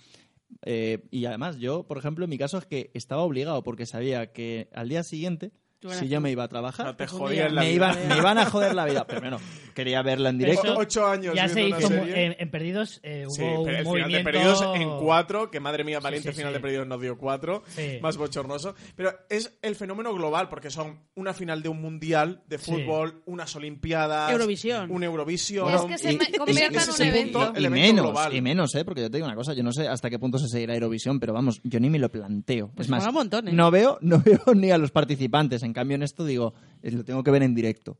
[0.64, 4.32] eh, y además yo, por ejemplo, en mi caso es que estaba obligado porque sabía
[4.34, 5.52] que al día siguiente,
[5.90, 7.12] si yo me iba a trabajar, No te Pues
[7.52, 7.74] la me, vida.
[7.74, 9.06] iban, me iban a joder la vida.
[9.06, 9.40] Pero bueno,
[9.74, 10.64] quería verla en directo.
[10.64, 13.76] eso- Ocho años Ya se hizo en, en Perdidos eh, hubo Sí, un el final
[13.78, 14.24] de movimiento...
[14.32, 16.54] Perdidos en cuatro, que madre mía, valiente sí, final sí.
[16.56, 18.00] de Perdidos nos dio cuatro, Sí.
[18.02, 18.76] más bochornoso.
[18.96, 22.72] Pero es el fenómeno global, porque son una final de un mundial de Sí.
[22.72, 24.92] fútbol, unas olimpiadas, Eurovisión.
[24.92, 25.74] un Eurovisión.
[25.74, 27.40] Es que se y- convierta en un evento.
[27.46, 28.36] punto, y menos, global.
[28.36, 28.86] y menos, ¿eh?
[28.86, 31.20] Porque yo te digo una cosa, yo no sé hasta qué punto se seguirá Eurovisión,
[31.20, 32.70] pero vamos, yo ni me lo planteo.
[32.76, 33.54] Pues es más, mola un montón, ¿eh?
[33.54, 35.64] no, veo, no veo ni a los participantes.
[35.64, 37.98] En cambio, en esto digo, lo tengo que ver en directo.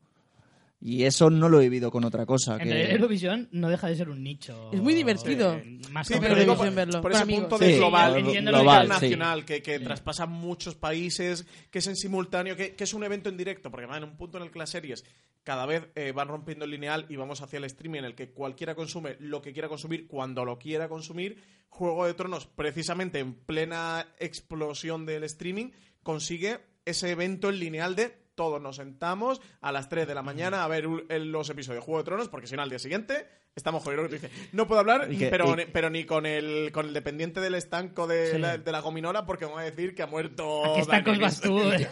[0.84, 2.56] Y eso no lo he vivido con otra cosa.
[2.60, 2.90] En que...
[2.90, 4.70] Eurovisión no deja de ser un nicho.
[4.72, 5.54] Es muy divertido.
[5.54, 7.42] eh, más Sí, pero digo, Eurovisión verlo, por ese amigos.
[7.44, 8.38] punto de Sí, global, global, sí.
[8.38, 13.28] internacional, que, que traspasa muchos países, que es en simultáneo, que, que es un evento
[13.28, 15.04] en directo, porque va en un punto en el que las series
[15.44, 18.30] cada vez eh, van rompiendo el lineal y vamos hacia el streaming en el que
[18.30, 21.42] cualquiera consume lo que quiera consumir cuando lo quiera consumir.
[21.68, 25.70] Juego de Tronos, precisamente en plena explosión del streaming,
[26.02, 30.64] consigue ese evento en lineal de todos nos sentamos a las 3 de la mañana
[30.64, 33.82] a ver los episodios de Juego de Tronos, porque si no al día siguiente estamos
[33.82, 34.10] jodidos.
[34.10, 37.40] Dice, no puedo hablar, Y que- pero, y- pero ni con el, con el dependiente
[37.40, 38.38] del estanco de, Sí.
[38.38, 40.64] la, de la gominola, porque me va a decir que ha muerto.
[40.64, 41.40] ¿A qué estancos Daenerys.
[41.40, 41.88] vas tú, eh,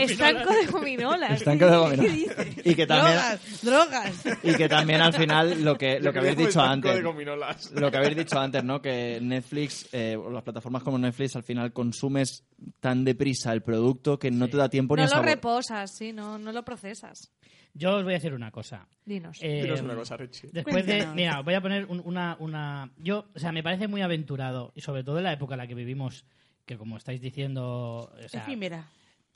[0.04, 1.30] Estanco de gominolas.
[1.40, 2.14] Estanco de ¿Qué gominolas.
[2.14, 2.66] dices?
[2.66, 4.24] Y que también, Drogas, drogas.
[4.44, 6.94] y que también al final lo que, lo que habéis dicho estanco antes.
[6.96, 7.70] de gominolas.
[7.72, 8.80] Lo que habéis dicho antes, ¿no?
[8.80, 12.44] Que Netflix, eh, o las plataformas como Netflix, al final consumes
[12.78, 14.52] tan deprisa el producto que no Sí.
[14.52, 15.26] te da tiempo ni No a lo sabor.
[15.26, 17.30] reposas, sí, no, no lo procesas.
[17.74, 18.86] Yo os voy a decir una cosa.
[19.04, 19.38] Dinos.
[19.40, 20.50] Eh, Dinos una cosa, Richie.
[20.52, 21.06] Después de.
[21.14, 22.90] Mira, os voy a poner un- una, una.
[22.98, 25.66] Yo, o sea, me parece muy aventurado, y sobre todo en la época en la
[25.66, 26.24] que vivimos,
[26.66, 28.10] que como estáis diciendo.
[28.24, 28.88] O sea, Efímera.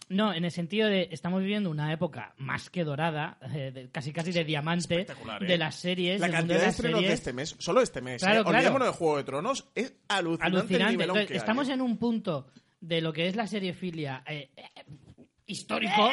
[0.09, 1.09] no, en el sentido de.
[1.13, 5.47] Estamos viviendo una época más que dorada, eh, de- casi casi de diamante, Espectacular, ¿eh?
[5.47, 6.21] de las series.
[6.21, 7.19] La del mundo cantidad de las estrenos de series.
[7.21, 8.43] este mes, solo este mes, Claro, ¿eh?
[8.43, 8.59] claro.
[8.59, 10.93] olvidémonos de Juego de Tronos, es alucinante, el alucinante.
[10.93, 11.73] nivelón Entonces, que hay, estamos ¿eh?
[11.73, 12.47] en un punto
[12.81, 14.63] de lo que es la serie filia eh, eh,
[15.47, 16.11] histórico.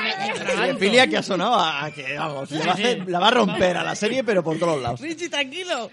[0.00, 0.78] Me- me atraganto.
[0.78, 3.30] Filia que ha sonado a a que, vamos, le va a Sí, la va a
[3.32, 5.00] romper a la serie, pero por todos lados.
[5.00, 5.90] Richie, tranquilo.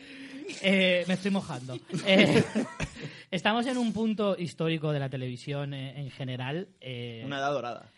[0.62, 1.78] Eh, me estoy mojando.
[2.06, 2.44] Eh,
[3.32, 6.68] estamos en un punto histórico de la televisión eh, en general.
[6.82, 7.90] eh, Una edad dorada.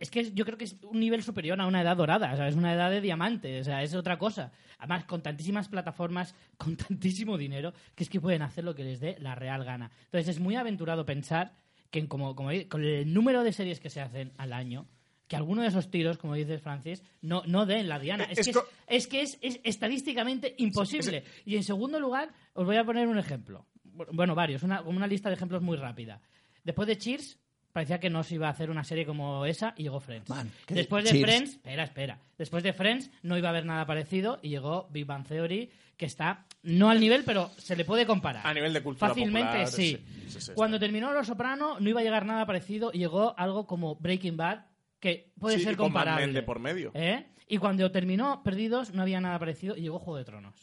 [0.00, 2.48] Es que yo creo que es un nivel superior a una edad dorada, o sea,
[2.48, 4.50] es una edad de diamante, o sea, es otra cosa.
[4.78, 9.00] Además, con tantísimas plataformas, con tantísimo dinero, que es que pueden hacer lo que les
[9.00, 9.90] dé la real gana.
[10.06, 11.52] Entonces, es muy aventurado pensar
[11.90, 14.86] que como, como con el número de series que se hacen al año,
[15.28, 18.24] que alguno de esos tiros, como dices Francis, no, no den la diana.
[18.24, 21.24] Es, Es que, es, co- es que es, es estadísticamente imposible.
[21.44, 23.66] Y en segundo lugar, os voy a poner un ejemplo.
[24.12, 26.20] Bueno, varios, una, una lista de ejemplos muy rápida.
[26.64, 27.38] Después de Cheers,
[27.72, 30.28] parecía que no se iba a hacer una serie como esa y llegó Friends.
[30.28, 31.24] Man, ¿qué- Después de Cheers?
[31.24, 32.18] Friends, espera, espera.
[32.38, 36.06] Después de Friends no iba a haber nada parecido y llegó Big Bang Theory, que
[36.06, 38.46] está no al nivel, pero se le puede comparar.
[38.46, 39.96] A nivel de cultura Fácilmente popular, sí.
[39.96, 43.34] sí, sí, sí, Cuando terminó Los Soprano no iba a llegar nada parecido y llegó
[43.38, 44.66] algo como Breaking Bad,
[44.98, 46.32] que puede ser y con Mad Men comparable.
[46.32, 46.90] de por medio.
[46.94, 47.26] ¿Eh?
[47.48, 50.54] Y cuando terminó Perdidos no había nada parecido y llegó Juego de Tronos.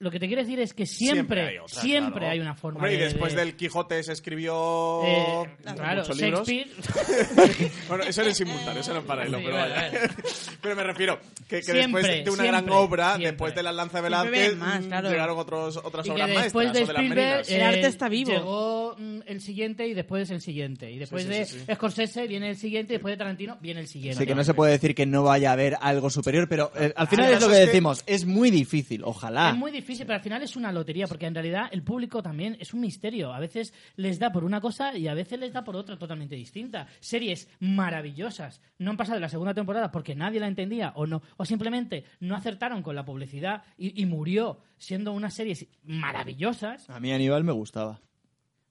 [0.00, 2.32] Lo que te quiero decir es que siempre, hay otra, siempre claro.
[2.32, 2.96] hay una forma Hombre, de...
[2.96, 6.48] y después de- del Quijote se escribió eh, claro, muchos libros.
[6.48, 7.70] Shakespeare...
[7.88, 9.90] Bueno, eso era simultáneo, eso era en paralelo, Sí, pero vale, vaya.
[9.92, 10.10] vale.
[10.62, 13.30] Pero me refiero que, que Siempre, después de una siempre, gran obra, siempre.
[13.30, 15.10] después de la Lanza de Siempre Velázquez, más, claro.
[15.10, 17.50] llegaron otros, otras Y que obras después maestras, de o de las Spielberg meninas.
[17.50, 18.30] El eh, arte está vivo.
[18.32, 20.90] llegó mm, el siguiente y después el siguiente.
[20.90, 21.74] Y después sí, de sí, sí.
[21.74, 24.18] Scorsese viene el siguiente y después de Tarantino viene el siguiente.
[24.18, 26.92] Así que no se puede decir que no vaya a haber algo superior, pero eh,
[26.94, 29.50] al final Ah, es lo que- decimos, es muy difícil, ojalá.
[29.50, 32.56] Es muy difícil, pero al final es una lotería, porque en realidad el público también
[32.60, 33.32] es un misterio.
[33.32, 36.36] A veces les da por una cosa y a veces les da por otra totalmente
[36.36, 36.86] distinta.
[37.00, 41.22] Series maravillosas no han pasado de la segunda temporada porque nadie la entendía o no,
[41.36, 46.88] o simplemente no acertaron con la publicidad y, y murió siendo unas series maravillosas.
[46.88, 48.00] A mí Aníbal me gustaba.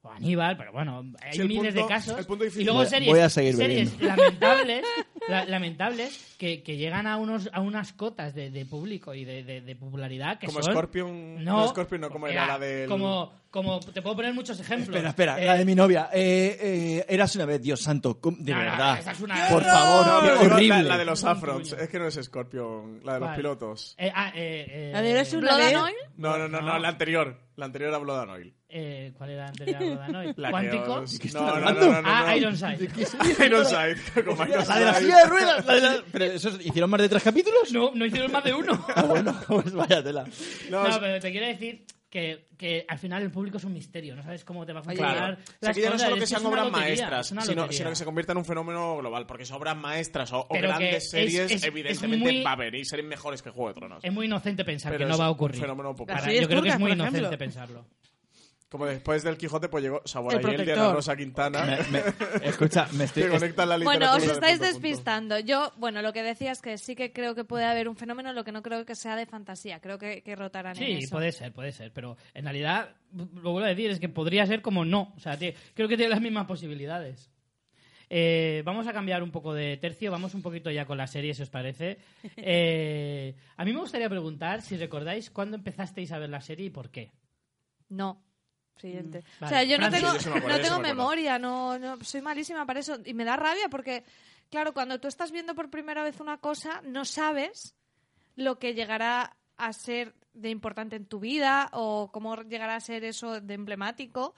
[0.02, 2.20] O Aníbal, pero bueno, hay Sí, miles punto- de casos.
[2.20, 4.86] el punto difícil- y luego series, voy a seguir series lamentables,
[5.28, 9.43] la- lamentables que, que llegan a unos a unas cotas de, de público y de,
[9.43, 10.72] de- de popularidad que Como son...
[10.74, 12.88] Scorpion, No, no, Scorpion no, como era era la del...
[12.88, 14.89] Como, como te puedo poner muchos ejemplos.
[14.89, 16.10] Espera, espera, Eh, la de mi novia.
[16.14, 19.00] Eh, eh, eras una vez, Dios santo, ¿cómo- de No, no, verdad.
[19.00, 20.84] esa es una- Por No, favor, digo horrible.
[20.84, 23.36] La, la de los Afrons, es que no es Scorpion, la de los ¿Cuál?
[23.38, 23.95] pilotos.
[23.97, 25.76] eh, ah, eh, eh, La de Eres una ¿Blood vez.
[25.76, 25.95] and Oil?
[26.18, 27.39] No, no, no, no, la anterior.
[27.56, 28.54] La anterior a Blood and Oil.
[28.70, 29.80] eh, ¿Cuál era la anterior a
[30.36, 31.04] que ¿Cuántico?
[31.34, 32.38] No, no, no, no, no, Ah, no.
[32.38, 32.89] Ironside.
[33.45, 33.95] Ironside,
[34.68, 35.66] La de la silla de ruedas.
[35.66, 37.72] la de la- ¿Pero eso hicieron más de tres capítulos?
[37.74, 38.86] No, no hicieron más de uno.
[38.95, 40.24] Ah, bueno, pues vaya tela.
[40.70, 43.74] No, No, es- pero te quiero decir que, que al final el público es un
[43.74, 44.97] misterio, no sabes cómo te va a Claro.
[44.99, 45.34] funcionar.
[45.34, 47.41] O sea, las que ya no cosas, solo que sean obras lotería, maestras, sino,
[47.72, 49.26] sino que se convierta en un fenómeno global.
[49.28, 52.74] Porque son obras maestras o, grandes es- series, es- es evidentemente muy- va a haber
[52.76, 54.03] y series mejores que Juego de Tronos.
[54.03, 55.62] Es muy inocente pensar Pero que no va a un ocurrir.
[55.62, 56.20] fenómeno popular.
[56.22, 57.86] Para- yo creo que es muy inocente pensarlo.
[58.70, 60.93] Como después del Quijote, pues llegó Sabor El Ayer de Ana.
[60.93, 63.24] Rosa Quintana, Me- me- escucha, me estoy...
[63.24, 63.78] que conecta la.
[63.80, 64.72] Bueno, os estáis punto.
[64.72, 65.39] despistando.
[65.39, 68.32] Yo, bueno, lo que decía es que sí que creo que puede haber un fenómeno,
[68.32, 69.80] lo que no creo que sea de fantasía.
[69.80, 71.15] Creo que, que rotarán en Sí, eso.
[71.15, 74.61] puede ser, puede ser, pero en realidad, lo vuelvo a decir, es que podría ser
[74.61, 75.13] como no.
[75.17, 77.32] O sea, creo que tiene las mismas posibilidades.
[78.11, 81.34] Eh, vamos a cambiar un poco de tercio, vamos un poquito ya con la serie,
[81.34, 81.97] si os parece.
[82.38, 86.70] Eh, a mí me gustaría preguntar si recordáis cuándo empezasteis a ver la serie y
[86.70, 87.11] por qué.
[87.89, 88.24] No.
[88.80, 89.23] Siguiente.
[89.39, 91.77] Mm, o sea, yo no tengo, Yo sí me acuerdo, no tengo me memoria, no,
[91.77, 92.97] no, soy malísima para eso.
[93.05, 94.03] Y me da rabia porque,
[94.49, 97.75] claro, cuando tú estás viendo por primera vez una cosa, no sabes
[98.36, 103.03] lo que llegará a ser de importante en tu vida o cómo llegará a ser
[103.03, 104.36] eso de emblemático.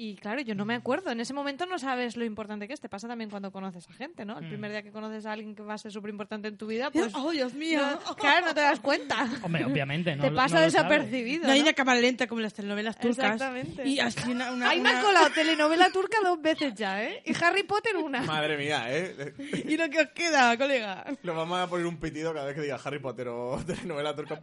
[0.00, 1.10] Y claro, yo no me acuerdo.
[1.10, 2.80] En ese momento no sabes lo importante que es.
[2.80, 4.38] Te pasa también cuando conoces a gente, ¿no?
[4.38, 4.48] El Mm.
[4.48, 6.92] primer día que conoces a alguien que va a ser súper importante en tu vida,
[6.92, 7.12] pues...
[7.16, 7.80] ¡Oh, Dios mío!
[7.82, 9.26] no- claro, no te das cuenta.
[9.42, 11.48] Hombre, obviamente, no te pasa no desapercibido.
[11.48, 13.32] No hay una cámara lenta como en las telenovelas turcas.
[13.32, 13.88] Exactamente.
[13.88, 17.20] Y así una, una- me una- han colado telenovela turca dos veces ya, ¿eh?
[17.26, 18.22] Y Harry Potter una.
[18.22, 19.34] Madre mía, ¿eh?
[19.68, 21.04] Y lo que os queda, colega.
[21.24, 24.40] Lo vamos a poner un pitido cada vez que diga Harry Potter o telenovela turca.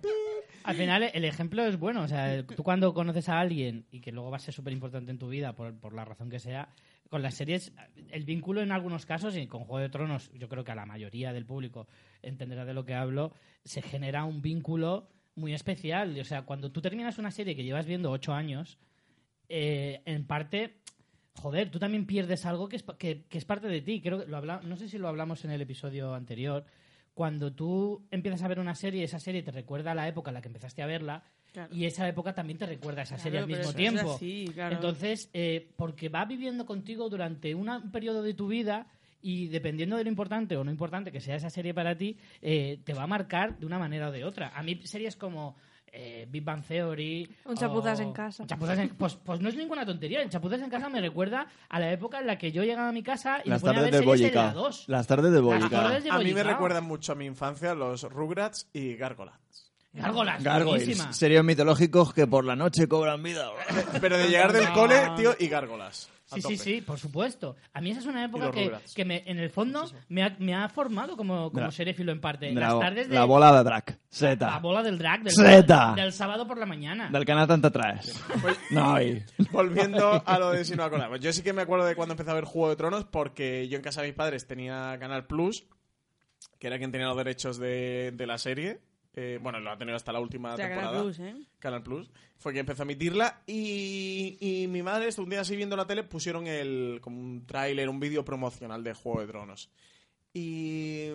[0.66, 2.02] Al final, el ejemplo es bueno.
[2.02, 5.12] O sea, tú cuando conoces a alguien y que luego va a ser súper importante
[5.12, 6.70] en tu vida, por, la razón que sea,
[7.10, 7.74] con las series,
[8.12, 10.86] el vínculo en algunos casos, y con Juego de Tronos, yo creo que a la
[10.86, 11.88] mayoría del público
[12.22, 13.34] entenderá de lo que hablo,
[13.64, 16.18] se genera un vínculo muy especial.
[16.20, 18.80] O sea, cuando tú terminas una serie que llevas viendo ocho años,
[19.50, 20.78] eh, en parte,
[21.34, 24.02] joder, tú también pierdes algo que es, que es parte de ti.
[24.02, 26.66] Creo que lo habla, no sé si lo hablamos en el episodio anterior.
[27.14, 30.36] Cuando tú empiezas a ver una serie, esa serie te recuerda a la época en
[30.36, 31.24] la que empezaste a verla
[31.56, 31.74] Claro.
[31.76, 34.14] y esa época también te recuerda a esa serie al mismo tiempo.
[34.16, 34.76] así, claro.
[34.76, 38.88] Entonces, eh, porque va viviendo contigo durante una- un periodo de tu vida
[39.22, 42.80] y dependiendo de lo importante o no importante que sea esa serie para ti, eh,
[42.84, 44.50] te va a marcar de una manera o de otra.
[44.56, 45.56] A mí series como
[45.98, 47.30] eh, Big Bang Theory...
[47.46, 48.46] Un Chapuzas o- en casa.
[48.46, 50.22] Chapuzas en- pues, pues no es ninguna tontería.
[50.22, 52.92] El Chapuzas en casa me recuerda a la época en la que yo llegaba a
[52.92, 54.54] mi casa y Las me ponía a tardes ver de series la Boyica.
[54.60, 54.90] 2.
[54.90, 55.96] Las tardes de Boyica.
[56.12, 59.65] A mí me recuerdan mucho a mi infancia los Rugrats y Gargolas.
[59.96, 61.14] Gárgolas, buenísima.
[61.14, 63.50] serios mitológicos que por la noche cobran vida.
[64.02, 66.10] Pero de llegar del cole, tío, y Gárgolas.
[66.28, 67.56] Sí, sí, sí, por supuesto.
[67.72, 68.96] A mí esa es una época que, Rugrats.
[68.96, 72.52] que me, en el fondo me ha, me ha formado como, como seréfilo en parte.
[72.52, 73.90] La, Las tardes de la bola de drac.
[73.92, 74.58] la Zeta.
[74.58, 75.94] bola del drag del, Zeta.
[75.96, 77.10] del sábado por la mañana.
[77.12, 78.24] Del canal 33.
[78.42, 79.24] Pues, No, y...
[79.52, 81.18] Volviendo a lo de si no me acordaba.
[81.18, 83.78] Yo sí que me acuerdo de cuando empecé a ver Juego de Tronos porque yo
[83.78, 85.68] en casa de mis padres tenía Canal Plus,
[86.58, 88.80] que era quien tenía los derechos de, de la serie.
[89.18, 91.04] Eh, bueno, lo ha tenido hasta la última O sea, Canal temporada.
[91.04, 91.36] Plus, ¿eh?
[91.60, 92.12] Canal Plus.
[92.38, 96.04] Fue quien empezó a emitirla y, y mi madre, un día así viendo la tele,
[96.04, 99.72] pusieron el, como un tráiler, un vídeo promocional de Juego de Tronos.
[100.34, 101.06] Y,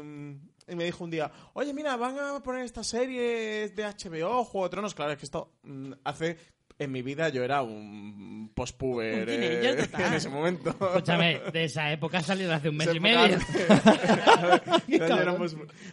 [0.67, 4.67] y me dijo un día, oye, mira, van a poner esta serie de HBO, Juego
[4.67, 4.95] de Tronos.
[4.95, 6.39] Claro, es que esto mm, hace...
[6.81, 10.71] En mi vida yo era un postpuber Un eh, en ese momento.
[10.71, 13.39] Escúchame, de esa época ha salido hace un mes Se y me medio.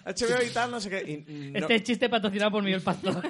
[0.06, 1.12] HBO y tal, no sé qué.
[1.12, 3.22] y no- Este chiste patrocinado por Miguel Pastor.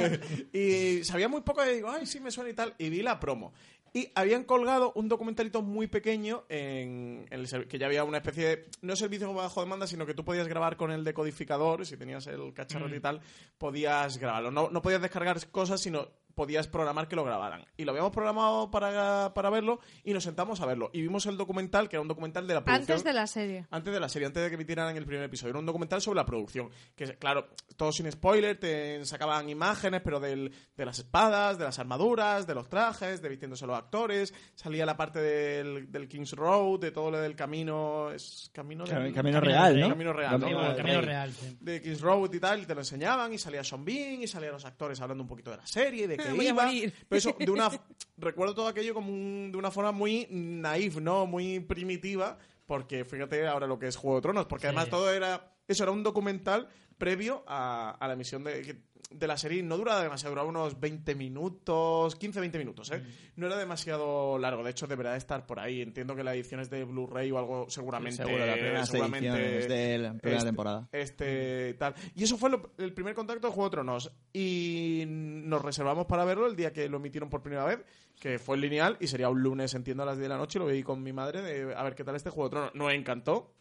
[0.52, 2.74] y sabía muy poco y digo, ay, sí, me suena y tal.
[2.78, 3.52] Y vi la promo.
[3.94, 8.46] Y habían colgado un documentalito muy pequeño en, en el que ya había una especie
[8.46, 12.26] de, no servicio bajo demanda, sino que tú podías grabar con el decodificador, si tenías
[12.26, 13.20] el cacharro y tal,
[13.58, 14.50] podías grabarlo.
[14.50, 17.64] No, no podías descargar cosas, sino podías programar que lo grabaran.
[17.76, 20.90] Y lo habíamos programado para, para verlo y nos sentamos a verlo.
[20.92, 22.96] Y vimos el documental, que era un documental de la producción.
[22.96, 23.66] Antes de la serie.
[23.70, 25.50] Antes de la serie, antes de que emitieran el primer episodio.
[25.50, 26.70] Era un documental sobre la producción.
[26.94, 31.78] Que, claro, todo sin spoiler, te sacaban imágenes, pero del, de las espadas, de las
[31.78, 34.34] armaduras, de los trajes, de vistiéndose los actores.
[34.54, 38.10] Salía la parte del, del King's Road, de todo lo del camino.
[38.10, 39.88] Es camino, del- Camino, camino real, ¿no?
[39.88, 40.46] Camino real, ¿no?
[40.46, 41.56] Bueno, el camino real, sí.
[41.60, 44.52] de King's Road y tal, y te lo enseñaban, y salía Sean Bean, y salían
[44.52, 46.64] los actores hablando un poquito de la serie, de Voy a iba.
[46.64, 46.92] morir.
[47.08, 47.70] Pero eso, de una,
[48.16, 51.26] recuerdo todo aquello como un- de una forma muy naif, ¿no?
[51.26, 54.66] Muy primitiva, porque fíjate ahora lo que es Juego de Tronos, porque Sí.
[54.68, 56.68] además todo era, eso era un documental
[56.98, 58.80] previo a, a la emisión de,
[59.14, 63.02] de la serie, no duraba demasiado, duraba unos 20 minutos, 15-20 minutos, ¿eh?
[63.36, 66.60] No era demasiado largo, de hecho deberá de estar por ahí, entiendo que la edición
[66.60, 68.16] es de Blu-ray o algo seguramente.
[68.24, 70.88] Seguro, la primera seguramente es de la primera este- temporada.
[70.92, 71.94] este tal.
[72.14, 74.12] Y eso fue lo- el primer contacto de Juego de Tronos.
[74.32, 77.84] Y nos reservamos para verlo el día que lo emitieron por primera vez,
[78.20, 80.58] que fue lineal, y sería un lunes, entiendo, a las 10 de la noche.
[80.58, 82.74] y Lo veí con mi madre de a ver qué tal este Juego de Tronos.
[82.74, 83.52] Nos encantó.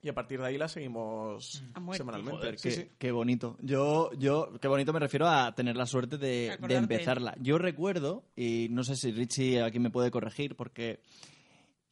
[0.00, 1.98] Y a partir de ahí la seguimos muerte.
[1.98, 2.38] semanalmente.
[2.38, 2.88] Joder, Sí, qué, sí.
[2.98, 3.56] qué bonito.
[3.60, 7.34] Yo, yo, qué bonito me refiero a tener la suerte de, de empezarla.
[7.40, 11.00] Yo recuerdo, y no sé si Richie aquí me puede corregir, porque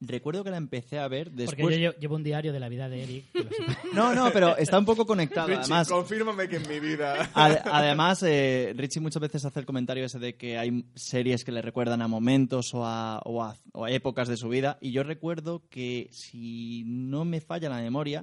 [0.00, 1.78] recuerdo que la empecé a ver Porque después.
[1.78, 3.24] yo lle- llevo un diario de la vida de Eric.
[3.92, 5.48] No, no, pero está un poco conectado.
[5.48, 7.28] Richie, Además, confírmame que en mi vida.
[7.34, 11.50] Ade- Además, eh, Richie muchas veces hace el comentario ese de que hay series que
[11.52, 14.78] le recuerdan a momentos o a, o a- o a épocas de su vida.
[14.80, 18.22] Y yo recuerdo que, si no me falla la memoria,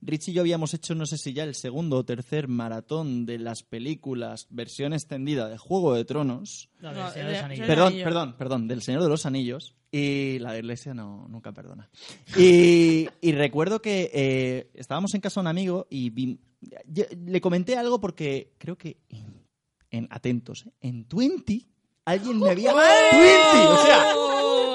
[0.00, 3.38] Richie y yo habíamos hecho, no sé si ya el segundo o tercer maratón de
[3.40, 6.68] las películas versión extendida de Juego de Tronos.
[6.80, 7.66] No, del Señor de los Anillos.
[7.66, 9.74] Perdón, perdón, perdón, del Señor de los Anillos.
[9.90, 11.88] Y la iglesia no, nunca perdona.
[12.36, 16.40] Y, y recuerdo que eh, estábamos en casa de un amigo y vi-
[16.86, 19.42] yo le comenté algo porque creo que en,
[19.90, 20.72] en- atentos, ¿eh?
[20.82, 21.66] en Twenty
[22.04, 24.14] alguien me había Twenty, o sea,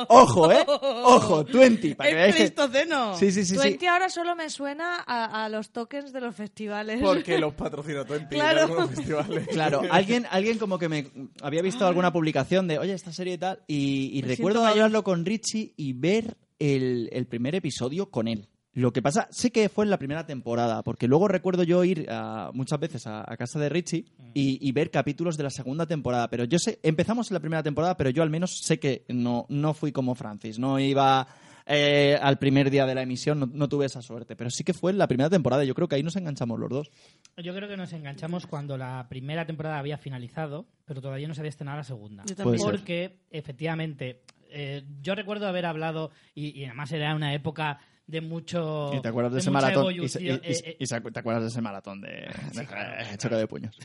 [0.09, 3.17] ojo, eh, ojo, Twenty, para que ¡El Pleistoceno!
[3.17, 6.99] sí, sí, ahora solo me suena a, a los tokens de los festivales.
[7.01, 8.59] Porque los patrocina Twenty Claro.
[8.59, 9.47] en algunos festivales.
[9.47, 11.07] Claro, alguien, alguien como que me
[11.41, 15.73] había visto alguna publicación de, oye, esta serie y tal, y, recuerdo hablarlo con Richie
[15.77, 18.47] y ver el, el primer episodio con él.
[18.75, 22.07] Lo que pasa, sé que fue en la primera temporada, porque luego recuerdo yo ir
[22.09, 25.85] a- muchas veces a, a casa de Richie y, y ver capítulos de la segunda
[25.85, 26.27] temporada.
[26.29, 29.45] Pero yo sé, empezamos en la primera temporada, pero yo al menos sé que no,
[29.49, 31.27] no fui como Francis, no iba
[31.67, 34.35] eh, al primer día de la emisión, no, no tuve esa suerte.
[34.35, 36.69] Pero sí que fue en la primera temporada, yo creo que ahí nos enganchamos los
[36.71, 36.89] dos.
[37.37, 41.41] Yo creo que nos enganchamos cuando la primera temporada había finalizado, pero todavía no se
[41.41, 42.23] había estrenado la segunda.
[42.25, 42.59] Yo también.
[42.63, 48.91] Porque, efectivamente, eh, yo recuerdo haber hablado, y, y además era una época de mucho.
[48.93, 49.93] Y te acuerdas de, ese mucha maratón.
[49.93, 52.09] Y, y- eh, eh, y te acuerdas de ese maratón de,
[52.53, 53.17] de- claro.
[53.17, 53.77] choque de puños.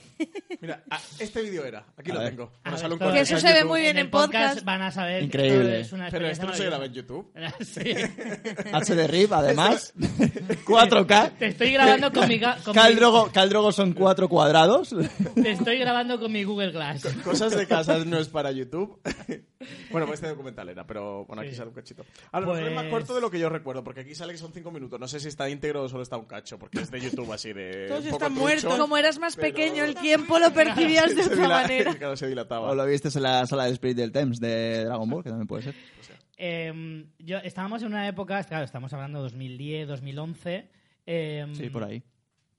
[0.60, 1.84] Mira, ah, este vídeo era.
[1.96, 2.30] Aquí A lo ver.
[2.30, 2.52] tengo.
[2.64, 4.64] ver, sale un todo- Que eso se en ve muy bien el en podcast.
[4.64, 5.22] Van a saber.
[5.22, 5.80] Increíble.
[5.80, 6.92] es una Pero esto no se graba en.
[6.94, 7.30] YouTube.
[7.60, 7.80] Sí.
[8.72, 9.92] HD RIP, además.
[9.98, 11.38] 4K.
[11.38, 14.94] Te estoy grabando con mi, con mi- Caldrogo, Caldrogo son cuatro cuadrados.
[15.34, 17.04] te estoy grabando con mi Google Glass.
[17.24, 18.98] Cosas de casas no es para YouTube.
[19.90, 21.56] bueno, pues este documental era, pero bueno, aquí Sí.
[21.56, 22.04] sale un cachito.
[22.32, 24.38] A lo mejor es más corto de lo que yo recuerdo, porque aquí sale que
[24.38, 24.98] son cinco minutos.
[25.00, 27.52] No sé si está íntegro o solo está un cacho, porque es de YouTube así
[27.52, 27.86] de.
[27.88, 28.40] Todos un poco están trucho.
[28.40, 28.78] muertos.
[28.78, 31.94] Como eras más Pero- pequeño, el tiempo lo percibías de Se otra manera.
[31.98, 32.70] Claro, se dilataba.
[32.70, 35.46] O lo viste en la sala de Spirit del Thames de Dragon Ball, que también
[35.46, 35.74] puede ser.
[36.36, 40.68] Eh, yo, estábamos en una época, claro, estamos hablando de 2010, 2011.
[41.06, 42.02] eh, Sí, por ahí.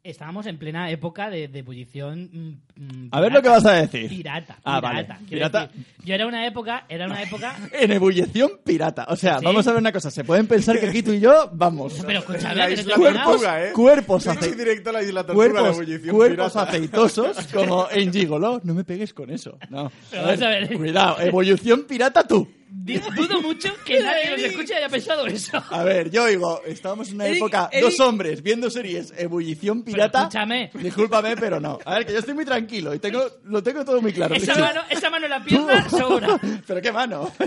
[0.04, 2.30] Estábamos en plena época de, de ebullición.
[2.32, 4.10] mm, mm, A ver lo que vas a decir.
[4.10, 4.58] Pirata.
[4.64, 4.82] Ah, pirata.
[4.82, 5.06] vale.
[5.28, 5.68] Quiero Pirata.
[5.68, 7.56] decir, yo era una época, era una época.
[7.74, 9.06] En ebullición pirata.
[9.10, 9.46] O sea, Sí.
[9.46, 10.10] vamos a ver una cosa.
[10.10, 12.02] Se pueden pensar que aquí tú y yo, vamos.
[12.06, 13.26] Pero escúchame, La pero isla terminaos.
[13.32, 13.72] Tortuga, ¿eh?
[13.74, 16.70] Cuerpos Richie ace- directo a la isla Tortuga de Cuerpos, ebullición cuerpos pirata.
[16.72, 18.62] aceitosos como en Gigolo.
[18.64, 19.58] No me pegues con eso.
[19.70, 19.92] No.
[20.10, 20.78] Pero vamos a ver.
[20.78, 22.48] Cuidado, evolución pirata tú.
[22.72, 25.62] Dudo mucho que nadie nos escuche haya pensado eso.
[25.72, 27.84] A ver, yo oigo, estábamos en una Eric, época, Eric.
[27.86, 30.20] dos hombres viendo series, ebullición pirata.
[30.22, 30.70] escúchame.
[30.76, 31.80] Discúlpame, pero no.
[31.86, 34.36] A ver, que yo estoy muy tranquilo y tengo, lo tengo todo muy claro.
[34.36, 36.40] Esa mano, esa mano en la pierna sobra.
[36.68, 37.32] pero qué mano.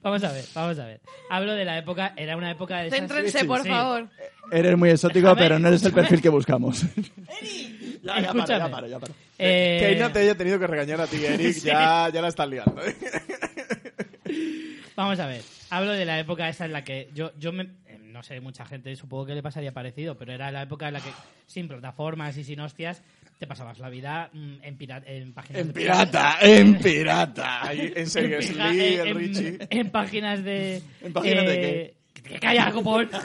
[0.00, 1.00] Vamos a ver, vamos a ver.
[1.28, 3.68] Hablo de la época, era una época de esas- Céntrense, Sí, por sí.
[3.68, 4.08] favor.
[4.52, 6.82] Eres muy exótico, Déjame, pero no eres el perfil que buscamos.
[8.02, 8.58] ya, ya paro, Escúchame.
[8.60, 9.14] ya paro, ya paro.
[9.36, 11.52] Eh, Que no te haya tenido que regañar a ti, Eric.
[11.54, 11.60] Sí.
[11.66, 12.80] ya, ya la estás liando.
[14.96, 17.98] Vamos a ver, hablo de la época esa en la que yo, yo me, eh,
[18.02, 21.00] no sé, mucha gente supongo que le pasaría parecido, pero era la época en la
[21.00, 21.10] que
[21.46, 23.02] sin plataformas y sin hostias
[23.38, 27.68] te pasabas la vida mm, en, pira- en páginas En de pirata, en pirata.
[27.68, 29.58] Ahí, en serio, es pija- Lee, en- en- Richie.
[29.70, 30.82] en páginas de...
[31.02, 33.08] ¿En páginas de eh, Que calla, copón.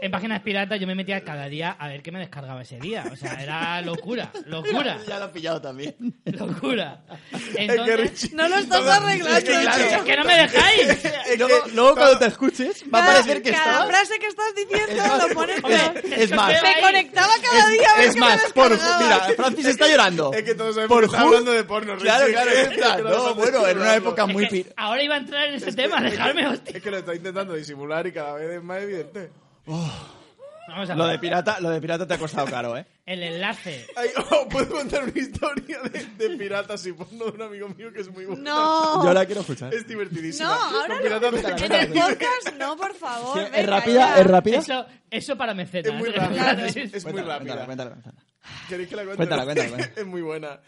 [0.00, 3.04] En páginas piratas yo me metía cada día a ver qué me descargaba ese día.
[3.12, 5.96] O sea, era locura, locura, Ya lo he pillado también.
[6.24, 7.00] locura.
[7.32, 11.38] Es que Entonces, No lo estás arreglando, Es que claro, es que no me dejáis.
[11.38, 13.88] luego, luego cuando te escuches, va a Cada- parecer que cada estás...
[13.88, 17.68] frase que estás diciendo Es más, lo pones Hombre, es, es más, Me conectaba cada
[17.70, 20.32] día a ver es más, me por, mira, Francis está llorando.
[20.32, 22.04] Es que todos sabemos Por que está hablando de porno, Richie.
[22.06, 24.44] Claro, claro, Es es plan, no no, bueno, en una época muy...
[24.44, 26.76] Es ahora iba a entrar en ese tema, dejarme hostia.
[26.76, 29.30] Es que lo está intentando disimular y cada vez es más evidente.
[29.68, 32.86] Vamos a Lo de pirata, lo de pirata te ha costado caro, ¿eh?
[33.06, 33.86] El enlace.
[33.96, 37.90] Ay, oh, ¿Puedo contar una historia de, de piratas y porno de un amigo mío
[37.90, 38.42] que es muy buena?
[38.42, 39.04] No.
[39.04, 39.72] Yo la quiero escuchar.
[39.72, 40.48] Es divertidísima.
[40.48, 41.38] No, ahora no.
[41.38, 43.38] En el podcast, no, por favor.
[43.38, 43.94] Sí, venga, ¿Es rápida?
[43.94, 44.20] ya.
[44.20, 44.58] ¿Es rápida?
[44.58, 45.92] Eso, eso para mecenas.
[45.92, 46.42] Es muy rápida.
[46.42, 46.64] Claro.
[46.66, 47.64] Es, es muy Cuéntala, rápida.
[47.64, 48.22] cuéntala, cuéntala.
[48.68, 49.16] ¿Queréis que la cuente?
[49.16, 49.92] Cuéntala, cuéntala, cuéntala.
[49.96, 50.60] es muy buena.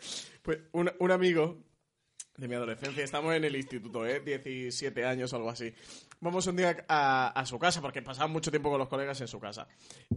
[0.43, 1.59] Pues un, un amigo
[2.41, 4.21] de mi adolescencia, estamos en el instituto, ¿eh?
[4.21, 5.73] 17 años o algo así.
[6.21, 9.29] Vamos un día a, a su casa, porque pasaba mucho tiempo con los colegas en
[9.29, 9.69] su casa.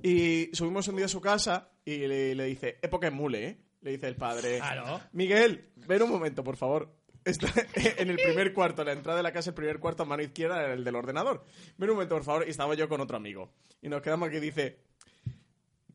[0.02, 3.58] Y subimos un día a su casa y le, le dice, época en mule, ¿eh?
[3.82, 4.60] Le dice el padre.
[4.60, 5.02] Claro.
[5.12, 6.96] Miguel, ven un momento, por favor.
[7.26, 10.24] Está en el primer cuarto, la entrada de la casa, el primer cuarto a mano
[10.24, 11.44] izquierda era el del ordenador.
[11.78, 12.46] Ven un momento, por favor.
[12.48, 13.52] Y estaba yo con otro amigo.
[13.82, 14.80] Y nos quedamos aquí y dice,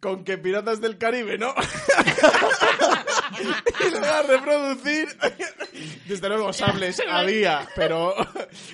[0.01, 1.55] con que Piratas del Caribe, ¿no?
[3.87, 5.09] y lo va a reproducir.
[6.07, 8.15] Desde luego, sables había, pero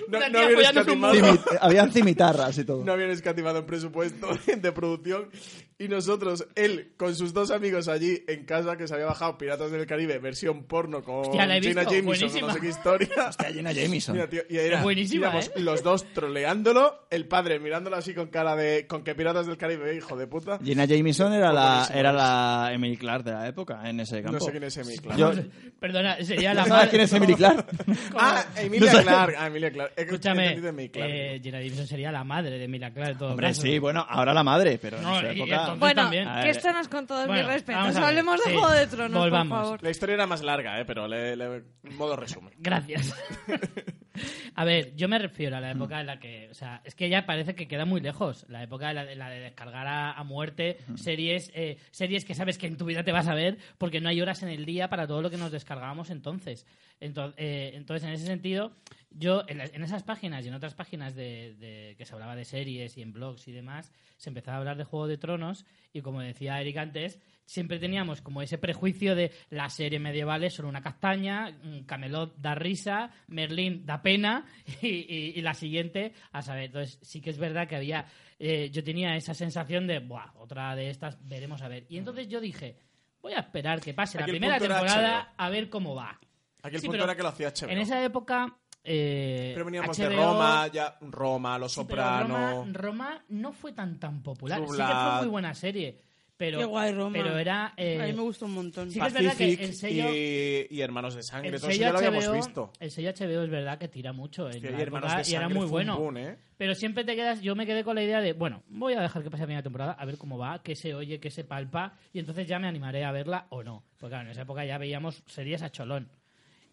[0.09, 2.85] no, habían escatimado, Cimi- Habían cimitarras y todo.
[2.85, 5.29] no habían escatimado en presupuesto de producción.
[5.77, 9.73] Y nosotros, él, con sus dos amigos allí en casa, que se había bajado Piratas
[9.73, 12.47] del Caribe, versión porno con Hostia, la he Gina visto, Jameson, buenísima.
[12.47, 13.09] no sé qué historia.
[13.31, 14.15] Está llena Jameson.
[14.15, 15.53] Mira, tío, y era, buenísima, íbamos ¿eh?
[15.61, 19.97] los dos troleándolo, el padre mirándolo así con cara de con que Piratas del Caribe,
[19.97, 20.61] hijo de puta.
[20.63, 24.39] Gina Jameson era la, era la Emily Clark de la época en ese campo.
[24.39, 25.19] No sé quién es Emily Clark.
[25.19, 25.33] Yo,
[25.81, 26.91] Perdona, sería la ¿Sabes madre...
[26.91, 27.67] quién es Emily Clark?
[28.17, 29.05] Ah, Emilia No sé.
[29.05, 29.35] Clark.
[29.37, 29.93] Ah, Emilia Clark.
[29.97, 31.11] He Escúchame, entendido Emily Clark.
[31.13, 33.63] eh, Gina Davidson sería la madre de Mila Clark todo Hombre, caso.
[33.63, 35.64] sí, bueno, ahora la madre, pero en No, esa y época...
[35.73, 36.29] entonces- Bueno, también.
[36.43, 37.97] Que esto no es con todos Bueno, mis respetos.
[37.97, 38.57] Hablemos de sí.
[38.57, 39.49] Juego de Tronos, Volvamos.
[39.59, 39.83] por favor.
[39.83, 41.63] La historia era más larga, eh, pero le, le-
[41.93, 42.53] modo resumen.
[42.59, 43.15] Gracias.
[44.55, 47.09] A ver, yo me refiero a la época en la que, o sea, es que
[47.09, 48.47] ya parece que queda muy lejos.
[48.49, 52.35] La época de la de, la de descargar a, a muerte series, eh, series que
[52.37, 54.65] sabes que en tu vida te vas a ver porque no hay horas en el
[54.67, 56.65] día para todo lo que nos descargábamos entonces.
[57.01, 57.35] Entonces,
[57.75, 58.71] entonces en ese sentido,
[59.17, 62.37] yo en, la- en esas páginas y en otras páginas de, de- que se hablaba
[62.37, 65.65] de series y en blogs y demás, se empezaba a hablar de Juego de Tronos
[65.93, 70.67] y como decía Eric antes, siempre teníamos como ese prejuicio de las series medievales son
[70.67, 74.47] una castaña, mm, Camelot da risa, Merlín da pena
[74.83, 76.65] y, y- y la siguiente a saber.
[76.65, 78.07] Entonces sí que es verdad que había,
[78.39, 81.87] eh, yo tenía esa sensación de, Buah, otra de estas veremos a ver.
[81.89, 82.77] Y entonces yo dije,
[83.23, 86.19] voy a esperar que pase Aquí la primera temporada a ver cómo va.
[86.63, 87.69] Aquí el Sí, punto era que lo hacía HBO.
[87.69, 88.57] En esa época...
[88.85, 92.65] eh, Pero veníamos de Roma, ya Roma, Los Sí, pero Soprano.
[92.65, 94.61] Roma, Roma no fue tan tan popular.
[94.61, 96.01] Sí que fue muy buena serie.
[96.37, 97.13] Pero, Qué guay, Roma.
[97.13, 97.75] Pero era...
[97.77, 98.91] eh, A mí me gustó un montón.
[98.91, 101.69] Sí que es verdad que Pacific el sello- y, y Hermanos de Sangre, el todo
[101.71, 102.73] eso sello, ya lo habíamos HBO, visto.
[102.81, 105.35] el sello HBO es verdad que tira mucho en la y Hermanos época de y
[105.35, 105.97] era Sangre muy bueno.
[105.97, 106.37] boom, ¿eh?
[106.57, 109.23] Pero siempre te quedas, yo me quedé con la idea de, bueno, voy a dejar
[109.23, 111.95] que pase la primera temporada, a ver cómo va, qué se oye, qué se palpa,
[112.13, 113.85] y entonces ya me animaré a verla o no.
[114.01, 116.11] Porque claro, en esa época ya veíamos series a cholón.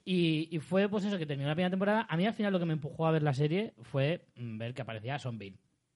[0.03, 2.07] Y, y fue pues eso, que terminó la primera temporada.
[2.09, 4.73] A mí al final lo que me empujó a ver la serie fue mm, ver
[4.73, 5.55] que aparecía Son Bean,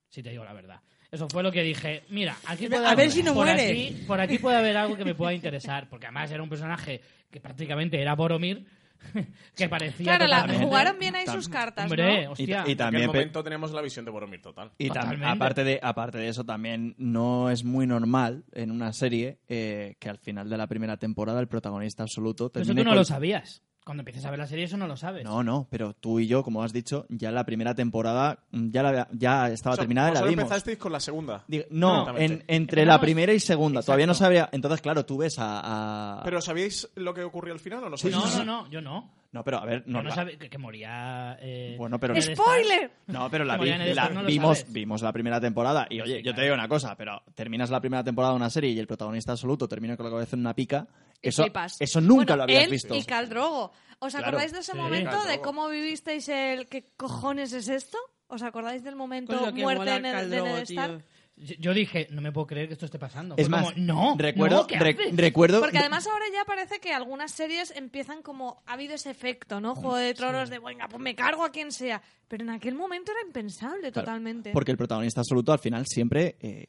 [0.09, 0.79] si te digo la verdad.
[1.11, 3.71] Eso fue lo que dije, mira, aquí puede A haber- ver si no por muere.
[3.71, 6.99] aquí- por aquí puede haber algo que me pueda interesar, porque además era un personaje
[7.31, 8.65] que prácticamente era Boromir,
[9.55, 12.21] que parecía Claro, la- jugaron bien ahí sus cartas, Hombre, ¿no?
[12.21, 12.63] Y, hostia.
[12.67, 14.71] y En también aquel pe- momento tenemos la visión de Boromir total.
[14.77, 14.89] Y
[15.23, 20.09] aparte, de, aparte de eso, también no es muy normal en una serie eh, que
[20.09, 22.97] al final de la primera temporada el protagonista absoluto Pero eso termine tú no con-
[22.97, 23.61] lo sabías.
[23.85, 25.23] Cuando empieces a ver la serie eso no lo sabes.
[25.23, 28.81] No, no, pero tú y yo, como has dicho, ya la primera temporada mm, ya,
[28.83, 30.41] la, ya estaba O sea, terminada y la vimos.
[30.43, 31.43] empezasteis con la segunda.
[31.47, 33.81] Digo, no, en- entre Empezamos- la primera y segunda.
[33.83, 34.49] Todavía no sabía.
[34.51, 36.17] Entonces, claro, tú ves a.
[36.19, 38.37] a- ¿Pero sabíais lo que ocurrió al final o no Sí, sabíais?
[38.39, 39.11] no, no, no, yo no.
[39.35, 40.01] No, pero a ver, no.
[40.01, 41.37] no sabía que, que moría.
[41.41, 42.15] eh, Bueno, pero-.
[42.21, 42.89] ¡Spoiler!
[43.07, 44.71] No, pero la, vi- la no vimos, sabes.
[44.73, 45.87] vimos la primera temporada.
[45.89, 48.69] Y oye, yo te digo una cosa, pero terminas la primera temporada de una serie
[48.71, 50.87] y el protagonista absoluto termina con la cabeza en una pica.
[51.21, 51.75] Eso, flipas.
[51.81, 52.95] eso nunca Bueno, lo habías él visto.
[52.95, 53.73] y Khal Drogo.
[53.99, 54.27] ¿Os Claro.
[54.27, 54.77] acordáis de ese Sí.
[54.77, 57.97] momento de cómo vivisteis el qué cojones es esto?
[58.27, 61.03] ¿Os acordáis del momento muerte Ned, Khal de Ned Stark?
[61.37, 63.35] Yo dije, no me puedo creer que esto esté pasando.
[63.37, 65.17] Es Fue más, como, no, recuerdo, no, ¿qué re- haces?
[65.17, 65.59] recuerdo.
[65.59, 69.75] Porque además ahora ya parece que algunas series empiezan como ha habido ese efecto, ¿no?
[69.75, 72.01] Juego de Tronos de, venga, pues me cargo a quien sea.
[72.29, 74.51] Pero en aquel momento era impensable Claro, totalmente.
[74.53, 76.65] Porque el protagonista absoluto al final siempre eh,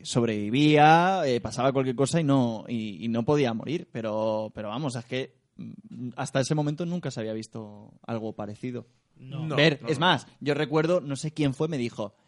[0.51, 3.89] sobrevivía, eh, pasaba cualquier cosa y no, y, y no podía morir.
[3.93, 8.87] Pero, pero vamos, es que mm, hasta ese momento nunca se había visto algo parecido.
[9.17, 9.47] No.
[9.47, 9.57] No.
[9.57, 12.26] Ver, es más, yo recuerdo, no sé quién fue, me dijo, "Nana,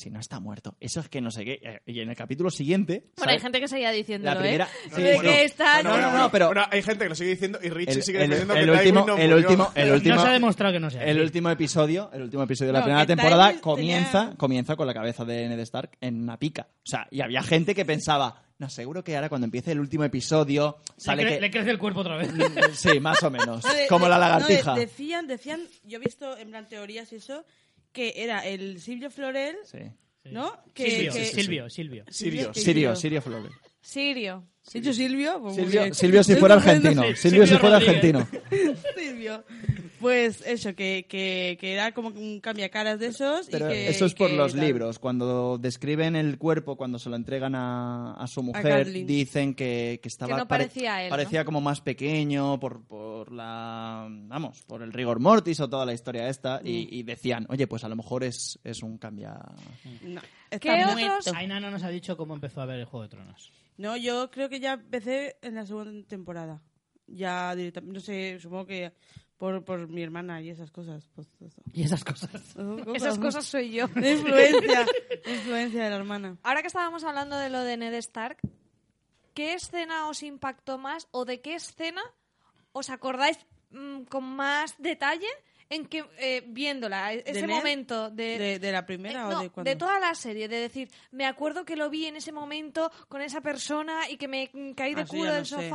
[0.00, 1.60] si no está muerto, eso es que no sé qué.
[1.62, 3.04] Eh, Y en el capítulo siguiente...
[3.16, 4.90] bueno, hay gente que seguía diciéndolo, La primera- ¿eh?
[4.94, 5.82] sí, de bueno, que está...
[5.82, 8.24] no, no, no, pero- Bueno, hay gente que lo sigue diciendo y Richie El- sigue
[8.24, 10.80] el- diciendo el que último- no el último- el último- No se ha demostrado que
[10.80, 11.20] no sea El así.
[11.20, 14.94] último episodio, el último episodio de la No, primera temporada comienza, tenía- comienza con la
[14.94, 16.66] cabeza de Ned Stark en una pica.
[16.70, 20.04] O sea, y había gente que pensaba, no, seguro que ahora cuando empiece el último
[20.04, 21.40] episodio sale le, cre- que...
[21.40, 22.30] le crece el cuerpo otra vez.
[22.74, 23.64] Sí, más o menos.
[23.64, 24.74] No, Como la no, lagartija.
[24.74, 27.44] decían, decían, yo he visto en plan teorías y eso,
[27.92, 29.78] que era el Silvio Florel, Sí.
[30.24, 30.52] ¿no?
[30.74, 32.04] Que, Silvio, que- Silvio, Silvio.
[32.10, 32.52] Sirio.
[32.52, 33.52] que- Sirio, Sirio Flores.
[33.80, 34.44] Sirio.
[34.74, 35.40] ¿He dicho Silvio?
[35.40, 35.94] Pues Silvio.
[35.94, 37.02] Silvio si fuera argentino.
[37.02, 38.28] Silvio si Silvio fuera argentino.
[38.96, 39.44] Silvio.
[40.00, 43.48] Pues eso, que, que, que era como un cambiacaras de esos.
[43.48, 44.64] y Pero que- eso es y por que los tal.
[44.66, 44.98] libros.
[44.98, 50.08] Cuando describen el cuerpo, cuando se lo entregan a, a su mujer, dicen que, que
[50.08, 51.16] estaba no pare- parecía él, ¿no?
[51.16, 55.92] parecía como más pequeño por, por la vamos por el rigor mortis o toda la
[55.92, 56.94] historia esta y, Mm.
[56.94, 59.34] y decían oye pues a lo mejor es, es un cambia
[60.02, 61.00] No, ¿Qué está otros?
[61.00, 61.32] muerto.
[61.36, 63.52] Aina no nos ha dicho cómo empezó a ver el Juego de Tronos.
[63.76, 66.62] No, yo creo que ya empecé en la segunda temporada.
[67.06, 68.92] Ya directamente, no sé, supongo que
[69.40, 71.08] por, por mi hermana y esas cosas.
[71.14, 71.62] Pues, eso.
[71.72, 72.30] Y esas cosas.
[72.94, 73.88] Esas cosas soy yo.
[73.88, 74.84] De influencia,
[75.24, 76.36] de influencia de la hermana.
[76.42, 78.36] Ahora que estábamos hablando de lo de Ned Stark,
[79.32, 82.02] ¿qué escena os impactó más o de qué escena
[82.72, 83.38] os acordáis
[83.70, 85.26] mm, con más detalle
[85.70, 87.54] en que eh, viéndola e- ese Ned?
[87.56, 89.76] momento de, ¿De, de la primera Eh, o no, de cuándo?
[89.78, 93.40] toda la serie, de decir, me acuerdo que lo vi en ese momento con esa
[93.40, 95.70] persona y que me caí de Ah, sí, culo ya del no sé.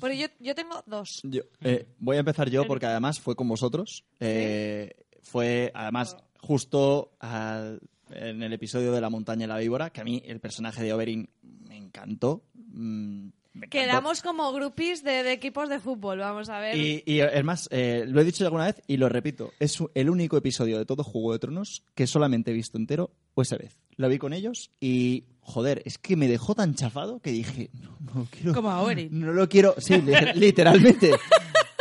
[0.00, 1.20] Pero yo, yo tengo dos.
[1.24, 7.12] Yo, eh, voy a empezar yo porque además fue con vosotros Eh, fue además justo
[7.20, 7.80] al-
[8.10, 10.92] en el episodio de la montaña y la víbora que a mí el personaje de
[10.92, 13.70] Oberyn me encantó mm, me encantó.
[13.70, 16.74] Quedamos como groupies de, de equipos de fútbol, vamos a ver.
[16.76, 20.08] Y, y además, eh, lo he dicho ya alguna vez y lo repito, es el
[20.08, 23.78] único episodio de todo Juego de Tronos que solamente he visto entero o esa vez.
[23.96, 27.96] Lo vi con ellos y, joder, es que me dejó tan chafado que dije, no,
[28.00, 28.54] no lo quiero.
[28.54, 29.08] Como a Oberyn.
[29.20, 31.10] No lo quiero, sí, li- literalmente.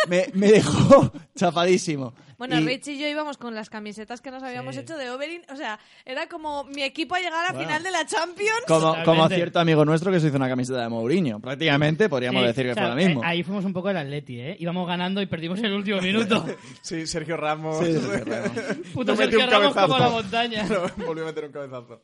[0.07, 2.13] Me, me dejó chafadísimo.
[2.37, 4.81] Bueno, Y- Rich y yo íbamos con las camisetas que nos habíamos Sí.
[4.81, 5.43] hecho de Oberyn.
[5.51, 7.67] O sea, era como mi equipo a llegar a la Bueno.
[7.67, 8.63] final de la Champions.
[8.67, 11.39] Como, como cierto amigo nuestro que se hizo una camiseta de Mourinho.
[11.39, 13.23] Prácticamente podríamos Sí, decir que o sea, fue lo mismo.
[13.23, 14.57] eh, ahí fuimos un poco el Atleti, ¿eh?
[14.59, 16.43] Íbamos ganando y perdimos en el último minuto.
[16.81, 17.85] Sí, Sergio Ramos.
[17.85, 18.51] Sí, sí, Ramos.
[18.93, 20.63] Puto No Sergio un Ramos como la montaña.
[20.97, 22.01] No, Volvió a meter un cabezazo.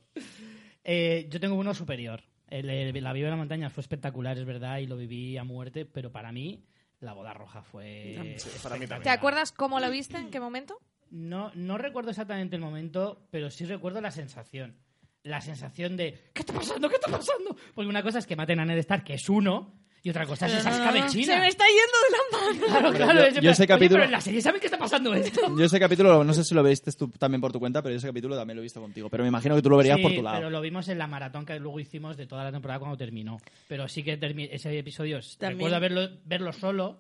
[0.84, 2.22] Eh, yo tengo uno superior.
[2.50, 5.44] El, el- la Viva de la Montaña fue espectacular, es verdad, y lo viví a
[5.44, 6.64] muerte, pero para mí
[7.00, 8.36] la boda roja fue...
[8.38, 9.04] Sí, para mí también.
[9.04, 10.18] ¿Te acuerdas cómo lo viste?
[10.18, 10.80] ¿En qué momento?
[11.10, 14.78] No, no recuerdo exactamente el momento, pero sí recuerdo la sensación.
[15.24, 16.90] La sensación de ¿qué está pasando?
[16.90, 17.56] ¿Qué está pasando?
[17.76, 19.74] Porque una cosa es que maten a Ned Stark, que es uno,
[20.08, 21.40] y otra cosa es esa Se escabechina.
[21.42, 22.68] me está yendo de la mano.
[22.68, 23.20] Claro, claro.
[23.20, 25.42] Yo- yo plan, ese "Oye, capítulo- pero en la serie saben que está pasando esto.
[25.58, 27.98] Yo ese capítulo, no sé si lo viste tú también por tu cuenta, pero yo
[27.98, 29.10] ese capítulo también lo he visto contigo.
[29.10, 30.38] Pero me imagino que tú lo verías Sí, por tu lado.
[30.38, 33.38] pero lo vimos en la maratón que luego hicimos de toda la temporada cuando terminó.
[33.68, 35.58] Pero sí que termi- ese episodio, También.
[35.60, 37.00] recuerdo verlo, verlo solo.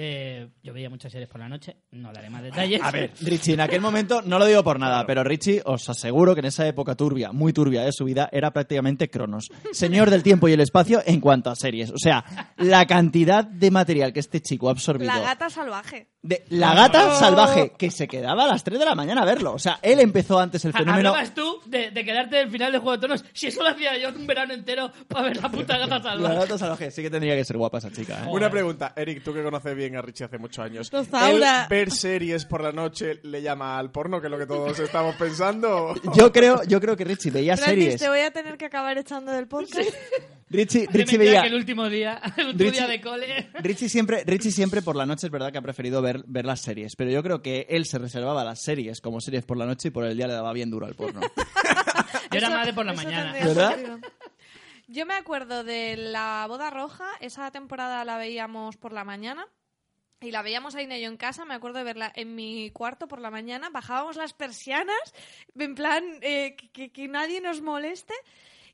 [0.00, 2.80] Eh, yo veía muchas series por la noche, no daré más detalles.
[2.84, 6.34] A ver, Richie, en aquel momento, no lo digo por nada, pero Richie, os aseguro
[6.34, 9.50] que en esa época turbia, muy turbia de su vida, era prácticamente Cronos.
[9.72, 11.90] Señor del tiempo y el espacio en cuanto a series.
[11.90, 12.24] O sea,
[12.58, 16.06] la cantidad de material que este chico ha absorbido La gata salvaje.
[16.28, 19.54] De La Gata Salvaje, que se quedaba a las 3 de la mañana a verlo.
[19.54, 21.08] O sea, él empezó antes el fenómeno.
[21.08, 23.24] Hablabas tú de, de quedarte del final de Juego de Tronos.
[23.32, 26.34] Si eso lo hacía yo un verano entero para ver la puta gata La salvaje.
[26.34, 28.24] Gata Salvaje, sí que tendría que ser guapa esa chica.
[28.24, 28.26] ¿eh?
[28.28, 30.90] Una pregunta, Eric, tú que conoces bien a Richie hace muchos años.
[30.90, 31.62] Rosaura.
[31.62, 34.78] ¿El ver series por la noche le llama al porno, que es lo que todos
[34.78, 35.94] estamos pensando?
[36.14, 38.00] Yo creo, yo creo que Richie veía Francis, series.
[38.00, 39.88] te voy a tener que acabar echando del podcast.
[40.50, 40.86] Richie,
[41.18, 41.42] veía.
[41.42, 43.50] que el último día, el último Richie- día de cole.
[43.54, 46.60] Richie siempre, Richie siempre por la noche es verdad que ha preferido ver, ver las
[46.60, 49.88] series, pero yo creo que él se reservaba las series como series por la noche
[49.88, 51.20] y por el día le daba bien duro al porno.
[52.30, 53.34] Yo era de por la mañana.
[54.86, 59.46] Yo me acuerdo de la boda roja, esa temporada la veíamos por la mañana.
[60.20, 63.20] Y la veíamos ahí yo en casa, me acuerdo de verla en mi cuarto por
[63.20, 64.98] la mañana, bajábamos las persianas,
[65.56, 68.14] en plan, eh, que nadie nos moleste.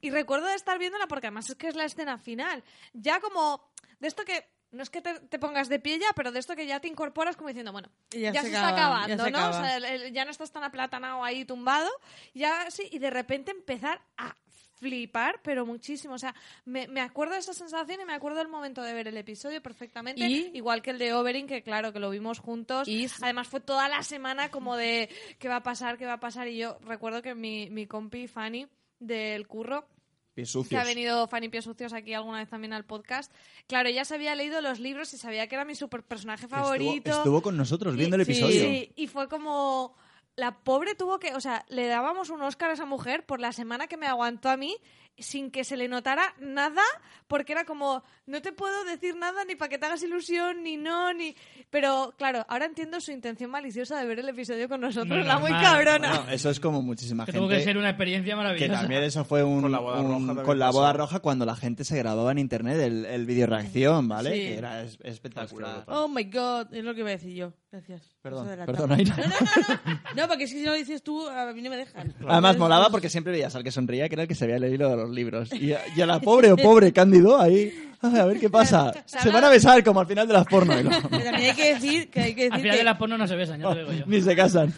[0.05, 2.63] Y recuerdo de estar viéndola porque además es que es la escena final.
[2.93, 6.33] Ya como, de esto que, no es que te, te pongas de pie ya, pero
[6.33, 9.07] de esto que ya te incorporas como diciendo, bueno, ya, ya se, se está acaba,
[9.07, 9.39] ya acabando, se ¿no?
[9.39, 9.65] O acaba.
[9.67, 11.91] sea, el- el- ya no estás tan aplatanado ahí tumbado.
[12.35, 14.37] Ya sí, y de repente empezar a
[14.81, 16.15] flipar, pero muchísimo.
[16.15, 16.35] O sea,
[16.65, 19.63] me, me acuerdo de esa sensación y me acuerdo del momento de ver el episodio
[19.63, 20.27] perfectamente.
[20.27, 22.89] Y- Igual que el de Oberyn, que claro, que lo vimos juntos.
[22.89, 26.21] Y- Además fue toda la semana como de qué va a pasar, qué va a
[26.21, 26.49] pasar.
[26.49, 28.67] Y yo recuerdo que mi, mi compi Fanny
[29.07, 29.87] del curro
[30.35, 30.81] Pies que sucios.
[30.81, 33.33] ha venido Fanny Pies Sucios aquí alguna vez también al podcast.
[33.69, 37.11] Claro, ella se había leído los libros y sabía que era mi super personaje favorito.
[37.11, 38.61] estuvo con nosotros viendo el episodio.
[38.61, 39.97] Sí, y fue como...
[40.37, 41.33] La pobre tuvo que...
[41.35, 44.49] O sea, le dábamos un Oscar a esa mujer por la semana que me aguantó
[44.49, 44.77] a mí
[45.17, 46.83] sin que se le notara nada,
[47.29, 50.77] porque era como, no te puedo decir nada ni para que te hagas ilusión, ni
[50.77, 51.37] no, ni...
[51.71, 55.51] Pero, claro, ahora entiendo su intención maliciosa de ver el episodio con nosotros, la muy
[55.51, 56.09] cabrona.
[56.19, 57.47] Bueno, eso es como muchísima Que gente.
[57.47, 58.81] tuvo que ser una experiencia Que maravillosa.
[58.81, 61.57] también eso fue un, Con la boda un- roja con la boda roja cuando la
[61.57, 64.31] gente se grababa en internet el, el vídeo reacción, ¿vale?
[64.33, 64.37] Sí.
[64.41, 65.85] Que era es- espectacular.
[65.89, 67.53] Oh my god, es lo que iba a decir yo.
[67.75, 68.03] Gracias.
[68.23, 68.89] Perdón, de perdón.
[68.89, 70.01] No, no, no, no.
[70.15, 72.15] No, porque si no lo dices tú, a mí no me dejan.
[72.29, 74.95] Además molaba porque siempre veías al que sonreía que era el que se había leído
[74.95, 75.53] los libros.
[75.53, 78.93] Y a, y a la pobre o pobre Cándido ahí, "Ay, a ver qué pasa.
[79.07, 80.73] Se van a besar como al final de las porno.
[80.73, 83.19] Pero también hay que decir que, hay que, Al decir final que, de la porno
[83.19, 84.07] no se besan, ya te lo digo yo.
[84.07, 84.73] Ni se casan.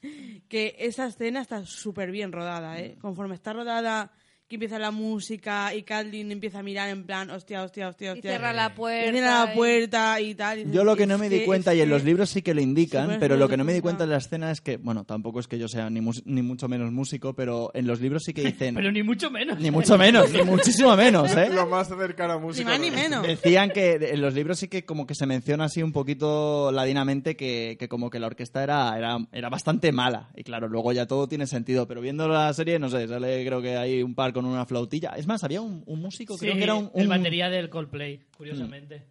[0.48, 2.96] que esa escena está súper bien rodada, ¿eh?
[2.98, 4.10] Conforme está rodada,
[4.48, 8.10] que empieza la música y Caldin empieza a mirar en plan, hostia, hostia, hostia, Y
[8.12, 8.30] hostia.
[8.30, 9.10] cierra la Y puerta.
[9.12, 10.58] cierra la y- puerta y tal.
[10.58, 12.54] y dices, Yo lo que no me di cuenta, y en los libros sí que
[12.54, 15.04] lo indican, pero lo que no me di cuenta en la escena es que, bueno,
[15.04, 18.32] tampoco es que yo sea ni, ni mucho menos músico, pero en los libros sí
[18.32, 18.74] que dicen...
[18.78, 19.58] Pero ni mucho menos.
[19.60, 21.50] Ni mucho menos, ni muchísimo menos, ¿eh?
[21.52, 22.70] Lo más cercano a Ni música.
[22.70, 22.96] más ni ¿no?
[22.96, 23.26] menos.
[23.26, 27.36] Decían que en los libros sí que como que se menciona así un poquito ladinamente
[27.36, 30.30] que, que como que la orquesta era, era, era bastante mala.
[30.36, 31.86] Y claro, luego ya todo tiene sentido.
[31.86, 35.10] Pero viendo la serie, no sé, sale creo que hay un par con una flautilla.
[35.16, 36.90] Es más, había un, un músico, Sí, creo que era un...
[36.94, 39.06] el batería del Coldplay, curiosamente.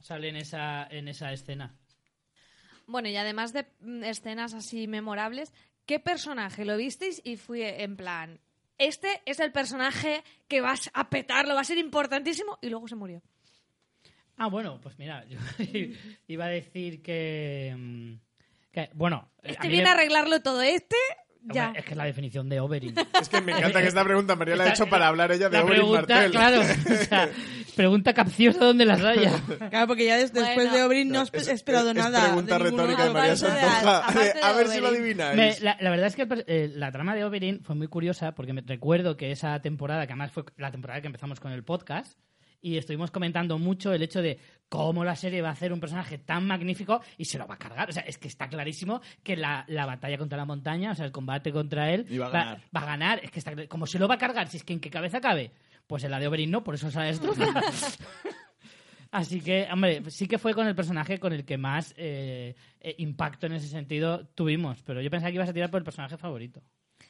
[0.00, 1.74] Sale en esa, en esa escena.
[2.86, 5.52] Bueno, y además de mm, escenas así memorables,
[5.86, 8.40] ¿qué personaje lo visteis y fui en plan,
[8.78, 12.96] este es el personaje que vas a petarlo, va a ser importantísimo y luego se
[12.96, 13.22] murió?
[14.36, 15.38] Ah, bueno, pues mira, yo
[16.26, 17.74] iba a decir que...
[17.78, 18.14] mm,
[18.72, 20.96] que, bueno, Este viene me- a arreglarlo todo, este
[21.42, 21.80] Hombre.
[21.80, 22.94] Es que es la definición de Oberyn.
[23.20, 25.58] Es que me encanta que esta pregunta María la ha hecho para hablar ella de
[25.58, 26.30] la Oberyn pregunta, Martell.
[26.30, 27.28] Claro, o sea,
[27.76, 29.32] pregunta capciosa donde las haya.
[29.70, 30.72] Claro, porque ya des- después Bueno.
[30.74, 32.24] de Oberyn no has Es- he esperado es nada.
[32.26, 33.12] pregunta de ninguno retórica de.
[33.12, 34.06] María Santoja.
[34.48, 35.36] a ver si lo adivináis.
[35.36, 38.34] Me- la, la verdad es que el eh, la trama de Oberyn fue muy curiosa
[38.34, 41.64] porque me recuerdo que esa temporada, que además fue la temporada que empezamos con el
[41.64, 42.18] podcast,
[42.60, 44.38] y estuvimos comentando mucho el hecho de
[44.72, 47.58] cómo la serie va a hacer un personaje tan magnífico y se lo va a
[47.58, 47.90] cargar.
[47.90, 51.04] O sea, es que está clarísimo que la, la batalla contra la montaña, o sea,
[51.04, 52.60] el combate contra él, va a ganar.
[52.74, 53.20] va a ganar.
[53.22, 55.20] Es que está como se lo va a cargar, si es que en qué cabeza
[55.20, 55.52] cabe.
[55.86, 57.44] Pues en la de Oberyn no, por eso se la destroza.
[59.10, 62.94] Así que, hombre, sí que fue con el personaje con el que más eh, eh,
[62.96, 64.82] impacto en ese sentido tuvimos.
[64.84, 66.62] Pero yo pensaba que ibas a tirar por el personaje favorito.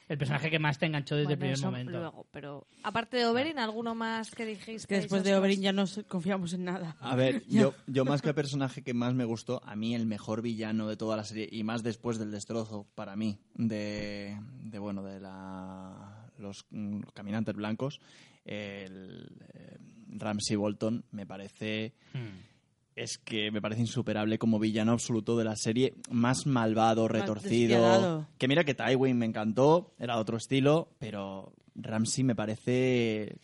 [0.09, 1.91] El personaje que más te enganchó desde el primer eso momento.
[1.91, 4.87] luego, pero aparte de Oberyn, ¿alguno más que dijiste?
[4.87, 6.97] Que después de Oberyn ya no confiamos en nada.
[6.99, 10.05] A ver, yo, yo más que el personaje que más me gustó, a mí el
[10.05, 14.79] mejor villano de toda la serie, y más después del destrozo, para mí, de, de
[14.79, 18.01] bueno, de la, los mm, caminantes blancos,
[18.45, 19.77] el eh,
[20.09, 21.93] Ramsey Bolton me parece...
[22.13, 22.52] Hmm.
[22.95, 28.27] Es que me parece insuperable como villano absoluto de la serie, más malvado, retorcido.
[28.37, 33.37] Que mira que Tywin me encantó, era otro estilo, pero Ramsey me parece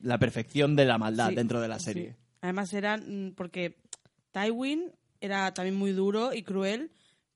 [0.00, 2.10] la perfección de la maldad Sí, dentro de la serie.
[2.10, 2.16] sí.
[2.42, 3.76] Además eran mm, porque
[4.32, 6.90] Tywin era también muy duro y cruel,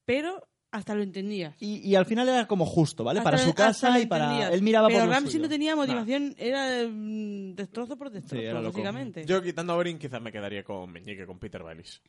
[0.05, 1.55] pero hasta lo entendías.
[1.61, 3.21] Y, y al final era como justo, ¿vale?
[3.21, 4.53] Hasta para su casa y para...
[4.53, 5.45] Él miraba Pero por Ramsey suyo.
[5.45, 8.73] no tenía motivación, era mm, destrozo por destrozo, era loco.
[8.73, 9.25] básicamente.
[9.25, 12.03] Yo quitando a Oberyn quizás me quedaría con Meñique, con Peter Baelish.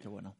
[0.00, 0.36] Qué bueno.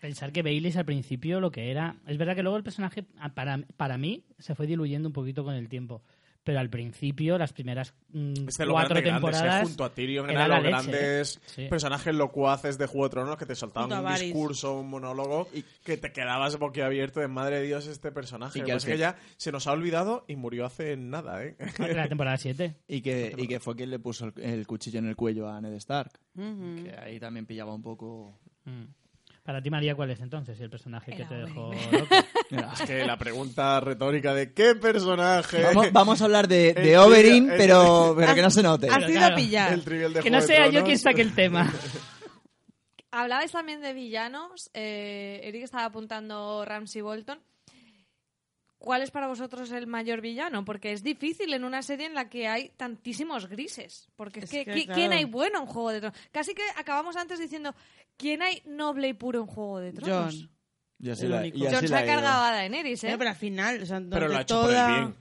[0.00, 1.96] Pensar que Bailey al principio lo que era.
[2.06, 5.44] Es verdad que luego el personaje, ah, para, para mí, se fue diluyendo un poquito
[5.44, 6.02] con el tiempo.
[6.44, 9.68] Pero al principio, las primeras mm, Este lo cuatro grande, grandes, eh, temporadas.
[9.68, 11.40] junto a Tyrion era eran la los leche, grandes ¿eh?
[11.46, 11.66] Sí.
[11.68, 15.62] personajes locuaces de Juego de Tronos que te soltaban Junto un discurso, un monólogo y
[15.84, 18.58] que te quedabas boquiabierto de madre de Dios este personaje.
[18.58, 21.56] Y que pasa es que ya se nos ha olvidado y murió hace nada, ¿eh?
[21.78, 22.74] La temporada 7.
[22.88, 25.60] Y que, y que fue quien le puso el, el cuchillo en el cuello a
[25.60, 26.12] Ned Stark.
[26.36, 28.38] Que ahí también pillaba un poco...
[28.66, 28.84] Mm.
[29.44, 32.14] Para ti, María, ¿cuál es entonces el personaje que te dejó loco?
[32.72, 35.62] Es que la pregunta retórica de ¿qué personaje?
[35.62, 38.88] vamos, vamos a hablar de, de Oberyn, pero, pero que no se note.
[38.88, 39.72] Has ido a pillar.
[39.74, 41.70] El trivial de que no sea yo quien saque el tema.
[43.10, 44.70] Hablabais también de villanos.
[44.72, 47.38] Eh, Eric estaba apuntando Ramsey Bolton.
[48.78, 50.64] ¿Cuál es para vosotros el mayor villano?
[50.64, 54.08] Porque es difícil en una serie en la que hay tantísimos grises.
[54.16, 54.98] Porque es, Es que, que, ¿qui- claro.
[55.00, 56.18] ¿quién hay bueno en Juego de Tronos?
[56.32, 57.74] Casi que acabamos antes diciendo,
[58.18, 60.34] ¿quién hay noble y puro en Juego de Tronos?
[60.38, 60.50] John.
[60.98, 61.56] Y así el la, único.
[61.58, 63.14] y así John se la ha cargado a Daenerys, ¿eh?
[63.18, 65.16] Pero al final, o sea, Pero lo ha hecho por el bien.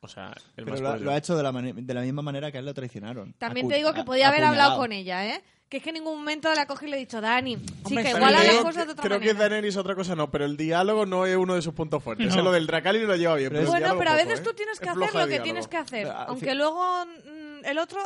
[0.00, 2.50] O sea, el Pero más lo, ha- lo hecho de la, de la misma manera
[2.52, 3.32] que a él lo traicionaron.
[3.38, 5.42] También te digo que podía haber hablado con ella, ¿eh?
[5.68, 7.56] Que es que en ningún momento la coge y le he dicho, Dani,
[7.88, 9.48] sí, que igual a las Creo cosas que- de otra Creo que manera.
[9.48, 12.28] Daenerys otra cosa no, pero el diálogo no es uno de sus puntos fuertes.
[12.28, 12.36] No.
[12.38, 13.50] Es lo del Dracarys lo lleva bien.
[13.52, 14.42] Pero Bueno, pero a poco, veces ¿eh?
[14.44, 15.42] tú tienes que hacer lo que diálogo.
[15.42, 16.06] tienes que hacer.
[16.28, 17.98] Aunque luego mm, el otro,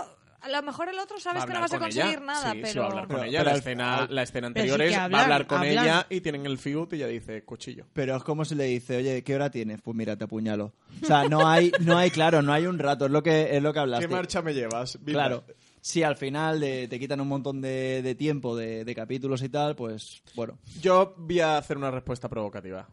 [0.43, 2.27] a lo mejor el otro sabes que no hablar vas a con conseguir ella.
[2.27, 2.81] nada, Sí, sí, pero...
[2.83, 3.39] va a hablar con Pero- ella.
[3.41, 5.85] pero la, al- escena, la escena Pero sí anterior es va a hablar con hablan.
[5.85, 7.87] ella y tienen el feud y ella dice cuchillo.
[7.93, 9.81] Pero es como si le dice, oye, ¿qué hora tienes?
[9.83, 10.73] Pues mira, te apuñalo.
[11.03, 13.63] O sea, no hay, no hay, claro, no hay un rato, es lo que, es
[13.63, 14.09] lo que hablaste.
[14.09, 14.99] ¿Qué marcha me llevas?
[15.05, 15.45] Claro.
[15.83, 19.49] Si al final de- te quitan un montón de, de tiempo, de, de capítulos y
[19.49, 20.59] tal, pues bueno.
[20.81, 22.87] Yo voy a hacer una respuesta provocativa.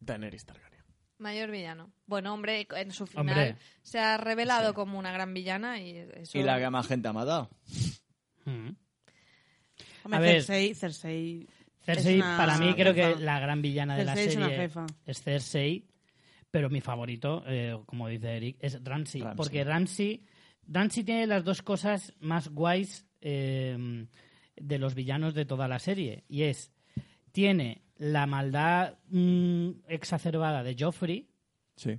[0.00, 0.73] Daenerys Targaryen.
[1.24, 1.90] Mayor villano.
[2.04, 3.56] Bueno, hombre, en su final Hombre.
[3.82, 6.36] se ha revelado como una gran villana y eso...
[6.36, 7.48] Y la que más gente ha matado.
[8.44, 8.68] Mm.
[10.04, 10.42] Hombre, A ver.
[10.42, 11.48] Cersei, Cersei...
[11.80, 14.86] Cersei, una para mí, creo que la gran villana de la Cersei serie jefa.
[15.06, 15.86] es Cersei,
[16.50, 19.22] pero mi favorito, eh, como dice Eric, es Ramsey.
[19.22, 19.36] Ramsay.
[19.36, 20.26] Porque Ramsey,
[20.66, 24.06] Ramsey tiene las dos cosas más guays eh,
[24.56, 26.24] de los villanos de toda la serie.
[26.28, 26.70] Y es,
[27.32, 31.26] tiene la maldad mm, exacerbada de Joffrey,
[31.76, 31.98] Sí.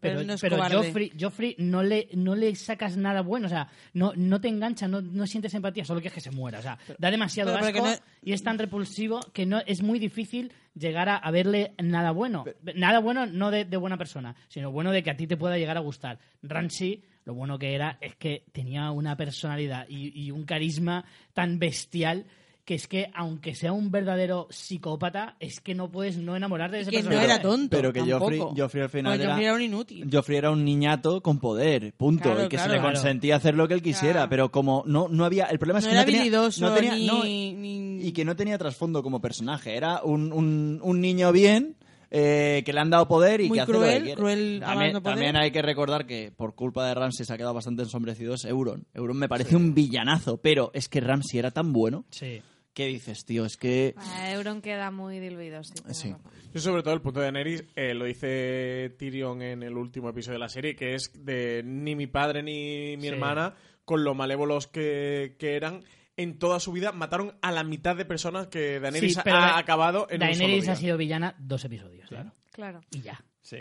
[0.00, 0.56] pero, Pero no pero.
[0.58, 4.86] Joffrey, Joffrey no le, no le sacas nada bueno, o sea, no, no te engancha,
[4.88, 7.94] no, no sientes empatía, solo quieres que se muera, o sea, da demasiado asco no-
[8.22, 12.44] y es tan repulsivo que no es muy difícil llegar a, a verle nada bueno.
[12.74, 15.56] Nada bueno no de, de buena persona, sino bueno de que a ti te pueda
[15.58, 16.18] llegar a gustar.
[16.42, 21.58] Ramsey, lo bueno que era es que tenía una personalidad y, y un carisma tan
[21.58, 22.26] bestial
[22.64, 26.82] que es que aunque sea un verdadero psicópata, es que no puedes no enamorarte de
[26.82, 27.32] ese Que no personaje.
[27.32, 28.40] era tonto Pero que Joffrey,
[28.82, 30.08] al final era, Joffrey era un inútil.
[30.10, 32.70] Joffrey era un niñato con poder, punto, Claro, y que claro.
[32.70, 32.94] se le Claro.
[32.94, 34.30] consentía hacer lo que él quisiera, Claro.
[34.30, 36.74] pero como no, no había, el problema es No que era no tenía, habilidoso no
[36.74, 41.00] tenía- ni, no, ni- y que no tenía trasfondo como personaje, era un, un, un
[41.00, 41.76] niño bien
[42.16, 44.16] eh, que le han dado poder y Muy que hace lo que cruel, quiere.
[44.16, 45.14] cruel también, hablando poder.
[45.16, 48.44] también hay que recordar que por culpa de Ramsey se ha quedado bastante ensombrecido es
[48.44, 48.86] Euron.
[48.94, 52.40] Euron me parece un villanazo, pero es que Ramsey era tan bueno Sí.
[52.74, 53.44] ¿Qué dices, tío?
[53.44, 53.94] Es que...
[53.96, 55.74] Ah, Euron queda muy diluido, sí.
[55.92, 56.14] Sí.
[56.52, 60.34] Yo sobre todo el punto de Daenerys eh, lo dice Tyrion en el último episodio
[60.34, 63.08] de la serie, que es de ni mi padre ni mi Sí.
[63.08, 63.54] hermana,
[63.84, 65.84] con lo malévolos que, que eran,
[66.16, 69.40] en toda su vida mataron a la mitad de personas que Daenerys Sí, pero ha
[69.40, 70.76] Da- acabado en un Daenerys solo ha día.
[70.76, 72.08] sido villana dos episodios.
[72.08, 72.32] Claro.
[72.52, 72.80] Claro.
[72.90, 73.24] Y ya.
[73.40, 73.58] Sí.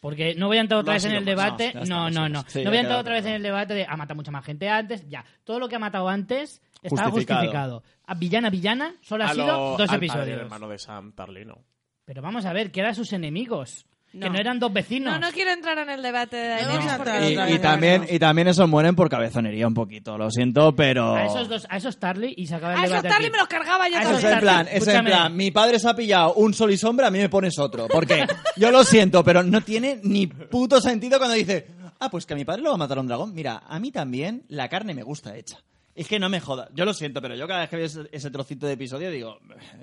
[0.00, 1.66] Porque no voy a entrar otra No ha vez en sido el más, debate.
[1.68, 2.44] no, ya está, No, no ha no.
[2.48, 4.30] Sí, ya voy a ha entrar otra vez en el debate de ha matado mucha
[4.30, 5.08] más gente antes.
[5.08, 5.24] Ya.
[5.44, 7.40] Todo lo que ha matado antes estaba Justificado.
[7.40, 7.82] justificado.
[8.06, 10.40] A villana, villana, solo ha A sido lo- dos al padre y episodios.
[10.40, 11.58] hermano de Sam Tarlino.
[12.04, 13.86] Pero vamos a ver, que eran sus enemigos.
[14.12, 14.38] Que No.
[14.38, 15.12] eran dos vecinos.
[15.12, 18.66] No, no quiero entrar en el debate de Daenerys Y, y también, y también esos
[18.68, 21.16] mueren por cabezonería un poquito, lo siento, pero...
[21.16, 23.02] A esos dos, a esos Tarly y se acaba el A esos.
[23.02, 23.32] Tarly aquí.
[23.32, 24.38] me los cargaba yo A Eso esos es también.
[24.38, 25.10] en plan, es en Escúchame.
[25.10, 27.88] plan, mi padre se ha pillado un sol y sombra, a mí me pones otro.
[27.88, 31.66] Porque yo lo siento, pero no tiene ni puto sentido cuando dice,
[31.98, 33.34] ah, pues que a mi padre lo va a matar un dragón.
[33.34, 35.58] Mira, a mí también la carne me gusta hecha.
[35.96, 36.68] Es que no me jodas.
[36.74, 39.38] Yo lo siento, pero yo cada vez que veo ese, ese trocito de episodio digo,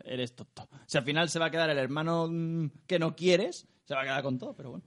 [0.06, 0.70] eres tonto.
[0.86, 4.02] Si al final se va a quedar el hermano mm, que no quieres, se va
[4.02, 4.86] a quedar con todo, pero bueno.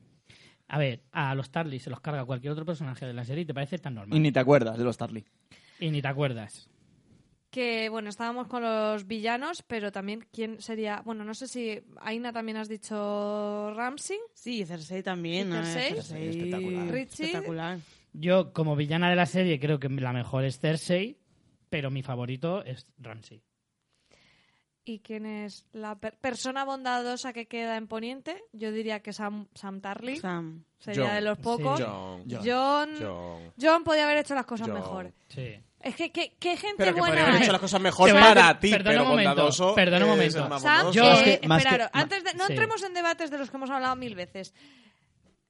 [0.68, 3.44] A ver, a los Tarly se los carga cualquier otro personaje de la serie y
[3.44, 4.16] te parece tan normal.
[4.16, 5.24] Y ni te acuerdas de los Tarly.
[5.80, 6.70] Y ni te acuerdas.
[7.50, 11.02] Que, bueno, estábamos con los villanos, pero también, ¿quién sería?
[11.04, 11.80] Bueno, no sé si...
[12.00, 14.18] Aina también has dicho Ramsey.
[14.32, 15.48] Sí, Cersei también.
[15.48, 15.64] ¿Y ¿no?
[15.64, 15.94] Cersei?
[15.94, 16.88] Cersei Espectacular.
[16.88, 17.24] Richie.
[17.26, 17.78] Espectacular.
[18.18, 21.18] Yo, como villana de la serie, creo que la mejor es Cersei,
[21.68, 23.42] pero mi favorito es Ramsey.
[24.88, 28.44] ¿Y quién es la per- persona bondadosa que queda en Poniente?
[28.52, 30.16] Yo diría que Sam, Sam Tarly.
[30.18, 30.64] Sam.
[30.78, 31.14] Sería John.
[31.16, 31.80] de los pocos.
[31.82, 32.24] John.
[32.30, 32.90] John.
[33.00, 33.52] John.
[33.60, 34.76] John podía haber hecho las cosas John.
[34.76, 35.12] mejor.
[35.28, 35.60] Sí.
[35.80, 38.58] Es que, ¿qué, qué gente Pero que buena podría haber hecho las cosas mejor para
[38.60, 39.74] ti, perdona pero un momento, bondadoso.
[39.74, 40.58] perdona un momento.
[40.60, 40.92] Sam.
[40.92, 42.52] Yo- eh, Más que- más esperaros, que- antes de, no sí.
[42.52, 44.54] entremos en debates de los que hemos hablado mil veces.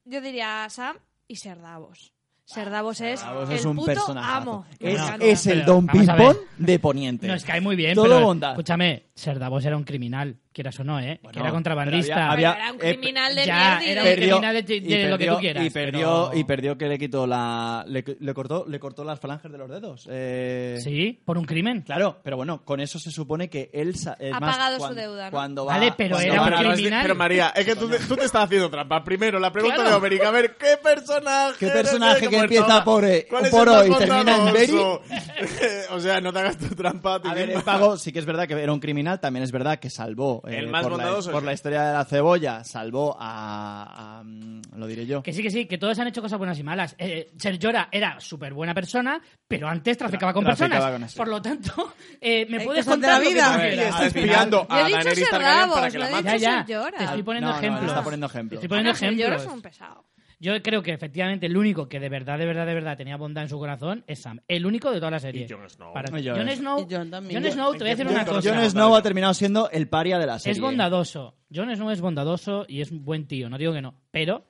[0.03, 2.11] Yo diría Sam y Ser Davos.
[2.47, 4.37] Ser Davos es Davos el es un puto personajazo.
[4.51, 4.65] amo.
[4.79, 7.27] Es, es el Don Pimpón de Poniente.
[7.27, 8.51] Nos cae muy bien, Todo pero bondad.
[8.51, 11.19] escúchame, Ser Davos era un criminal, quieras o no, ¿eh?
[11.23, 12.13] Bueno, que era contrabandista.
[12.15, 14.53] pero Pero había- era un eh, criminal de ya, mierda y era de- un criminal
[14.55, 15.65] de, lo que tú quieras.
[15.65, 19.19] y perdió pero- y perdió que le quitó la le, le cortó le cortó las
[19.19, 21.81] falanges de los dedos Eh, Sí, por un crimen.
[21.83, 25.01] claro pero bueno con eso se supone que él es Ha más, pagado su cuando-
[25.01, 25.31] deuda, ¿no?
[25.31, 27.01] cuando va- Vale, pero cuando era va- un pero, criminal.
[27.03, 29.03] pero María, es que tú te, tú te estás haciendo trampa.
[29.03, 29.89] Primero, la pregunta Claro.
[29.91, 30.27] de América.
[30.29, 31.55] A ver, ¿qué personaje?
[31.59, 35.01] ¿Qué personaje que empieza por, eh, ¿Cuál es por O y termina en bondadoso?
[35.91, 38.47] o sea, no te hagas tu trampa a ver, el pago sí que es verdad
[38.47, 41.31] que era un criminal, también es verdad que salvó eh, El más por, la, bondadoso
[41.31, 45.21] por es- la historia de la cebolla, salvó a, a- mm, lo diré yo.
[45.23, 46.95] Que sí, que sí, que todos han hecho cosas buenas y malas.
[46.97, 50.93] Eh, Ser Jorah era súper buena persona, pero antes traficaba con traficaba personas.
[50.93, 51.17] con eso.
[51.17, 53.45] Por lo tanto, eh, me puedes cosas de contar la lo que vida.
[53.47, 56.39] A Al final- espiando a dicho Daenerys Ser Targaryen para que no la mate.
[56.39, 56.65] Ya.
[56.65, 56.93] Ser.
[56.97, 57.81] Te estoy poniendo No, no, ejemplos.
[57.83, 58.57] le está poniendo ejemplos.
[58.57, 59.41] Estoy poniendo Ana, Ser Jorah ejemplos.
[59.47, 60.03] es un pesado.
[60.39, 63.43] Yo creo que efectivamente el único que de verdad, de verdad, de verdad tenía bondad
[63.43, 64.39] en su corazón es Sam.
[64.47, 65.47] El único de toda la serie.
[65.49, 65.93] Y Jon Snow.
[65.93, 67.41] Para- Y Jon Jon Snow, Y Jon también.
[67.43, 68.53] Jon Snow, te voy a decir ¿En qué una cosa.
[68.55, 70.51] Jon Snow ha terminado siendo el paria de la serie.
[70.53, 71.35] Es bondadoso.
[71.53, 73.95] Jon Snow es bondadoso y es un buen tío, no digo que no.
[74.11, 74.45] Pero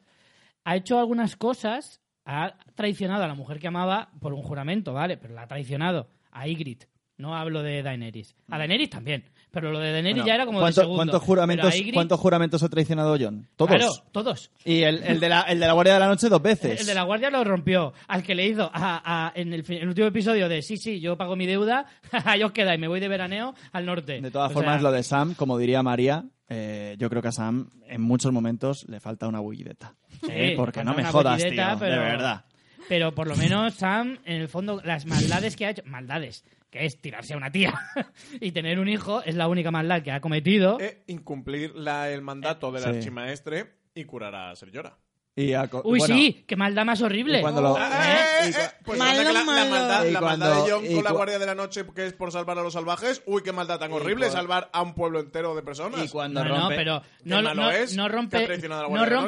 [0.66, 5.16] ha hecho algunas cosas, ha traicionado a la mujer que amaba por un juramento, ¿vale?
[5.16, 6.90] Pero la ha traicionado a Ygritte.
[7.16, 8.36] No hablo de Daenerys.
[8.50, 9.24] A Daenerys también.
[9.60, 10.98] Pero lo de Daenerys Bueno, ya era como de ¿cuánto- segundo.
[10.98, 13.48] ¿cuántos, juramentos, Ygritte- ¿Cuántos juramentos ha traicionado John?
[13.56, 13.76] ¿Todos?
[13.76, 14.52] Claro, todos.
[14.64, 16.80] Y el, el de la, el de la Guardia de la Noche dos veces.
[16.82, 17.92] El de la guardia lo rompió.
[18.08, 21.36] Al que le hizo a- a- en el, último episodio de sí, sí, yo pago
[21.36, 21.88] mi deuda,
[22.26, 24.22] ahí os quedáis, me voy de veraneo al norte.
[24.22, 27.30] De todas O formas, sea, lo de Sam, como diría María, eh, yo creo que
[27.30, 29.96] a Sam en muchos momentos le falta una bullideta.
[30.22, 31.50] Sí, Eh, porque no me jodas, tío.
[31.80, 32.46] pero- De verdad.
[32.90, 36.86] Pero por lo menos Sam, en el fondo, las maldades que ha hecho, maldades, que
[36.86, 37.74] es tirarse a una tía
[38.42, 40.80] y tener un hijo, es la única maldad que ha cometido.
[40.80, 42.90] Eh, incumplir la- el mandato del Sí.
[42.90, 44.98] archimaestre y curar a Ser Llora.
[45.40, 47.38] Y a co- Uy, bueno, sí, qué maldad más horrible.
[47.38, 48.48] y cuando lo- Eh, ¿Eh?
[48.48, 51.12] eh, eh, pues Malo, la, maldad, Y la cuando- maldad de Jon y con la
[51.12, 53.22] Guardia de la Noche que es por salvar a los salvajes.
[53.28, 56.04] Uy, qué maldad tan horrible salvar a un pueblo entero de personas.
[56.04, 56.76] Y cuando no, no, rompe...
[56.76, 57.38] pero no,
[57.70, 58.76] es no rompe, no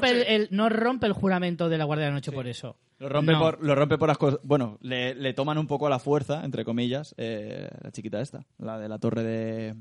[0.10, 2.76] el, no rompe el juramento de la Guardia de la Noche por eso.
[2.98, 3.40] Lo rompe, No.
[3.40, 4.40] por, lo rompe por las cosas...
[4.44, 8.46] Bueno, le, le toman un poco a la fuerza, entre comillas, eh, la chiquita esta,
[8.58, 9.76] la de la torre de...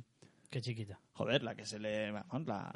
[0.51, 1.01] Qué chiquita.
[1.15, 2.13] Joder, la que se le...
[2.13, 2.73] La...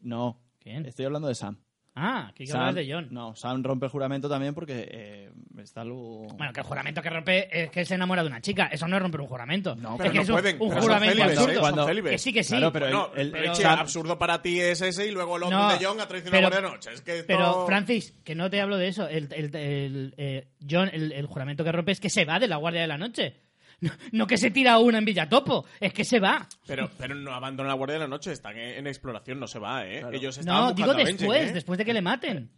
[0.00, 0.86] No, ¿Quién?
[0.86, 1.58] estoy hablando de Sam.
[1.96, 3.08] Ah, que Sam- hablas de John.
[3.12, 5.30] No, Sam rompe el juramento también porque eh,
[5.62, 6.26] está lo...
[6.36, 8.66] Bueno, que el juramento que rompe es que se enamora de una chica.
[8.66, 9.76] Eso no es romper un juramento.
[9.76, 11.52] No, Es pero que no es un- pueden, un, pero son juramento absurdo.
[11.52, 11.56] ¿eh?
[11.60, 12.12] Cuando- Son célibes.
[12.12, 12.56] Que sí, que sí.
[12.56, 13.34] Claro, pero no, el-
[13.64, 16.60] absurdo para ti es ese y luego el No, de John ha traicionado a pero-
[16.60, 16.92] la Guardia de la Noche.
[16.94, 19.08] Es que Pero, Francis, que no te hablo de eso.
[19.08, 22.48] El, el, el, eh, John, el, el juramento que rompe es que se va de
[22.48, 23.36] la Guardia de la Noche.
[23.80, 26.48] No, no que se tira una en Villatopo, es que se va.
[26.66, 29.58] Pero, pero no abandona la Guardia de la Noche, están en, en exploración, no se
[29.58, 30.00] va, ¿eh?
[30.00, 30.16] Claro.
[30.16, 31.52] Ellos estaban No, digo Benjen, después, ¿eh?
[31.52, 32.50] después de que le maten.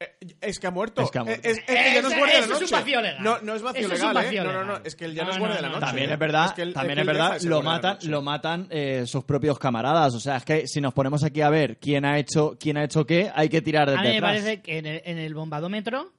[0.00, 1.02] Eh, Es que ha muerto.
[1.02, 1.46] Es que ha muerto.
[1.48, 2.64] Eh, Es, es que ya no es guardia de eso la es noche.
[2.64, 3.22] un vacío legal.
[3.22, 4.44] No, no es vacío Eso es un legal, vacío ¿eh?
[4.46, 4.78] No, no, legal.
[4.82, 4.86] no.
[4.88, 5.74] Es que él ya no, No, es guardia no, de la no.
[5.74, 5.86] noche.
[5.86, 6.12] También ¿eh?
[6.14, 10.14] es verdad, que él- también es verdad, lo matan, lo matan eh, sus propios camaradas.
[10.14, 12.84] O sea, es que si nos ponemos aquí a ver quién ha hecho, quién ha
[12.84, 15.34] hecho qué, hay que tirar de A mí me parece que en el, en el
[15.34, 16.12] bombadómetro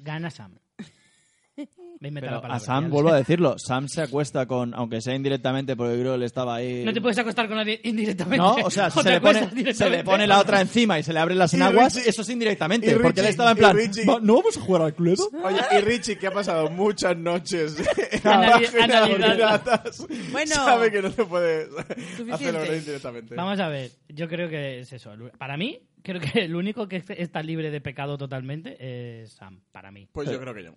[0.00, 0.58] gana Sam.
[1.98, 4.46] Me he inventado Pero la palabra, a Sam, ya vuelvo a decirlo, Sam se acuesta
[4.46, 6.84] con, aunque sea indirectamente, porque creo que él estaba ahí.
[6.84, 8.38] No te puedes acostar con nadie indirectamente.
[8.38, 11.12] No, o sea, te se le, pone, se le pone la otra encima y se
[11.12, 14.36] le abren las enaguas, eso es indirectamente, porque él estaba en plan, Richie- "Va, ¿no
[14.36, 15.28] vamos a jugar al Cluedo?
[15.44, 17.76] Oye, y Richie, que ha pasado muchas noches
[18.12, 19.34] en Anali- páginas analizando.
[19.36, 20.54] piratas, Bueno.
[20.54, 21.68] sabe que no te puedes
[22.16, 22.32] Suficiente.
[22.32, 23.34] hacerlo indirectamente.
[23.34, 25.12] Vamos a ver, yo creo que es eso.
[25.38, 28.76] Para mí, creo que el único que está libre de pecado totalmente
[29.22, 30.08] es Sam, para mí.
[30.12, 30.74] Pues yo creo que yo.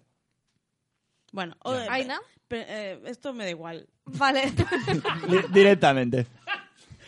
[1.34, 2.20] Bueno, o- Aina.
[2.48, 3.86] pe- eh, esto me da igual.
[4.06, 4.44] Vale.
[5.30, 6.28] Di- directamente.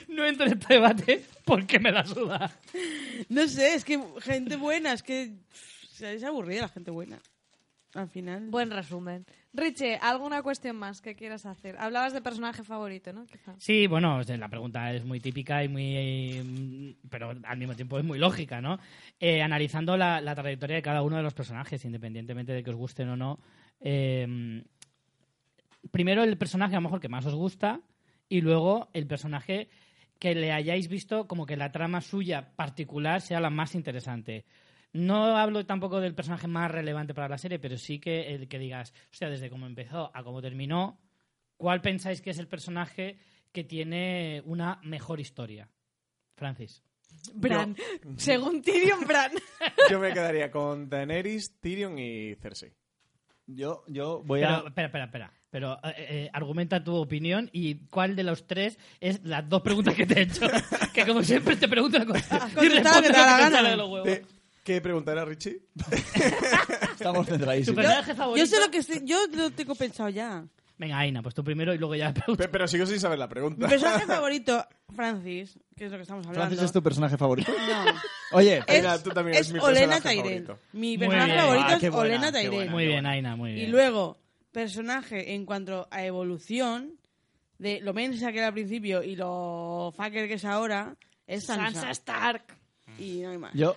[0.09, 2.51] No entro en este debate porque me la suda.
[3.29, 7.19] No sé, es que gente buena, es que pff, es aburrida la gente buena.
[7.93, 8.49] Al final.
[8.49, 9.25] Buen resumen.
[9.53, 11.77] Richie, ¿alguna cuestión más que quieras hacer?
[11.79, 13.25] Hablabas de personaje favorito, ¿no?
[13.25, 13.55] Quizá.
[13.57, 16.41] Sí, bueno, o sea, la pregunta es muy típica y muy.
[16.43, 18.79] mm, pero al mismo tiempo es muy lógica, ¿no?
[19.19, 22.75] Eh, analizando la, la trayectoria de cada uno de los personajes, independientemente de que os
[22.75, 23.39] gusten o no.
[23.79, 24.63] Eh,
[25.91, 27.81] primero el personaje a lo mejor que más os gusta
[28.29, 29.69] y luego el personaje
[30.19, 34.45] que le hayáis visto como que la trama suya particular sea la más interesante.
[34.93, 38.59] No hablo tampoco del personaje más relevante para la serie, pero sí que el que
[38.59, 41.01] digas, o sea, desde cómo empezó a cómo terminó,
[41.57, 43.17] ¿cuál pensáis que es el personaje
[43.55, 45.69] que tiene una mejor historia.
[46.35, 46.83] Francis.
[47.33, 47.73] Bran.
[48.17, 49.31] Según Tyrion, Bran.
[49.89, 52.73] Yo me quedaría con Daenerys, Tyrion y Cersei.
[53.47, 54.67] Yo, yo voy Pero, a...
[54.67, 55.31] espera, espera, espera.
[55.49, 59.93] Pero eh, eh, argumenta tu opinión y cuál de los tres es las dos preguntas
[59.93, 60.41] que te he hecho.
[60.93, 62.49] que como siempre te pregunto una cosa.
[62.57, 64.07] Y que te la sale de los huevos.
[64.07, 64.25] ¿Qué,
[64.63, 65.61] qué pregunta era Richie?
[66.91, 67.75] Estamos ¿Tu centradísimos.
[67.75, 68.45] personaje favorito?
[68.45, 70.45] Yo sé lo que estoy, yo lo tengo pensado ya.
[70.77, 72.13] Venga, Aina, pues tú primero y luego ya.
[72.37, 73.67] Pe- Pero sigo sin saber la Mi pregunta.
[73.67, 76.47] personaje favorito, Francis, que es lo que estamos hablando.
[76.47, 77.51] ¿Francis es tu personaje favorito?
[77.51, 77.85] No.
[78.33, 80.59] Oye, Es, Aina, tú también eres es mi Olena personaje favorito.
[80.73, 81.39] Mi Muy personaje bien.
[81.43, 82.51] favorito Ah, qué es buena, Olena qué Tyrell.
[82.53, 82.71] buena.
[82.71, 83.67] muy bien, Aina, muy bien.
[83.67, 84.17] Y luego,
[84.51, 86.99] personaje en cuanto a evolución,
[87.57, 90.95] de lo mensa que era al principio y lo fucker que es ahora,
[91.27, 91.71] es Sansa.
[91.71, 92.43] Sansa Stark.
[92.99, 93.53] Y no hay más.
[93.53, 93.75] yo,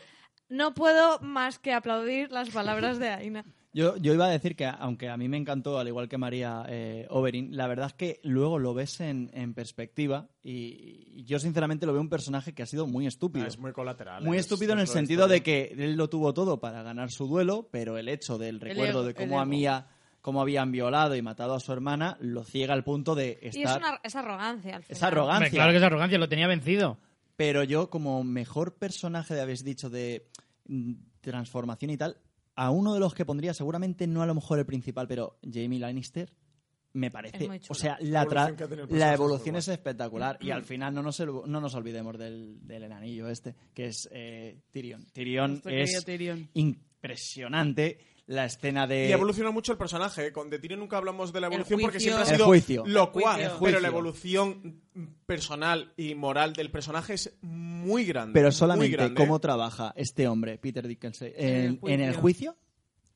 [0.48, 3.44] No puedo más que aplaudir las palabras de Aina.
[3.72, 6.64] Yo, yo iba a decir que, aunque a mí me encantó, al igual que María
[6.68, 11.38] eh, Oberyn, la verdad es que luego lo ves en, en perspectiva y, y yo
[11.38, 13.44] sinceramente lo veo un personaje que ha sido muy estúpido.
[13.44, 14.24] Ah, es muy colateral.
[14.24, 17.10] Muy es- estúpido en el es sentido de que él lo tuvo todo para ganar
[17.10, 19.40] su duelo, pero el hecho del recuerdo de cómo ego.
[19.40, 19.86] había
[20.20, 23.56] cómo habían violado y matado a su hermana lo ciega al punto de Y es,
[23.56, 24.96] estar una, es arrogancia al final.
[24.96, 25.36] esa arrogancia.
[25.46, 26.98] Hombre, claro que es arrogancia, lo tenía vencido.
[27.36, 30.26] Pero yo como mejor personaje de habéis dicho de
[30.66, 32.16] mm, transformación y tal,
[32.60, 35.78] a uno de los que pondría seguramente no a lo mejor el principal, pero Jamie
[35.78, 36.32] Lannister
[36.94, 37.70] me parece, muy chulo.
[37.70, 41.02] o sea, La la, evolución la es evolución muy es espectacular y al final no
[41.02, 45.04] nos, el- no nos olvidemos del, del enanillo este, que es eh, Tyrion.
[45.12, 46.48] Tyrion Nuestro es Tyrion.
[46.54, 47.98] impresionante
[48.28, 50.26] la escena de Y evoluciona mucho el personaje.
[50.26, 50.32] ¿eh?
[50.32, 52.84] Con de Tyrion nunca hablamos de la evolución porque siempre ha El sido juicio.
[52.86, 53.40] locuaz.
[53.40, 53.64] El juicio.
[53.66, 54.82] Pero la evolución
[55.26, 58.32] personal y moral del personaje es muy grande.
[58.34, 59.14] pero solamente grande.
[59.14, 62.56] cómo trabaja este hombre, Peter Dickinson, en, el en el juicio.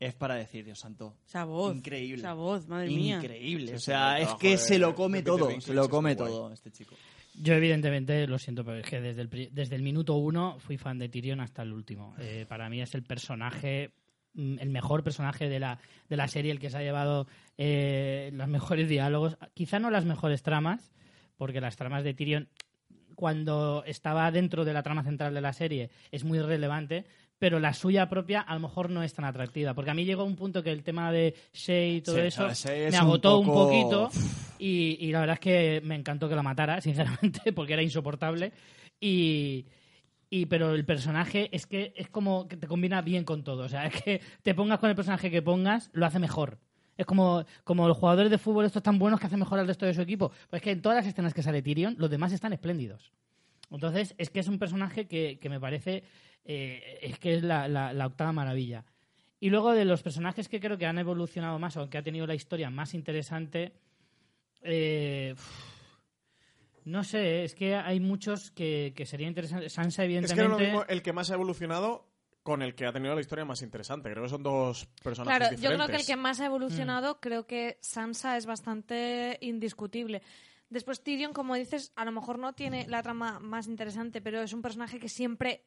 [0.01, 1.77] es para decir, Dios santo, Esa voz.
[1.77, 2.17] Increíble.
[2.23, 3.19] Esa voz, madre mía.
[3.19, 3.75] increíble.
[3.75, 6.53] O sea, el es que de- se lo come todo, se lo es come todo
[6.53, 6.95] este chico.
[7.35, 10.99] Yo, evidentemente, lo siento, pero es que desde el, desde el minuto uno fui fan
[10.99, 12.15] de Tyrion hasta el último.
[12.19, 13.93] Eh, para mí es el personaje,
[14.35, 15.79] el mejor personaje de la,
[16.09, 17.27] de la serie, el que se ha llevado
[17.59, 19.37] eh, los mejores diálogos.
[19.55, 20.93] Quizá no las mejores tramas,
[21.37, 22.49] porque las tramas de Tyrion,
[23.15, 27.05] cuando estaba dentro de la trama central de la serie, es muy relevante.
[27.39, 29.75] Pero la suya propia a lo mejor no es tan atractiva.
[29.75, 32.47] Porque a mí llegó un punto que el tema de Shea y todo Sí, eso
[32.47, 34.11] es me agotó un, poco- poquito.
[34.61, 38.53] Y, y la verdad es que me encantó que la matara, sinceramente, porque era insoportable.
[39.01, 39.67] Y,
[40.33, 43.65] y pero el personaje es que es como que te combina bien con todo.
[43.65, 46.59] O sea, es que te pongas con el personaje que pongas, lo hace mejor.
[46.97, 49.85] Es como, como los jugadores de fútbol estos tan buenos que hacen mejor al resto
[49.85, 50.31] de su equipo.
[50.49, 53.13] Pues es que en todas las escenas que sale Tyrion, los demás están espléndidos.
[53.71, 56.05] Entonces, es que es un personaje que, que me parece
[56.47, 58.87] eh, es que es la, octava maravilla.
[59.39, 62.27] Y luego de los personajes que creo que han evolucionado más o que ha tenido
[62.27, 63.73] la historia más interesante,
[64.63, 65.35] eh,
[66.85, 69.69] no sé, es que hay muchos que, que sería interesante.
[69.69, 70.49] Sansa, Es que no es evidentemente.
[70.49, 72.09] lo mismo el que más ha evolucionado
[72.43, 74.11] con el que ha tenido la historia más interesante.
[74.11, 75.87] Creo que son dos personajes Claro, yo diferentes.
[75.87, 80.23] creo que el que más ha evolucionado, creo que Sansa es bastante indiscutible.
[80.69, 84.53] Después Tyrion, como dices, a lo mejor no tiene la trama más interesante, pero es
[84.53, 85.67] un personaje que siempre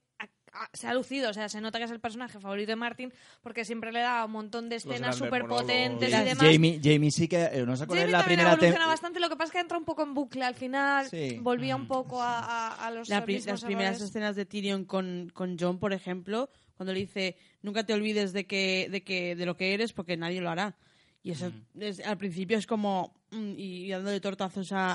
[0.74, 1.30] se ha lucido.
[1.30, 4.26] O sea, se nota que es el personaje favorito de Martin porque siempre le da
[4.26, 6.38] un montón de escenas súper potentes y demás.
[6.40, 9.20] Jamie, Jamie sí que, eh, no sé cuál Jamie es la también primera evoluciona bastante,
[9.20, 11.38] lo que pasa es que entra un poco en bucle al final, Sí.
[11.42, 14.10] volvía un poco a, a- a los La pri- las primeras errores.
[14.10, 18.46] escenas de Tyrion con, con John, por ejemplo, cuando le dice nunca te olvides de
[18.46, 20.76] que, de que de lo que eres porque nadie lo hará.
[21.24, 24.94] Y eso es- al principio es como mm, y, y dándole tortazos a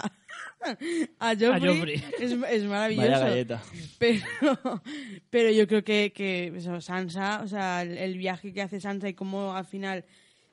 [1.19, 1.75] a Joffrey.
[1.77, 2.05] Joffrey.
[2.21, 3.09] Es, es maravilloso.
[3.11, 3.63] Vaya galleta.
[4.01, 4.25] Pero,
[5.31, 9.11] pero yo creo que, que eso, Sansa, o sea, el, el viaje que hace Sansa
[9.11, 10.07] y cómo al final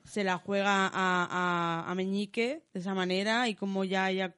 [0.04, 4.34] se la juega a, a, a Meñique de esa manera y cómo ya ella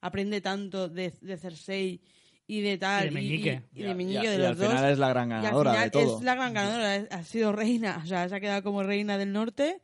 [0.00, 2.00] aprende tanto de, de Cersei
[2.46, 3.02] y de tal.
[3.02, 3.62] Y de Meñique.
[3.74, 4.68] Y, y de Y- Meñique y- de y los al dos.
[4.68, 6.18] final es la gran Y al ganadora final de todo.
[6.18, 9.32] es la gran ganadora, ha sido reina, o sea, se ha quedado como reina del
[9.32, 9.80] norte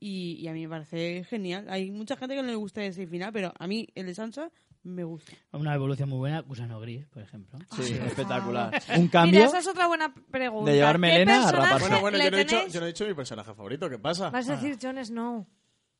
[0.00, 1.66] y, y a mí me parece genial.
[1.68, 4.50] Hay mucha gente que no le gusta ese final, pero a mí el de Sansa
[4.84, 5.32] me gusta.
[5.52, 7.58] Una evolución muy buena, Gusano Gris, por ejemplo.
[7.80, 8.82] Sí, por espectacular.
[8.96, 9.40] Un cambio.
[9.40, 10.70] Mira, esa es otra buena pregunta.
[10.70, 11.88] de llevar ¿Qué melena a raparse.
[11.88, 13.88] Bueno, bueno, le yo no, he dicho, yo no he dicho mi personaje favorito.
[13.88, 14.30] ¿Qué pasa?
[14.30, 15.46] Vas a decir Jon Snow.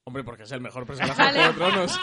[0.06, 1.38] Hombre, porque es el mejor personaje Vale.
[1.38, 2.00] de Juego de Tronos.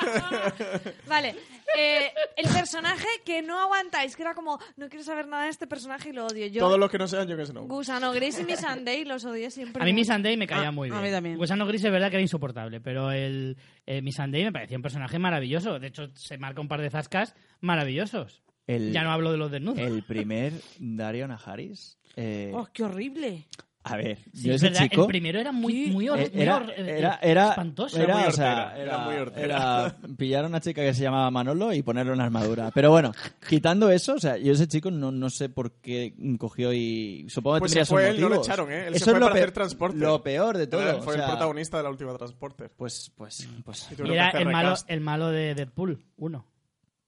[1.07, 1.36] Vale,
[1.78, 5.68] eh, el personaje que no aguantáis, que era como, no quiero saber nada de este
[5.68, 6.48] personaje y lo odio.
[6.48, 7.61] Yo, Todos los que no sean yo que sé no.
[7.68, 9.84] Gusano Gris y Miss Sunday los odié siempre.
[9.84, 9.94] A mí.
[9.94, 11.03] Miss Sunday me caía Ah, muy a bien.
[11.03, 11.38] mí también.
[11.38, 13.56] Gusano Gris es verdad que era insoportable, pero el
[13.86, 15.78] eh, Miss Sunday me parecía un personaje maravilloso.
[15.78, 18.41] De hecho, se marca un par de zascas maravillosos.
[18.65, 19.80] El, Ya no hablo de los desnudos.
[19.80, 21.99] el primer Dario Najaris.
[22.15, 23.48] eh, ¡Oh, qué horrible!
[23.84, 25.02] A ver, Sí, yo es ese verdad, chico...
[25.02, 27.99] El primero era muy, Sí, muy, Eh, muy Era, era, era, espantoso.
[27.99, 29.45] era, muy o sea, hortera, era era- muy hortera.
[29.45, 32.70] era pillar a una chica que se llamaba Manolo y ponerle una armadura.
[32.76, 33.12] Pero bueno,
[33.49, 37.56] quitando eso, o sea, yo ese chico no, no sé por qué cogió y supongo
[37.56, 38.48] que Pues tendría se fue sus él, no lo motivos.
[38.48, 38.88] echaron, ¿eh?
[38.88, 39.99] Él eso se es fue lo para peor- hacer Transporter.
[39.99, 40.82] Lo peor de todo.
[40.84, 42.72] Era- o Fue el protagonista de la última Transporter.
[42.78, 43.90] Pues, pues, pues...
[43.98, 46.45] Y Era el malo, el malo de Deadpool 1.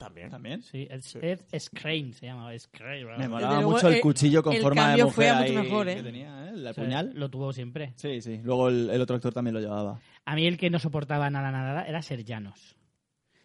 [0.03, 0.29] También.
[0.29, 0.61] También.
[0.61, 1.19] Sí, el Sí.
[1.21, 2.57] Ed Scrane se llamaba.
[2.59, 5.29] Scrane, Me molaba luego, mucho el eh, cuchillo con el forma de cambio mujer fue
[5.29, 5.95] a mucho ahí mejor, ¿eh?
[5.95, 6.49] que tenía, ¿eh?
[6.49, 7.11] El O sea, puñal.
[7.15, 7.93] Lo tuvo siempre.
[7.95, 8.39] Sí, sí.
[8.43, 9.99] Luego el, el otro actor también lo llevaba.
[10.25, 12.75] A mí el que no soportaba nada, nada, era Serjanos.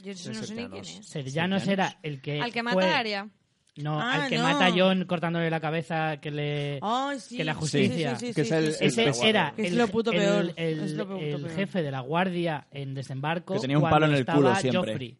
[0.01, 1.01] Yo eso no sé ni quién es.
[1.07, 2.41] Serjanos era el que.
[2.41, 3.29] Al que fue- mata a Arya.
[3.77, 4.43] No, Ah, al que no.
[4.43, 6.81] mata a John cortándole la cabeza que le.
[6.83, 7.37] Ay, sí.
[7.37, 8.17] que la justicia.
[8.17, 9.01] sí, sí, Que sí, es el- sí, sí.
[9.03, 10.53] Ese era Que es el, lo puto el- peor.
[10.57, 11.51] el- Es lo puto el peor.
[11.51, 13.55] jefe de la guardia en desembarco.
[13.55, 14.93] Que tenía un cuando palo en el culo estaba siempre.
[14.93, 15.19] Joffrey.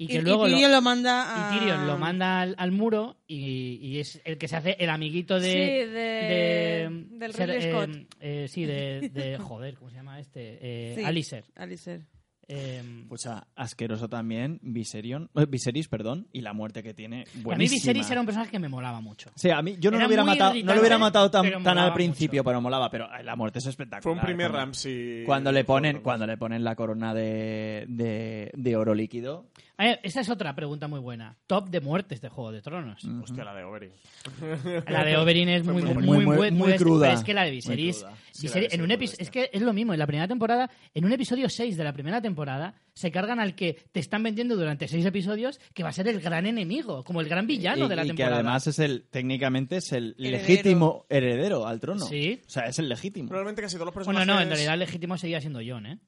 [0.00, 1.56] Y que y luego lo- Tyrion lo, manda a...
[1.56, 4.90] y Tyrion lo manda al, al muro y, y es el que se hace el
[4.90, 5.50] amiguito de.
[5.52, 7.90] Sí, de- del ser- eh, Scott.
[8.20, 10.58] eh, sí, de, de- Joder, ¿cómo se llama este?
[10.60, 11.04] Eh, Sí.
[11.04, 11.44] Alistair.
[11.56, 12.02] Alistair.
[12.50, 17.24] Eh, Pucha, asqueroso también, Viserion, eh, Viserys, perdón, y la muerte que tiene.
[17.24, 17.76] a mí Buenísima.
[17.78, 19.30] Viserys era un personaje que me molaba mucho.
[19.34, 22.40] Sí, a mí yo no lo hubiera matado, no lo hubiera matado tan, al principio,
[22.40, 22.44] mucho.
[22.48, 24.02] pero molaba, pero ay, la muerte es espectacular.
[24.02, 25.24] Fue un primer cuando, Ramsey.
[25.26, 29.50] Cuando le ponen, cuando le ponen la corona de, de, de oro líquido.
[29.80, 31.36] A ver, esa es otra pregunta muy buena.
[31.46, 33.00] Top de muertes de Juego de Tronos.
[33.22, 33.92] Hostia, la de Oberyn.
[34.88, 36.06] La de Oberyn es muy, muy muy, buena.
[36.06, 37.12] muy, Muy- muy, muy cruda.
[37.12, 38.16] es que la de Viserys, Muy cruda.
[38.32, 39.92] Sí, Viserys- la de en un es que es lo mismo.
[39.92, 43.54] En la primera temporada, en un episodio 6 de la primera temporada, se cargan al
[43.54, 47.20] que te están vendiendo durante 6 episodios que va a ser el gran enemigo, como
[47.20, 48.34] el gran villano y, de la y que temporada.
[48.36, 50.38] además es el, técnicamente es el Heredero.
[50.48, 52.04] legítimo heredero al trono.
[52.04, 52.40] Sí.
[52.44, 53.28] O sea, es el legítimo.
[53.28, 54.26] Probablemente casi todos los Bueno, personajes.
[54.36, 55.98] no, en realidad el legítimo seguía siendo John, ¿eh?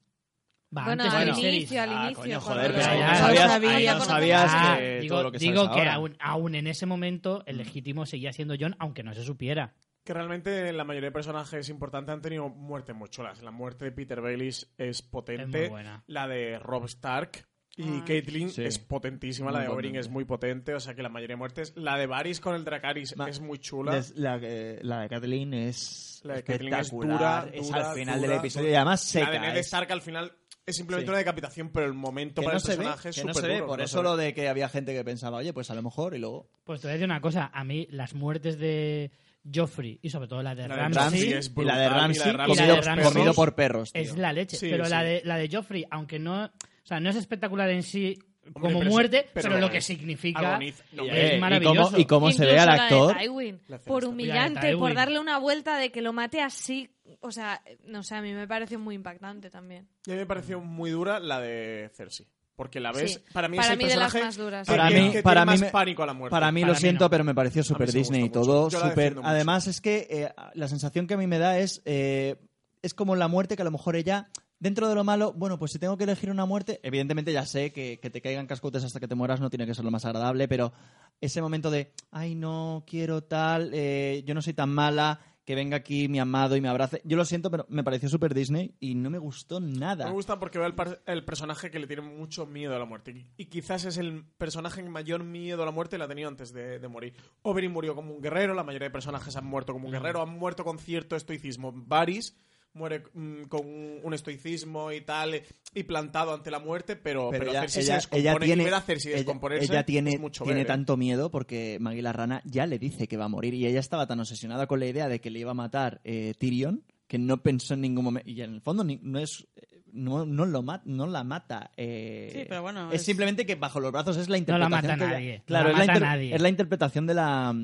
[0.75, 2.21] Va, Bueno, antes al inicio, al Ah, inicio.
[2.21, 5.69] coño, joder, pero ya, sabías, ahí no sabías Ah, que digo, todo lo que digo
[5.71, 5.93] que ahora.
[5.95, 9.73] aún, aún en ese momento el legítimo seguía siendo John, aunque no se supiera.
[10.05, 13.41] Que realmente la mayoría de personajes importantes han tenido muertes muy chulas.
[13.43, 15.43] La muerte de Peter Baelish es potente.
[15.65, 16.03] Es muy buena.
[16.07, 17.45] La de Rob Stark
[17.75, 18.01] y Ay.
[18.07, 18.63] Caitlyn Sí.
[18.63, 19.51] es potentísima.
[19.51, 20.73] Muy la de Oberyn es muy potente.
[20.73, 21.73] O sea que la mayoría de muertes.
[21.75, 23.93] La de Varys con el Dracarys Ma- es muy chula.
[23.95, 27.45] Des- La, que- la de Kathleen es La de Catelyn es espectacular.
[27.45, 28.71] dura, es al final dura, del episodio dura.
[28.71, 29.25] y además seca.
[29.27, 30.33] la de Ned es- Stark al final
[30.65, 31.09] es simplemente Sí.
[31.09, 33.33] una decapitación, pero el momento que para no el se ve, personaje es que no
[33.33, 33.53] súper se ve.
[33.55, 34.03] duro, Por no eso se ve.
[34.03, 36.49] lo de que había gente que pensaba, oye, pues a lo mejor y luego...
[36.63, 39.11] Pues te voy a decir una cosa, a mí las muertes de
[39.53, 41.65] Joffrey y sobre todo la de La de Ramsay, Ramsay y es la de y
[41.65, 42.69] la de Ramsay, Ramsay
[42.99, 44.01] es comido, por perros, tío.
[44.01, 44.55] es la leche.
[44.57, 46.49] Sí, pero la de la de Joffrey, aunque no, o
[46.83, 48.19] sea, no es espectacular en sí
[48.53, 51.83] como pero muerte, pero, pero lo que significa agoniz- no, Y, es eh, y maravilloso.
[51.91, 53.15] cómo, y cómo se ve al actor...
[53.17, 56.89] Tywin, por humillante, por darle una vuelta de que lo mate así.
[57.19, 59.87] O sea, no sé, a mí me pareció muy impactante también.
[60.05, 62.27] Y a mí me pareció muy dura la de Cersei.
[62.55, 63.19] Porque la ves, Sí.
[63.33, 64.67] para mí Para es el mí de las personaje más duras.
[64.67, 66.31] que Para mí- que para tiene mí más pánico a la muerte.
[66.31, 67.09] Para mí Para lo mí siento, no.
[67.09, 68.69] pero me pareció me Disney y todo.
[68.69, 69.15] Super...
[69.15, 69.27] mucho.
[69.27, 72.35] Además es que eh, la sensación que a mí me da es eh,
[72.83, 74.29] es como la muerte que a lo mejor ella
[74.61, 77.73] dentro de lo malo, bueno, pues si tengo que elegir una muerte, evidentemente ya sé
[77.73, 80.05] que, que te caigan cascotes hasta que te mueras no tiene que ser lo más
[80.05, 80.71] agradable, pero
[81.19, 85.77] ese momento de, ay, no quiero tal, eh, yo no soy tan mala, que venga
[85.77, 87.01] aquí mi amado y me abrace.
[87.03, 90.05] Yo lo siento, pero me pareció super Disney y no me gustó nada.
[90.05, 90.75] Me gusta porque veo el,
[91.07, 93.11] el personaje que le tiene mucho miedo a la muerte.
[93.11, 96.29] Y, y quizás es el personaje que mayor miedo a la muerte la ha tenido
[96.29, 97.15] antes de, de morir.
[97.41, 100.37] Oberyn murió como un guerrero, la mayoría de personajes han muerto como un guerrero, han
[100.37, 101.71] muerto con cierto estoicismo.
[101.73, 102.37] Varys
[102.73, 105.43] muere mm, con un, estoicismo y tal, eh,
[105.73, 108.21] y plantado ante la muerte, pero, pero, ella, Cersei ella- se descompone.
[108.21, 108.73] ella tiene, y ver
[109.07, 110.65] ella- descomponerse ella tiene, es mucho tiene ¿eh?
[110.65, 113.79] tanto miedo porque Maggie la Rana ya le dice que va a morir y ella
[113.79, 117.17] estaba tan obsesionada con la idea de que le iba a matar eh, Tyrion que
[117.17, 119.47] no pensó en ningún momento y en el fondo ni- no es
[119.93, 123.55] no, no lo ma- no la mata eh, Sí, pero bueno, es, es- simplemente que
[123.55, 125.71] bajo los brazos es la No la interpretación mata que ella- nadie, no claro la
[125.71, 126.35] es, la mata inter- nadie.
[126.35, 127.55] es la interpretación de la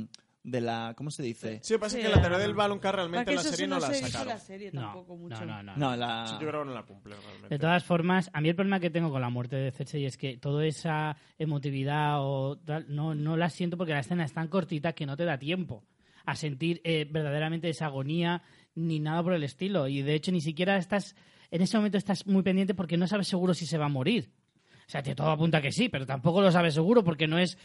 [0.50, 1.60] de la ¿cómo se dice?
[1.62, 3.68] Sí, lo que pasa es Sí, que la teoría del Baloncar realmente en la serie
[3.68, 4.28] no la sacaron.
[4.30, 5.46] la serie No, mucho.
[5.46, 5.76] no, no, no.
[5.76, 7.50] no la Sí, yo creo que no la cumple realmente.
[7.50, 10.16] De todas formas, a mí el problema que tengo con la muerte de Cersei es
[10.18, 14.48] que toda esa emotividad o tal, no, no la siento porque la escena es tan
[14.48, 15.84] cortita que no te da tiempo
[16.26, 18.42] a sentir eh, verdaderamente esa agonía
[18.76, 19.88] ni nada por el estilo.
[19.88, 21.16] Y de hecho ni siquiera estás,
[21.52, 24.32] en ese momento estás muy pendiente porque no sabes seguro si se va a morir.
[24.88, 27.58] O sea, te todo apunta que sí, pero tampoco lo sabes seguro porque no es,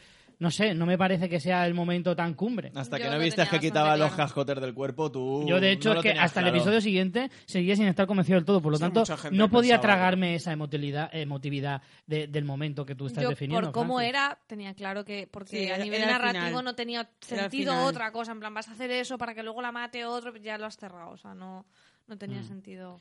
[0.43, 2.73] no sé, no me parece que sea el momento tan cumbre.
[2.75, 5.95] hasta Yo que no viste que quitaba los cascotes del cuerpo tú Yo, de hecho,
[5.95, 8.61] no es que hasta el episodio siguiente seguía sin estar convencido del todo.
[8.61, 12.95] Por lo Sí, tanto, no podía que- tragarme esa emotividad, emotividad de- del momento que
[12.95, 13.69] tú estás Yo, definiendo.
[13.69, 14.09] por cómo Francis.
[14.11, 15.29] era, tenía claro que.
[15.31, 16.65] Porque Sí, a nivel narrativo final.
[16.65, 18.33] no tenía sentido otra cosa.
[18.33, 20.77] En plan, vas a hacer eso para que luego la mate otro, ya lo has
[20.77, 21.11] cerrado.
[21.13, 21.65] O sea, no,
[22.09, 22.49] no tenía Mm.
[22.49, 23.01] sentido.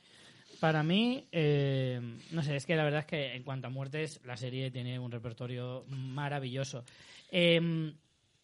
[0.61, 1.99] Para mí, eh,
[2.31, 4.99] no sé, es que la verdad es que en cuanto a muertes, la serie tiene
[4.99, 6.85] un repertorio maravilloso.
[7.31, 7.91] Eh,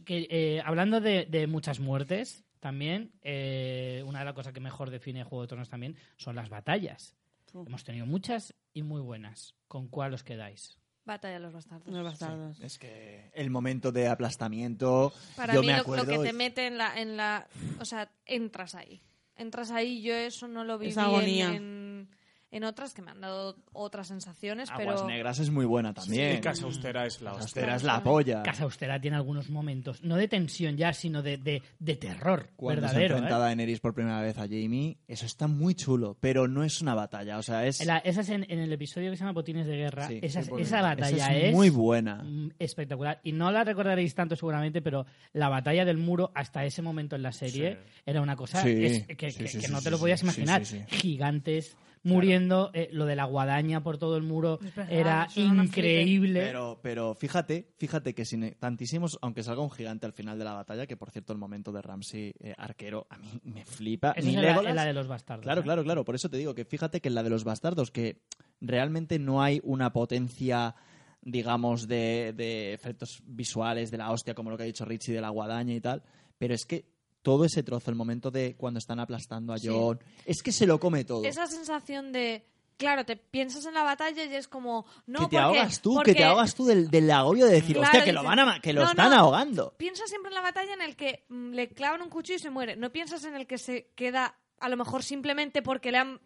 [0.04, 4.90] que, eh, hablando de, de muchas muertes, también, eh, una de las cosas que mejor
[4.90, 7.16] define Juego de Tronos también son las batallas.
[7.54, 9.54] Hemos tenido muchas y muy buenas.
[9.68, 10.78] ¿Con cuál os quedáis?
[11.06, 11.88] Batalla de los bastardos.
[11.88, 12.60] Los bastardos.
[12.62, 16.12] Es que el momento de aplastamiento, Para yo mí me lo, acuerdo...
[16.12, 17.48] lo que te mete en la, en la...
[17.80, 19.02] O sea, entras ahí.
[19.36, 21.50] Entras ahí, yo eso no lo viví Esa agonía.
[21.50, 21.77] en, en,
[22.50, 25.08] en otras que me han dado otras sensaciones, Aguas pero...
[25.08, 26.38] Negras es muy buena también.
[26.38, 27.44] Y Casa Austera es la Casa.
[27.44, 28.42] Austera es la polla.
[28.44, 32.82] Casa Austera tiene algunos momentos, no de tensión ya, sino de, de, de terror Cuando
[32.82, 33.16] se verdadero.
[33.16, 33.18] ¿eh?
[33.18, 36.82] enfrenta a Daenerys por primera vez a Jamie, eso está muy chulo, pero no es
[36.82, 37.86] una batalla, o sea, es...
[37.86, 40.08] La- esa es en, en el episodio que se llama Botines de Guerra.
[40.08, 42.24] Sí, esa, sí, esa batalla esa es es, muy buena.
[42.24, 43.20] mm, espectacular.
[43.24, 47.24] Y no la recordaréis tanto seguramente, pero la batalla del muro hasta ese momento en
[47.24, 48.02] la serie Sí.
[48.06, 49.98] era una cosa Sí, es- que, sí, que- sí, que sí, no sí, te lo
[49.98, 50.66] sí, podías sí, imaginar.
[50.66, 51.76] sí, Gigantes
[52.08, 56.42] muriendo, eh, lo de la guadaña por todo el muro verdad, era increíble.
[56.42, 60.54] Pero, pero fíjate, fíjate que sin tantísimos, aunque salga un gigante al final de la
[60.54, 64.14] batalla, que por cierto el momento de Ramsey eh, arquero a mí me flipa.
[64.22, 65.44] Ni es la de los bastardos.
[65.44, 65.64] Claro, ¿eh?
[65.64, 66.06] claro, claro.
[66.06, 68.22] Por eso te digo que fíjate que en la de los bastardos, que
[68.62, 70.76] realmente no hay una potencia,
[71.22, 75.22] digamos, de, de efectos visuales de la hostia, como lo que ha dicho Richie de
[75.22, 76.04] la guadaña y tal,
[76.38, 79.68] pero es que todo ese trozo, el momento de cuando están aplastando a Sí.
[79.70, 81.24] John, es que se lo come todo.
[81.26, 82.46] Esa sensación de...
[82.78, 84.86] Claro, te piensas en la batalla y es como...
[85.08, 87.54] No, que te porque- ahogas tú, porque que te ahogas tú del, del agobio de
[87.54, 89.16] decir, Claro, hostia, que lo van a que lo no, están no.
[89.18, 89.74] ahogando.
[89.78, 92.52] Piensas siempre en la batalla en el que mm, le clavan un cuchillo y se
[92.52, 92.76] muere.
[92.76, 96.20] No piensas en el que se queda, a lo mejor simplemente porque le han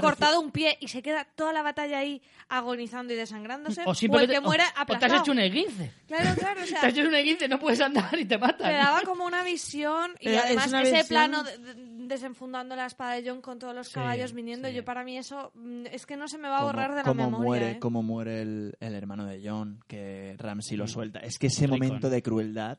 [0.00, 3.82] cortado un pie y se queda toda la batalla ahí agonizando y desangrándose.
[3.84, 5.22] O el simplemente que muere o- o te has aplastado.
[5.22, 5.92] hecho un esguince.
[6.06, 8.70] Claro, claro, o sea, Te has hecho un esguince, no puedes andar y te matan.
[8.70, 11.74] le daba como una visión y es además una ese visión- plano de- de-
[12.06, 14.74] desenfundando la espada de John con todos los Sí, caballos viniendo, sí.
[14.74, 17.02] yo para mí eso mm, es que no se me va a borrar de la
[17.02, 17.44] cómo memoria.
[17.46, 17.78] muere, ¿eh?
[17.80, 20.88] cómo muere el, el hermano de John, que Ramsey lo Mm.
[20.88, 21.18] suelta.
[21.20, 21.78] Es que ese Rickon.
[21.88, 22.78] momento de crueldad,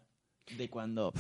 [0.58, 1.12] de cuando...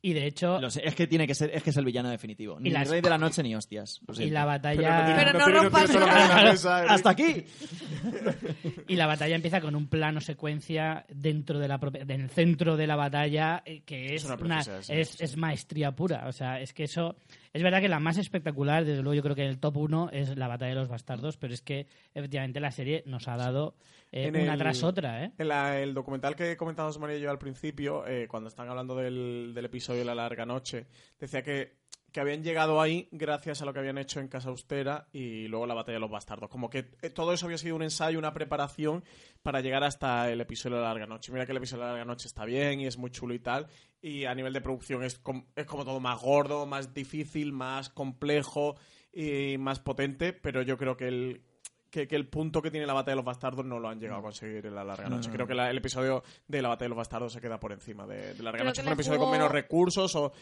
[0.00, 2.08] Y de hecho, Lo sé, es que tiene que ser, es que es el villano
[2.08, 2.58] definitivo.
[2.60, 4.00] Ni las- Rey de la Noche ni hostias.
[4.16, 5.08] y la Pero batalla...
[5.08, 5.32] no, Pero
[5.70, 6.64] no Eric.
[6.88, 7.44] ¡Hasta aquí!
[8.88, 12.76] Y la batalla empieza con un plano secuencia dentro de la propia, en el centro
[12.76, 15.24] de la batalla eh, que es Es una una- preciosidad, sí, es, sí.
[15.24, 16.26] es maestría pura.
[16.28, 17.16] O sea, es que eso
[17.52, 20.36] es verdad que la más espectacular, desde luego yo creo que el top 1 es
[20.36, 23.74] la batalla de los bastardos, pero es que efectivamente la serie nos ha dado
[24.10, 25.32] eh, En una el- tras otra, ¿eh?
[25.38, 28.96] En la- el documental que comentábamos María y yo al principio, eh, cuando están hablando
[28.96, 30.86] del, del episodio La Larga Noche,
[31.20, 31.77] decía que,
[32.12, 35.66] que habían llegado ahí gracias a lo que habían hecho en Casa Austera y luego
[35.66, 36.48] la Batalla de los Bastardos.
[36.48, 39.04] Como que eh, todo eso había sido un ensayo, una preparación
[39.42, 41.32] para llegar hasta el episodio de La Larga Noche.
[41.32, 43.40] Mira que el episodio de La Larga Noche está bien y es muy chulo y
[43.40, 43.66] tal.
[44.00, 45.20] Y a nivel de producción es,
[45.56, 48.76] es como todo más gordo, más difícil, más complejo
[49.12, 51.42] y más potente, pero yo creo que el,
[51.90, 54.20] que, que el punto que tiene la batalla de los bastardos no lo han llegado
[54.20, 55.28] a conseguir en la larga No, noche.
[55.28, 57.72] no, Creo que la- el episodio de la batalla de los bastardos se queda por
[57.72, 58.82] encima de, de la larga Creo noche.
[58.82, 60.32] Fue un episodio con menos recursos o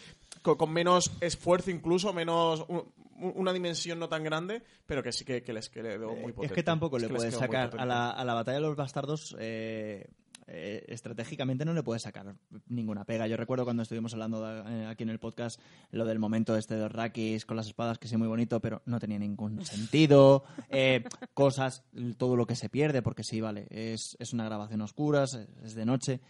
[0.42, 5.24] con, con menos esfuerzo incluso, menos un- una dimensión no tan grande, pero que sí
[5.24, 6.46] que, que les quedó muy potente.
[6.46, 9.34] Es que tampoco Es le puedes sacar a la, a la batalla de los bastardos.
[9.38, 10.06] eh,
[10.48, 12.36] eh, estratégicamente no le puedes sacar
[12.68, 13.26] ninguna pega.
[13.26, 15.60] Yo recuerdo cuando estuvimos hablando de- eh, aquí en el podcast
[15.90, 18.98] lo del momento este de Rakis con las espadas, que sí muy bonito, pero no
[19.00, 20.44] tenía ningún sentido.
[20.70, 21.04] Eh,
[21.34, 21.84] cosas,
[22.16, 25.48] todo lo que se pierde, porque sí, vale, es, es una grabación a oscuras, es,
[25.64, 26.20] es de noche.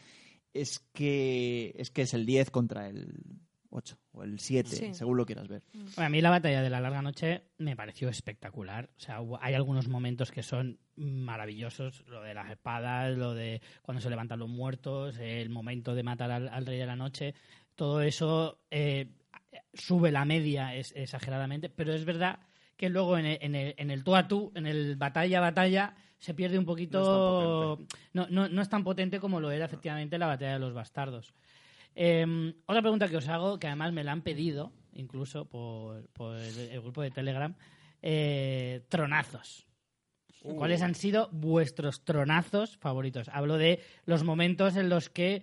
[0.54, 3.12] Es que, es que es el 10 contra el
[3.70, 4.94] 8 o el 7, Sí.
[4.94, 5.62] según lo quieras ver.
[5.72, 8.90] Bueno, a mí la batalla de la larga noche me pareció espectacular.
[8.96, 12.04] O sea, hay algunos momentos que son maravillosos.
[12.06, 16.30] Lo de las espadas, lo de cuando se levantan los muertos, el momento de matar
[16.30, 17.34] al, al rey de la noche.
[17.74, 19.10] Todo eso eh,
[19.74, 21.68] sube la media es, exageradamente.
[21.68, 22.38] Pero es verdad
[22.76, 25.42] que luego en el, en el, en el tú a tú, en el batalla a
[25.42, 27.78] batalla, se pierde un poquito.
[28.12, 31.34] No, no, no es tan potente como lo era efectivamente la batalla de los bastardos.
[31.96, 36.36] Eh, otra pregunta que os hago, que además me la han pedido, incluso por, por
[36.36, 37.54] el, el grupo de Telegram,
[38.02, 39.66] eh, tronazos.
[40.42, 40.56] Uh.
[40.56, 43.28] ¿Cuáles han sido vuestros tronazos favoritos?
[43.32, 45.42] Hablo de los momentos en los que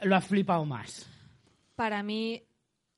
[0.00, 1.08] lo has flipado más.
[1.76, 2.42] Para mí,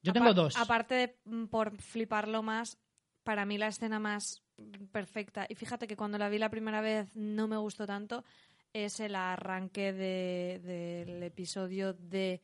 [0.03, 0.57] Yo tengo dos.
[0.57, 2.79] Aparte de mm, por fliparlo más,
[3.23, 4.43] para mí la escena más
[4.91, 8.25] perfecta, y fíjate que cuando la vi la primera vez no me gustó tanto,
[8.85, 12.43] es el arranque de- del episodio de...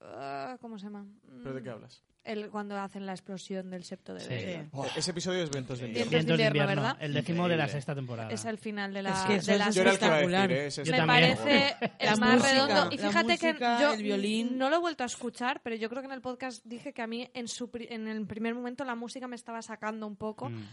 [0.00, 1.06] ah, ¿Cómo se llama?
[1.42, 2.02] ¿Pero de qué Mm, hablas?
[2.24, 4.28] El, cuando hacen la explosión del septo de Sí.
[4.28, 4.66] Vega.
[4.96, 6.10] Ese episodio es Ventos de Invierno.
[6.10, 6.96] Vientos de invierno, ¿verdad?
[7.00, 8.30] El décimo de la sexta temporada.
[8.30, 10.04] Es el final de la, Es que eso de es la Yo era el que
[10.04, 10.52] iba a decir, espectacular.
[10.52, 10.70] ¿eh?
[10.70, 12.88] Yo es- me parece La el más música, redondo.
[12.94, 14.58] Y la fíjate que yo el violín.
[14.58, 17.00] no lo he vuelto a escuchar, pero yo creo que en el podcast dije que
[17.00, 20.16] a mí en, su pri- en el primer momento la música me estaba sacando un
[20.16, 20.50] poco.
[20.50, 20.64] Mm.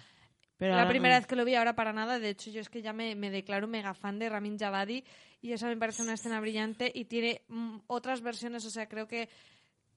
[0.58, 1.20] Pero la primera no.
[1.20, 2.20] vez que lo vi, ahora para nada.
[2.20, 5.04] De hecho, yo es que ya me, me declaro mega fan de Ramin Javadi
[5.42, 8.66] y eso me parece una escena brillante y tiene mm, otras versiones.
[8.66, 9.30] O sea, creo que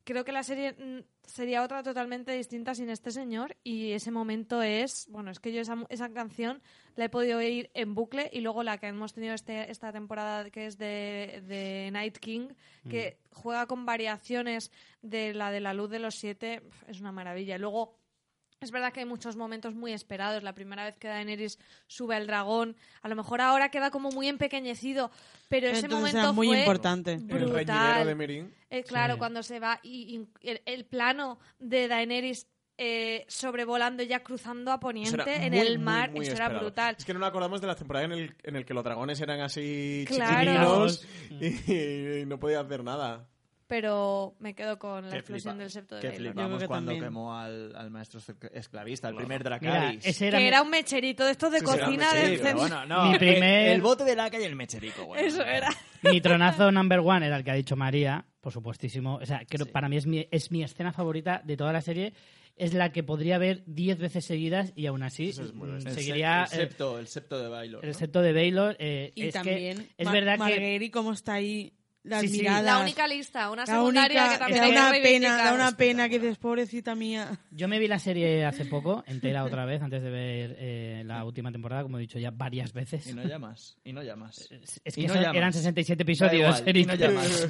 [0.09, 4.63] creo que la serie mm, sería otra totalmente distinta sin este señor y ese momento
[4.63, 6.63] es, bueno, es que yo esa, esa canción
[6.97, 10.49] la he podido oír en bucle y luego la que hemos tenido este, esta temporada
[10.49, 12.49] que es de, de Night King,
[12.89, 14.73] que juega con variaciones
[15.03, 17.57] de la de la luz de los siete, es una maravilla.
[17.57, 17.98] Y luego
[18.61, 20.43] es verdad que hay muchos momentos muy esperados.
[20.43, 24.29] La primera vez que Daenerys sube al dragón, a lo mejor ahora queda como muy
[24.29, 25.11] empequeñecido,
[25.49, 27.13] pero ese Entonces momento muy fue importante.
[27.15, 27.55] El brutal.
[27.55, 28.55] reñidero de Meereen.
[28.71, 29.19] Eh, claro, Sí.
[29.19, 32.47] cuando se va y, y el, el plano de Daenerys
[32.81, 36.95] eh, sobrevolando ya cruzando a poniente en muy, el mar, muy eso era brutal.
[36.97, 39.21] Es que no nos acordamos de la temporada en el, en el que los dragones
[39.21, 40.87] eran así Claro.
[40.89, 41.07] chiquitinos
[41.41, 43.27] y, y no podía hacer nada.
[43.69, 46.25] Pero me quedo con la Qué explosión flipa- del septo de Qué Baelor.
[46.25, 47.05] Yo flipamos creo que cuando también.
[47.05, 48.21] quemó al, al maestro
[48.53, 50.07] esclavista, el primer Mira, Dracarys.
[50.07, 52.57] ese era, Que mi- era un mecherito de estos de Sí, un cocina pero centro.
[52.57, 53.11] bueno, no.
[53.13, 55.27] Mi primer- El, el bote de laca y el mecherico, bueno.
[55.27, 55.69] Eso era.
[56.03, 59.17] Mi tronazo number one era el que ha dicho María, por supuestísimo.
[59.17, 62.15] O sea, creo, para mí es mi, es mi escena favorita de toda la serie.
[62.57, 65.75] Es la que podría ver 10 veces seguidas y aún así Eso es muy mm,
[65.75, 65.91] bestia.
[65.91, 67.85] El se- seguiría el septo, el septo de Baylor.
[67.85, 67.99] el ¿no?
[67.99, 68.77] septo de Baylor.
[68.81, 71.73] eh, Y es que también es Mar- verdad que Marguerite, cómo está ahí,
[72.09, 72.39] las Sí, sí.
[72.39, 72.65] miradas.
[72.65, 75.55] La única lista, una La secundaria única- que también da hay que una pena, da
[75.55, 77.39] una pena que dices, pobrecita mía.
[77.51, 81.25] yo me vi la serie hace poco, entera otra vez, antes de ver eh, la
[81.25, 83.07] última temporada, como he dicho ya varias veces.
[83.07, 84.49] Y no llamas, y no llamas.
[84.85, 85.37] Es que no llamas.
[85.37, 86.59] eran 67 Da episodios.
[86.61, 87.49] igual, y no llamas.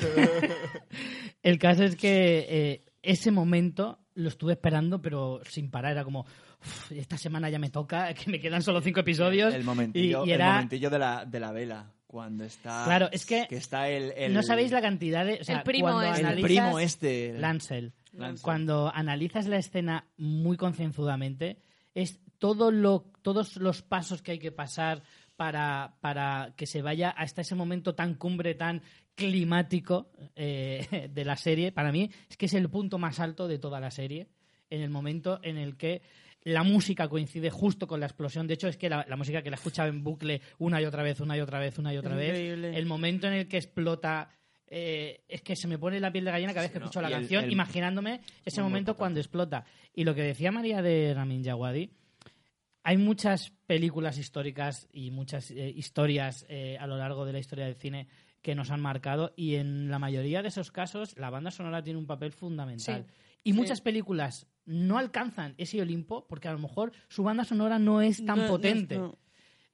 [1.42, 5.92] El caso es que eh, ese momento lo estuve esperando, pero sin parar.
[5.92, 6.20] Era como,
[6.60, 9.54] "Uf, esta semana ya me toca, que me quedan solo cinco episodios.
[9.54, 11.92] El momentillo, y, y el momentillo de, la, de la vela.
[12.08, 12.84] Cuando está.
[12.86, 14.12] Claro, es que está el.
[14.16, 15.34] el- no sabéis la cantidad de...
[15.42, 16.32] O sea, El primo cuando este.
[16.32, 17.32] El primo este.
[17.38, 17.92] Lancel.
[18.14, 18.42] Lancel.
[18.42, 21.58] Cuando analizas la escena muy concienzudamente,
[21.94, 25.02] es todo lo, todos los pasos que hay que pasar
[25.36, 28.80] para, para que se vaya hasta ese momento tan cumbre, tan
[29.14, 31.72] climático eh, de la serie.
[31.72, 34.28] Para mí es que es el punto más alto de toda la serie,
[34.70, 36.00] en el momento en el que
[36.44, 38.46] la música coincide justo con la explosión.
[38.46, 40.84] De hecho, es que la, la música que la he escuchado en bucle una y
[40.84, 42.78] otra vez, una y otra vez, una y otra vez, Increíble.
[42.78, 44.30] el momento en el que explota
[44.70, 47.00] eh, es que se me pone la piel de gallina cada vez que no, escucho
[47.00, 49.64] la el- canción, el- imaginándome ese Muy, momento cuando explota.
[49.94, 51.90] Y lo que decía María de Ramin Djawadi,
[52.84, 57.66] hay muchas películas históricas y muchas eh, historias eh, a lo largo de la historia
[57.66, 58.08] del cine
[58.40, 61.98] que nos han marcado y en la mayoría de esos casos la banda sonora tiene
[61.98, 63.06] un papel fundamental.
[63.44, 68.02] Y muchas películas no alcanzan ese Olimpo porque a lo mejor su banda sonora no
[68.02, 68.98] es tan No, potente.
[68.98, 69.18] no.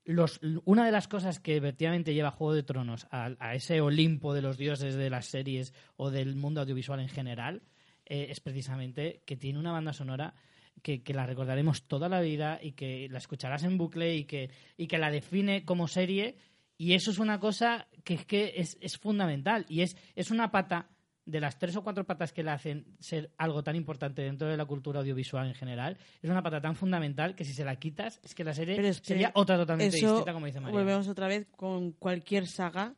[0.05, 4.35] los, una de las cosas que efectivamente lleva Juego de Tronos a, a ese Olimpo
[4.35, 7.63] de los dioses de las series o del mundo audiovisual en general
[8.07, 10.35] eh, es precisamente que tiene una banda sonora
[10.83, 14.51] que, que la recordaremos toda la vida y que la escucharás en bucle y que,
[14.77, 16.37] y que la define como serie.
[16.77, 20.51] Y eso es una cosa que es que es, es fundamental y es, es una
[20.51, 20.91] pata
[21.27, 24.57] de las tres o cuatro patas que le hacen ser algo tan importante dentro de
[24.57, 28.21] la cultura audiovisual en general, es una pata tan fundamental que si se la quitas,
[28.23, 30.79] es que la serie Pero es que sería otra totalmente Eso, distinta, como dice María.
[30.79, 32.95] volvemos otra vez, con cualquier saga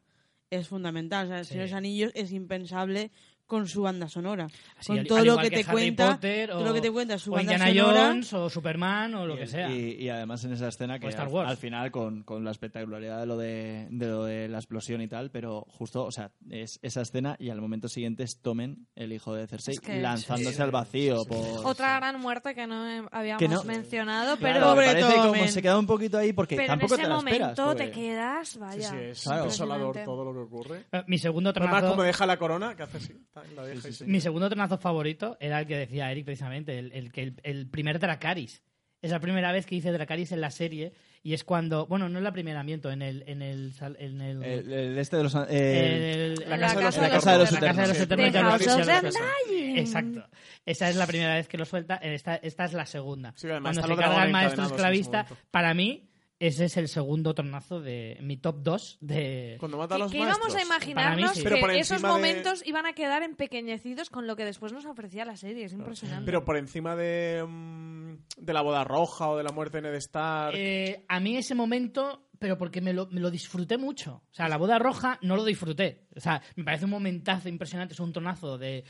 [0.51, 1.27] es fundamental.
[1.27, 1.51] O sea, el Sí.
[1.51, 3.11] Señor de los Anillos es impensable
[3.47, 4.48] con su banda sonora.
[4.77, 6.90] Así, con todo lo igual que, te Harry cuenta, Potter, todo o, lo que te
[6.90, 8.06] cuenta su o banda Indiana sonora.
[8.09, 9.70] Jones o Superman o lo Y que sea.
[9.70, 11.51] Y, y además en esa escena que Star al, Wars.
[11.51, 15.09] al final con, con la espectacularidad de lo de, de lo de la explosión y
[15.09, 19.12] tal, pero justo, o sea, es esa escena y al momento siguiente es Tomen, el
[19.12, 21.18] hijo de Cersei, Es que- lanzándose sí, al vacío.
[21.20, 24.74] sí, sí, por- Otra gran muerte que no eh, habíamos Que no- mencionado, Claro, pero,
[24.74, 27.14] me parece como se queda un poquito ahí porque pero en tampoco ese te la
[27.16, 27.66] momento esperas.
[27.68, 28.90] porque- te quedas, vaya.
[28.90, 29.44] sí, es Claro.
[29.44, 30.85] desolador todo lo que ocurre.
[30.93, 33.12] Eh, Mi segundo Además, tronazo, como deja la corona, que hace así.
[33.54, 36.92] La deja y se- mi segundo tronazo favorito era el que decía Eric precisamente, el,
[36.92, 38.62] el que el, el primer Dracaris.
[39.02, 40.92] Es la primera vez que dice Dracaris en la serie
[41.22, 44.42] y es cuando, bueno, no es la primera, miento, en el en el en el,
[44.42, 45.34] El, el este de los...
[45.34, 47.88] el- La La casa de los casa de la casa de los La casa de
[47.88, 48.60] los eternos.
[48.60, 49.30] eternos Eso.
[49.50, 49.78] Dying.
[49.78, 50.26] Exacto.
[50.64, 51.96] Esa es la primera vez que lo suelta.
[51.96, 53.32] Esta, esta es la segunda.
[53.36, 56.08] Sí, Cuando se carga el maestro en esclavista, para mí,
[56.38, 59.56] ese es el segundo tronazo de mi top 2 de...
[59.58, 60.62] Cuando mata a Que, los que íbamos maestros.
[60.62, 61.42] a imaginarnos sí.
[61.44, 65.36] que esos de- momentos iban a quedar empequeñecidos con lo que después nos ofrecía la
[65.36, 65.64] serie.
[65.64, 66.26] Es impresionante.
[66.26, 69.94] Pero por encima de, mm, de la boda roja o de la muerte de Ned
[69.94, 70.54] Stark.
[70.56, 74.22] Eh, a mí ese momento, pero porque me lo, me lo disfruté mucho.
[74.30, 76.06] O sea, la boda roja no lo disfruté.
[76.14, 78.84] O sea, me parece un momentazo impresionante, es un tronazo de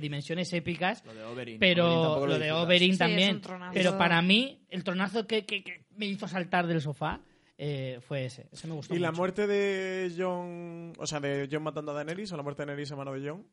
[0.00, 1.04] dimensiones épicas.
[1.04, 1.58] Lo de Oberyn.
[1.58, 2.52] Pero lo de.
[2.52, 3.40] Oberyn Sí, es también.
[3.72, 7.20] Pero para mí, el tronazo que, que- que me hizo saltar del sofá
[7.58, 8.48] eh, fue ese.
[8.52, 12.30] Ese me gustó ¿Y la muerte de John, o sea, de John matando a Daenerys
[12.32, 13.46] o la muerte de Daenerys a mano de John?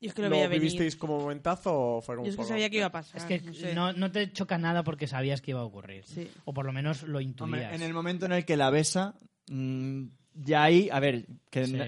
[0.00, 0.60] Y es que lo, ¿Lo veía venir.
[0.62, 3.16] vivisteis como momentazo o fue como Yo es que poco- sabía que iba a pasar.
[3.18, 3.74] Es que no sé.
[3.74, 6.04] no, no te choca nada porque sabías que iba a ocurrir.
[6.04, 6.28] Sí.
[6.44, 7.44] O por lo menos lo intuías.
[7.46, 9.14] Hombre, en el momento en el que la besa,
[9.48, 10.02] mm,
[10.34, 11.78] ya ahí, a ver, que Sí.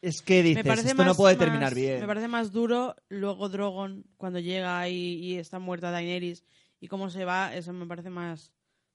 [0.00, 2.00] es que dices, esto no puede más- terminar bien.
[2.00, 6.44] Me parece más duro luego Drogon cuando llega y, y está muerta Daenerys
[6.80, 8.52] y cómo se va, eso me parece más,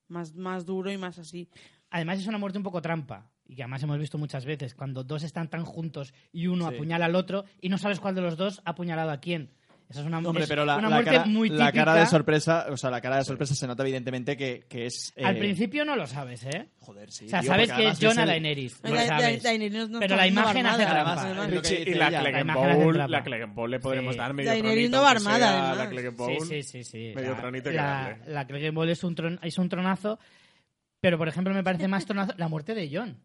[0.09, 1.47] más, más duro y más así.
[1.89, 3.29] Además es una muerte un poco trampa.
[3.47, 4.75] Y que además hemos visto muchas veces.
[4.75, 6.75] Cuando dos están tan juntos y uno Sí.
[6.75, 9.51] apuñala al otro y no sabes cuál de los dos ha apuñalado a quién.
[9.89, 11.63] Esa es una, Hombre, es pero la, una la muerte cara, muy típica.
[11.63, 14.85] la cara de sorpresa, o sea, la cara de sorpresa se nota evidentemente que, que
[14.85, 15.13] es...
[15.23, 16.67] Al eh, principio no lo sabes, ¿eh?
[16.79, 17.27] Joder, sí.
[17.27, 18.81] O sea, tío, sabes que es a el- Daenerys.
[18.81, 19.43] Da- sabes.
[19.43, 21.61] Daenerys no Pero la no imagen hace armada, trampa.
[21.71, 22.19] y la ella.
[22.19, 23.11] Clegane imagen hace Bowl, trampa.
[23.17, 24.19] la Clegane Bowl le podremos Sí.
[24.19, 25.75] dar medio Daenerys tronito, no va armada.
[25.75, 25.89] La.
[26.45, 27.13] Sí, sí, sí.
[27.15, 28.33] Medio La- tronito la, darle.
[28.33, 30.19] la Clegane Bowl es un, tron- es un tronazo,
[30.99, 33.21] pero por ejemplo me parece más tronazo la muerte de John.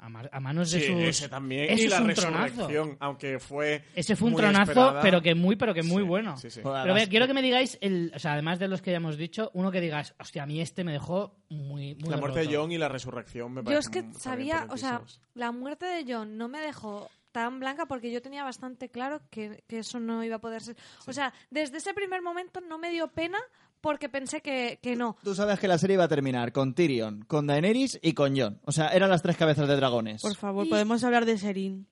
[0.00, 1.02] A, ma- a manos de Sí, sus...
[1.02, 1.64] ese también.
[1.70, 2.44] Ese y es la un tronazo.
[2.44, 5.00] resurrección, aunque fue Ese fue un muy tronazo, esperada.
[5.02, 6.36] pero que muy, pero que muy Sí, bueno.
[6.36, 9.16] Sí, Pero quiero que me digáis, el, o sea, además de los que ya hemos
[9.16, 12.44] dicho, uno que digas, hostia, a mí este me dejó muy, muy La muerte de
[12.46, 12.58] roto".
[12.60, 15.02] John y la resurrección me Yo es que sabía, o sea,
[15.34, 19.62] la muerte de John no me dejó tan blanca porque yo tenía bastante claro que,
[19.68, 20.76] que eso no iba a poder ser.
[21.06, 23.38] O sea, desde ese primer momento no me dio pena
[23.80, 25.16] porque pensé que, que no.
[25.22, 28.60] Tú sabes que la serie iba a terminar con Tyrion, con Daenerys y con Jon.
[28.64, 30.20] O sea, eran las tres cabezas de dragones.
[30.22, 31.86] Por favor, Y- podemos hablar de Serin,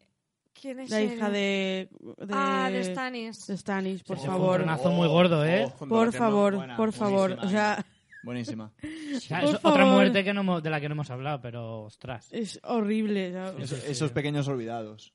[0.61, 3.47] ¿Quién es la hija de, de, Ah, de Stannis.
[3.47, 4.57] de Stannis, por un favor.
[4.57, 5.67] tronazo muy gordo, ¿eh?
[5.79, 6.13] Oh, Por no.
[6.13, 7.39] favor, buena, por favor.
[7.43, 7.85] O sea,
[8.27, 8.71] Buenísima.
[9.17, 9.95] O sea, Por es otra favor.
[9.95, 12.29] muerte que no, hemos- de la que no hemos hablado, pero ostras.
[12.33, 13.29] es horrible.
[13.59, 15.15] Eso- esos pequeños olvidados.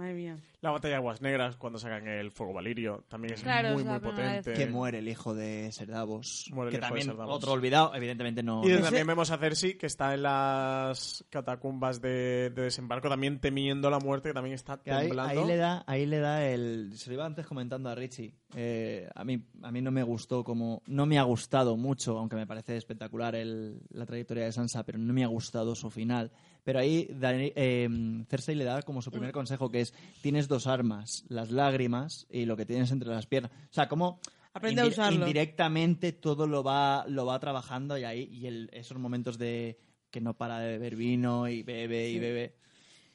[0.00, 0.38] Madre mía.
[0.62, 3.98] La batalla de Aguas Negras, cuando sacan el fuego valirio, también es Claro, muy, muy
[3.98, 4.52] potente.
[4.52, 6.50] Que muere el hijo de Ser Davos.
[6.52, 7.34] Muere el que también Ser Davos.
[7.36, 8.62] otro olvidado, evidentemente no.
[8.66, 13.88] Y también vemos a Cersei, que está en las catacumbas de, de desembarco, también temiendo
[13.90, 15.40] la muerte, que también está que ahí, temblando.
[15.42, 16.92] ahí le da, ahí le da el.
[16.96, 18.34] Se lo iba antes comentando a Richie.
[18.54, 22.36] Eh, a mí, a mí no me gustó como, no me ha gustado mucho, aunque
[22.36, 26.30] me parece espectacular el- la trayectoria de Sansa, pero no me ha gustado su final.
[26.64, 27.88] Pero ahí Dani- eh,
[28.28, 32.44] Cersei le da como su primer consejo que es tienes dos armas, las lágrimas y
[32.44, 33.52] lo que tienes entre las piernas.
[33.70, 34.20] O sea, como
[34.52, 35.26] Aprende a usarlo.
[35.26, 39.78] indirectamente todo lo va, lo va trabajando y ahí y el- esos momentos de
[40.10, 42.56] que no para de beber vino y bebe y bebe.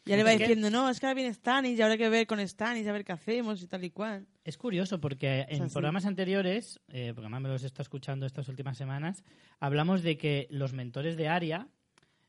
[0.07, 2.39] Ya le va diciendo, no, es que ahora viene Stannis y hay que ver con
[2.47, 4.27] Stannis, a ver qué hacemos y tal y cual.
[4.43, 5.73] Es curioso porque en sea, sí.
[5.73, 9.23] programas anteriores, eh, porque además me los he estado escuchando estas últimas semanas,
[9.59, 11.67] hablamos de que los mentores de Aria,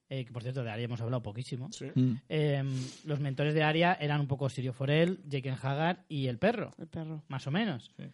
[0.09, 1.87] eh, que por cierto de Aria hemos hablado poquísimo, Sí.
[1.95, 2.13] Mm.
[2.29, 2.63] eh,
[3.05, 6.87] los mentores de Aria eran un poco Sirio Forel, Jake Hagar y el perro, El
[6.89, 7.23] perro.
[7.29, 7.91] más o menos.
[7.97, 8.05] Sí.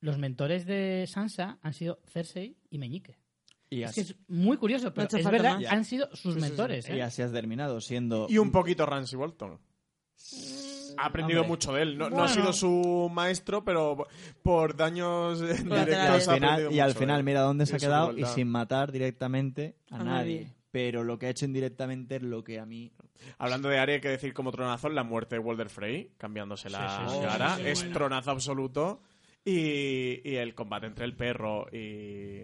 [0.00, 3.18] Los mentores de Sansa han sido Cersei y Meñique.
[3.68, 5.70] Y Es que así, es muy curioso, pero hecho es verdad, más.
[5.72, 6.40] han sido sus Sí, sí, sí.
[6.40, 6.88] mentores.
[6.88, 7.02] y ¿eh?
[7.02, 9.58] así has terminado siendo Y un poquito Ramsay Bolton.
[10.98, 11.48] Ha aprendido Hombre.
[11.50, 11.96] mucho de él.
[11.98, 14.06] No, no ha sido su maestro, pero
[14.42, 18.24] por daños y directos ha y al final mira dónde Y se ha quedado y
[18.26, 20.40] sin matar directamente a, A nadie.
[20.40, 20.54] nadie.
[20.70, 22.92] Pero lo que ha hecho indirectamente es lo que a mí...
[23.38, 26.98] Hablando de Arya, hay que decir como tronazo la muerte de Walder Frey, cambiándose la
[27.08, 27.26] Sí, sí, sí.
[27.26, 27.56] cara.
[27.56, 27.94] Sí, es buena.
[27.94, 29.02] tronazo absoluto.
[29.44, 32.42] Y, y el combate entre el perro y,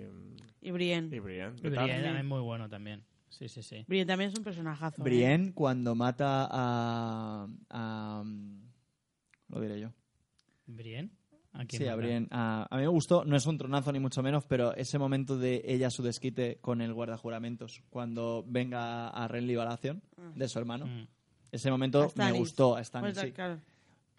[0.60, 1.14] Y Brienne.
[1.14, 1.56] y Brienne.
[1.62, 3.04] Y Brienne también muy bueno también.
[3.28, 3.84] Sí, sí, sí.
[3.86, 5.02] Brienne también es un personajazo.
[5.02, 5.04] ¿eh?
[5.04, 7.46] Brienne cuando mata a...
[7.70, 8.24] a
[9.48, 9.92] lo diré yo.
[10.66, 11.10] Brienne.
[11.58, 11.96] ¿A quién Sí, a?
[11.96, 12.28] Brienne.
[12.30, 15.38] A, a mí me gustó, no es un tronazo ni mucho menos, pero ese momento
[15.38, 20.02] de ella su desquite con el guardajuramentos, cuando venga a Renly Baratheon,
[20.34, 20.86] de su hermano.
[20.86, 21.06] Mm.
[21.52, 23.32] Ese momento me gustó a Stannis, Pues, sí.
[23.32, 23.58] claro.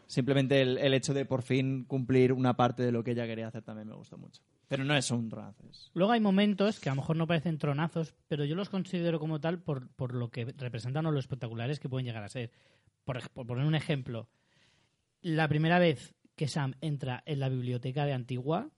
[0.07, 3.47] Simplemente el, el hecho de por fin cumplir una parte de lo que ella quería
[3.49, 4.41] hacer también me gustó mucho.
[4.69, 5.63] Pero no es un tronazo.
[5.69, 9.19] es- Luego hay momentos que a lo mejor no parecen tronazos, pero yo los considero
[9.19, 12.51] como tal por, por lo que representan o lo espectaculares que pueden llegar a ser.
[13.03, 14.29] Por, por poner un ejemplo,
[15.21, 18.69] la primera vez que Sam entra en la biblioteca de Antigua,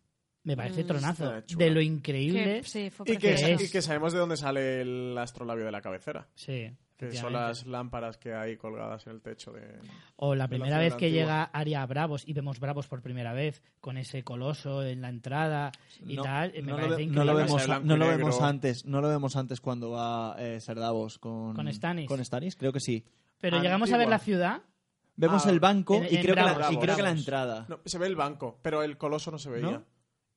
[0.43, 1.31] me parece Mm, tronazo.
[1.55, 2.61] De lo increíble.
[2.61, 3.63] Que, sí, fue Y que, precioso.
[3.65, 6.27] y que sabemos de dónde sale el astrolabio de la cabecera.
[6.33, 9.79] Sí, Que son las lámparas que hay colgadas en el techo de...
[10.17, 11.21] O la de primera vez que antigua.
[11.23, 15.07] llega Aria a Bravos y vemos Bravos por primera vez con ese coloso en la
[15.09, 15.71] entrada
[16.05, 17.15] y no, tal, me no lo, parece ve- increíble.
[17.15, 20.77] no lo vemos, no lo vemos antes, no lo vemos antes cuando va eh, Ser
[20.79, 22.07] Davos con ¿Con Stannis?
[22.07, 23.03] Con Stannis, creo que sí.
[23.39, 24.61] Pero llegamos a ver la ciudad.
[25.19, 27.09] Vemos Ah, el banco en- y, en creo que la, Bravos, y creo que la
[27.09, 27.19] Bravos.
[27.19, 27.65] entrada.
[27.67, 29.71] No, se ve el banco, pero el coloso no se veía.
[29.71, 29.85] ¿No?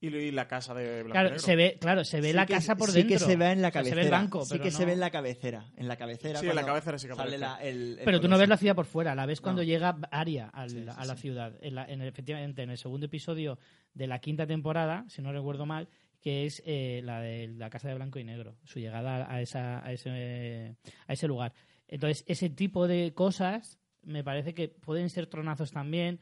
[0.01, 1.39] Y, y la casa de Blanco y Claro, Negro.
[1.45, 3.19] se ve, claro, se ve Sí la que- casa por sí dentro.
[3.19, 3.95] que se ve en la O sea, cabecera.
[3.95, 5.65] se ve el banco, sí que se ve en la cabecera.
[5.77, 6.41] En la cabecera.
[6.41, 8.57] Sí, en la cabecera sí que sale la- el- el Pero tú no ves la
[8.57, 11.23] ciudad por fuera, la ves cuando llega Aria al- Sí, sí, a la sí.
[11.23, 11.53] ciudad.
[11.61, 13.61] En la- en el- efectivamente, en el segundo episodio
[13.95, 15.89] de la quinta temporada, si no recuerdo mal,
[16.21, 19.87] que es eh, la de la Casa de Blanco y Negro, su llegada a, esa,
[19.87, 20.77] a, ese,
[21.07, 21.53] a ese lugar.
[21.87, 26.21] Entonces, ese tipo de cosas me parece que pueden ser tronazos también.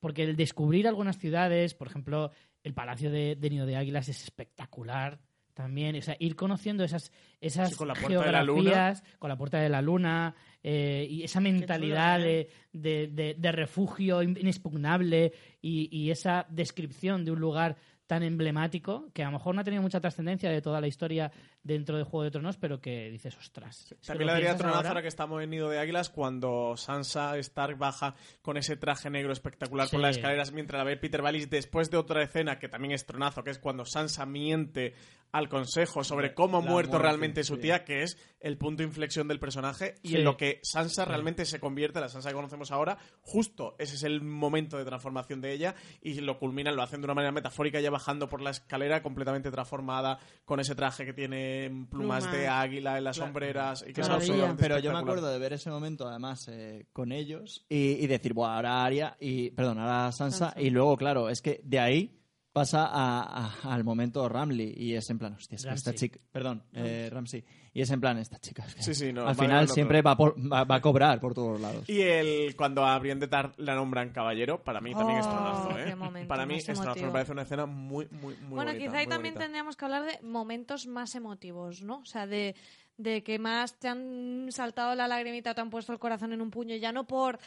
[0.00, 2.32] porque el descubrir algunas ciudades, por ejemplo,
[2.64, 5.20] el Palacio de, de Nido de Águilas es espectacular
[5.54, 8.62] también, o sea, ir conociendo esas, esas Sí, con la Puerta de la Luna.
[8.70, 12.48] geografías, con la Puerta de la Luna, eh, y esa mentalidad chulo, ¿eh?
[12.72, 17.76] de, de- de- de refugio in- inexpugnable y, y esa descripción de un lugar
[18.06, 21.30] tan emblemático que a lo mejor no ha tenido mucha trascendencia de toda la historia
[21.64, 23.92] dentro de Juego de Tronos, pero que dices, ostras.
[23.92, 27.78] es También le daría tronazo ahora- que estamos en Nido de Águilas cuando Sansa Stark
[27.78, 31.90] baja con ese traje negro espectacular por las escaleras mientras la ve Peter Baelish después
[31.90, 34.94] de otra escena que también es tronazo, que es cuando Sansa miente
[35.30, 37.62] al consejo sobre cómo ha muerto muerte, realmente su sí.
[37.62, 40.16] tía, que es el punto de inflexión del personaje y Sí.
[40.16, 44.02] en lo que Sansa realmente se convierte, la Sansa que conocemos ahora, justo ese es
[44.02, 47.80] el momento de transformación de ella y lo culminan, lo hacen de una manera metafórica
[47.80, 51.51] ya bajando por la escalera completamente transformada con ese traje que tiene
[51.90, 52.32] plumas, Plumas.
[52.32, 53.28] de águila en las Claro.
[53.28, 57.12] sombreras y que absolutamente Pero yo me acuerdo de ver ese momento, además, eh, con
[57.12, 60.60] ellos y, y decir, bueno, ahora Aria y, perdón, ahora Sansa, Sansa.
[60.60, 62.18] y luego, claro, es que de ahí
[62.52, 66.18] pasa a- a- al momento Ramley y es en plan, hostia, es que esta chica,
[66.30, 67.42] perdón, eh, Ramsey,
[67.72, 70.16] y es en plan, esta chica, es que Sí, sí, no, al final siempre va,
[70.16, 71.88] por- va, va a cobrar por todos lados.
[71.88, 75.30] Y el cuando a Brienne de Tar la nombran caballero, para mí también es Oh,
[75.30, 75.84] tronazo, ¿eh?
[75.86, 78.78] qué momento para mí es tronazo, me parece una escena muy, muy, muy bueno, bonita,
[78.84, 79.44] quizá ahí también bonita.
[79.44, 82.00] tendríamos que hablar de momentos más emotivos, ¿no?
[82.00, 82.54] O sea, de,
[82.98, 86.50] de que más te han saltado la lagrimita, te han puesto el corazón en un
[86.50, 87.38] puño, ya no por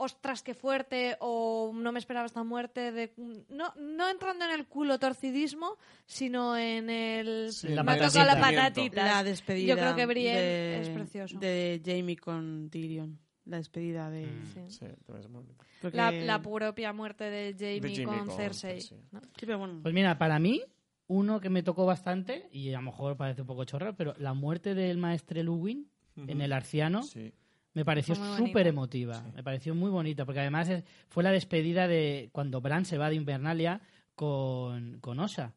[0.00, 3.12] ostras, qué fuerte, o no me esperaba esta muerte, de,
[3.48, 5.76] no, no entrando en el culo torcidismo,
[6.06, 7.52] sino en el...
[7.52, 8.08] Sí, la me ha patatita.
[8.22, 9.04] tocado la patatita.
[9.06, 9.74] La despedida.
[9.74, 11.38] Yo creo que Brienne de, es precioso.
[11.38, 13.18] De Jamie con Tyrion.
[13.44, 14.26] La despedida de.
[14.26, 14.44] Mm.
[14.52, 14.60] Sí.
[14.68, 15.64] Sí, también es muy bonito.
[15.80, 18.80] porque- La, la propia muerte de Jamie, De con, con Cersei.
[18.82, 18.98] Cersei.
[19.10, 19.20] ¿no?
[19.20, 19.80] Sí, pero bueno.
[19.82, 20.62] Pues mira, para mí,
[21.06, 24.34] uno que me tocó bastante, y a lo mejor parece un poco chorro, pero la
[24.34, 27.32] muerte del maestre Luwin en el Arciano Sí.
[27.78, 29.22] Me pareció súper emotiva.
[29.36, 33.08] Me pareció muy bonita, porque además es- fue la despedida de cuando Bran se va
[33.08, 33.80] de Invernalia
[34.16, 35.54] con, con Osa.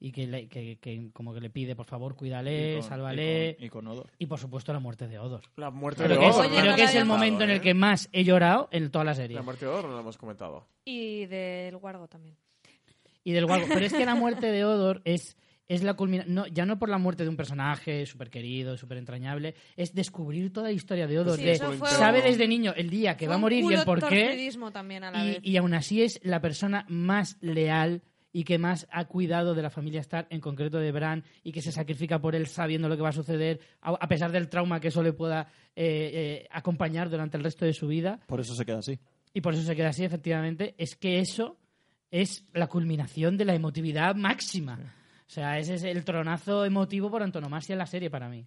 [0.00, 3.50] Y que, le- que- que como que le pide, por favor, cuídale, Y con- sálvale.
[3.50, 4.10] Y con, y con Odor.
[4.18, 5.42] Y por supuesto la muerte de Odor.
[5.54, 6.50] La muerte Creo de que es, Odor.
[6.50, 7.74] No creo que es el momento en el comentado, que ¿eh?
[7.74, 9.36] más he llorado en toda la serie.
[9.36, 10.66] La muerte de Odor no la hemos comentado.
[10.84, 12.36] Y del Guargo también.
[13.22, 13.66] y del Guargo.
[13.72, 15.36] Pero es que la muerte de Odor es,
[15.74, 18.98] es la culminación, no, ya no por la muerte de un personaje súper querido, súper
[18.98, 21.36] entrañable, es descubrir toda la historia de Odor.
[21.38, 24.06] Sí, de- sabe un- desde niño el día que va a morir y el por
[24.08, 24.50] qué.
[24.72, 25.38] también a la Y, vez.
[25.42, 28.02] y aún así es la persona más leal
[28.34, 31.60] y que más ha cuidado de la familia Stark, en concreto de Bran, y que
[31.60, 34.80] se sacrifica por él sabiendo lo que va a suceder, a, a pesar del trauma
[34.80, 36.10] que eso le pueda eh,
[36.44, 38.20] eh, acompañar durante el resto de su vida.
[38.26, 38.98] Por eso se queda así.
[39.34, 40.74] Y por eso se queda así, efectivamente.
[40.78, 41.58] Es que eso
[42.10, 44.78] es la culminación de la emotividad máxima.
[45.32, 48.46] O sea, ese es el tronazo emotivo por antonomasia en la serie para mí.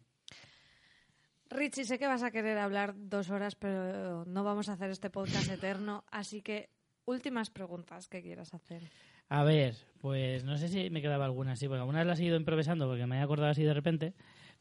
[1.49, 5.09] Richie, sé que vas a querer hablar dos horas, pero no vamos a hacer este
[5.09, 6.69] podcast eterno, así que
[7.05, 8.83] últimas preguntas que quieras hacer.
[9.29, 12.37] A ver, pues no sé si me quedaba alguna así, porque algunas las he ido
[12.37, 14.13] improvisando porque me he acordado así de repente,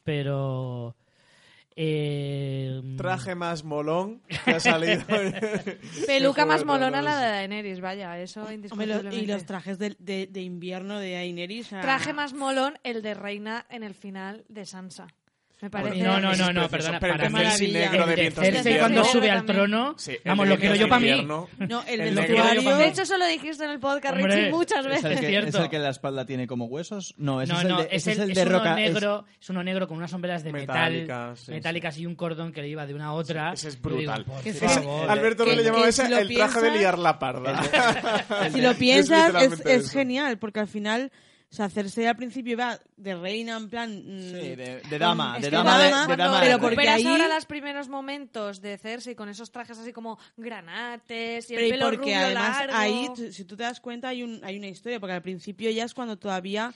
[0.03, 0.97] pero...
[1.77, 5.03] eh, Traje más molón que ha salido.
[6.07, 9.17] Peluca Qué más molona la de Daenerys, vaya, eso indiscutiblemente.
[9.17, 11.69] y los trajes de, de- de invierno de Daenerys.
[11.71, 15.09] Traje más molón el de Reina en el final de Sansa.
[15.63, 16.03] Me parece...
[16.03, 18.73] no, no, no, es no, perdona, Pero para el negro de el de vientos Cersei
[18.75, 21.23] de cuando sube al trono, Sí, el vamos, lo quiero yo para mí.
[21.23, 21.49] No,
[21.87, 22.77] el El vestuario.
[22.77, 25.23] De hecho, eso lo dijiste en el podcast, Hombre, Richie, muchas ¿Es veces.
[25.23, 27.15] el, es el que la espalda tiene como huesos?
[27.17, 28.75] No, ese no, es el no, de, el, el roca.
[28.75, 31.07] negro, es uno negro con unas sombreras de metal,
[31.49, 33.53] Metálicas, y un cordón que le iba de una a otra.
[33.53, 34.27] Ese es brutal.
[35.09, 37.63] Alberto no le llamaba ese el traje de liar la parda.
[38.53, 41.11] Si lo piensas, es, genial, porque al final,
[41.55, 43.89] o sea, Cersei al principio va de reina, en plan.
[43.97, 46.41] mm, Sí, de, de dama, de dama, de, dama, de Cuando dama.
[46.41, 51.49] pero porque ahí- ahora los primeros momentos de Cersei con esos trajes así como granates
[51.51, 52.77] y el Pero pelo porque rubio además largo.
[52.77, 55.85] ahí, si tú te das cuenta, hay, un, hay una historia, porque al principio ya
[55.85, 56.73] es cuando todavía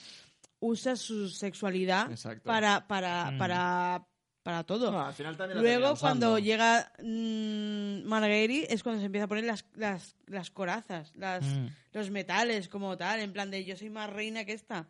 [0.60, 2.44] usa su sexualidad Exacto.
[2.44, 3.38] para, para, Mm.
[3.38, 4.06] para,
[4.48, 4.90] para todo.
[4.90, 9.28] No, al final también la Luego, cuando llega mm, Marguerite, es cuando se empieza a
[9.28, 11.66] poner las, las, las corazas, las, Mm.
[11.92, 14.86] los metales como tal, en plan de yo soy más reina que esta.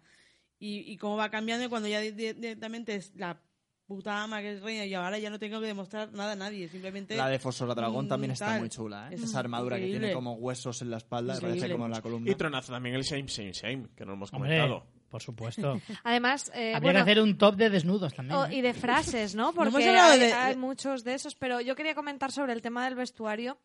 [0.60, 3.40] Y, y cómo va cambiando y cuando ya di- di- directamente es la
[3.86, 6.68] puta ama que es reina y ahora ya no tengo que demostrar nada a nadie,
[6.68, 7.16] simplemente...
[7.16, 8.60] La de Fosora Dragón mm, también está tal.
[8.60, 9.14] muy chula, ¿eh?
[9.16, 12.30] Es Esa armadura que tiene como huesos en la espalda, parece como en la columna.
[12.30, 14.86] Y tronazo también el Shame, Shame, Shame, que no hemos Hombre, comentado.
[15.08, 15.80] Por supuesto.
[16.04, 18.38] Además, eh, Habría bueno, que hacer un top de desnudos también.
[18.38, 18.56] oh, ¿eh?
[18.56, 19.52] y de frases, ¿no?
[19.54, 23.58] Porque de- hay muchos de esos, pero yo quería comentar sobre el tema del vestuario,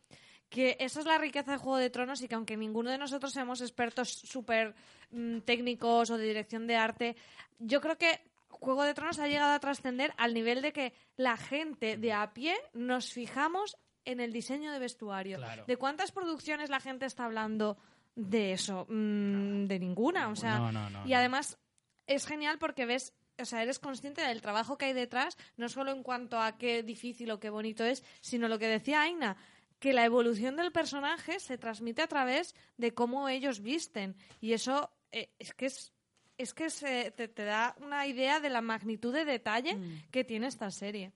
[0.48, 3.32] que esa es la riqueza de Juego de Tronos y que aunque ninguno de nosotros
[3.32, 4.74] seamos expertos súper
[5.10, 7.16] mm, técnicos o de dirección de arte,
[7.58, 11.36] yo creo que Juego de Tronos ha llegado a trascender al nivel de que la
[11.36, 15.38] gente de a pie nos fijamos en el diseño de vestuario.
[15.38, 15.64] Claro.
[15.66, 17.76] ¿De cuántas producciones la gente está hablando
[18.16, 18.86] de eso?
[18.88, 20.28] Mm, de ninguna.
[20.28, 21.58] O sea, No, no, no, y además
[22.06, 25.90] es genial porque ves, o sea, eres consciente del trabajo que hay detrás, no solo
[25.92, 29.36] en cuanto a qué difícil o qué bonito es, sino lo que decía Aina,
[29.80, 34.14] que la evolución del personaje se transmite a través de cómo ellos visten.
[34.40, 35.92] Y eso eh, es que es.
[36.36, 39.78] Es que se- te, te da una idea de la magnitud de detalle
[40.10, 41.12] que tiene esta serie.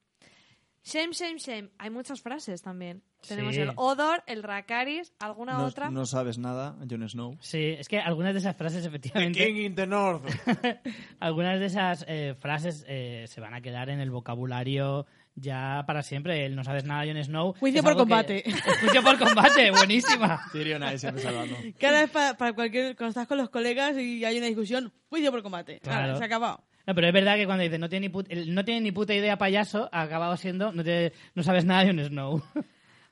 [0.85, 1.70] Shame, shame, shame.
[1.79, 3.03] Hay muchas frases también.
[3.27, 3.61] Tenemos Sí.
[3.62, 5.90] el Odor, el Rakaris, alguna No, otra.
[5.90, 7.36] no sabes nada, Jon Snow.
[7.40, 10.23] Sí, es que algunas de esas frases, The efectivamente, King in the North.
[11.20, 16.03] algunas de esas eh, frases eh, se van a quedar en el vocabulario ya para
[16.03, 16.47] siempre.
[16.47, 17.55] El no sabes nada, Jon Snow.
[17.59, 18.45] Juicio por algo que- combate.
[18.81, 20.40] Juicio por combate, buenísima.
[20.53, 21.57] Tyrion ahí siempre salvando.
[21.78, 25.31] Cada vez para, para cualquier, cuando estás con los colegas y hay una discusión, juicio
[25.31, 25.81] por combate.
[25.81, 26.03] Claro.
[26.07, 26.65] Ahora, se ha acabado.
[26.86, 28.93] No, pero es verdad que cuando dice no tiene ni, put- el no tiene ni
[28.93, 32.43] puta idea payaso, ha acabado siendo no, te- no sabes nada de Jon Snow.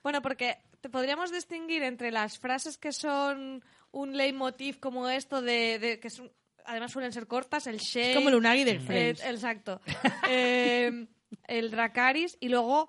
[0.07, 5.81] Bueno, porque te podríamos distinguir entre las frases que son un leitmotiv como esto de,
[5.81, 6.31] de- que son,
[6.65, 9.81] además suelen ser cortas, el shame, Es como el Unagi del eh, exacto,
[10.31, 11.09] Eh,
[11.49, 12.89] el Dracaris y luego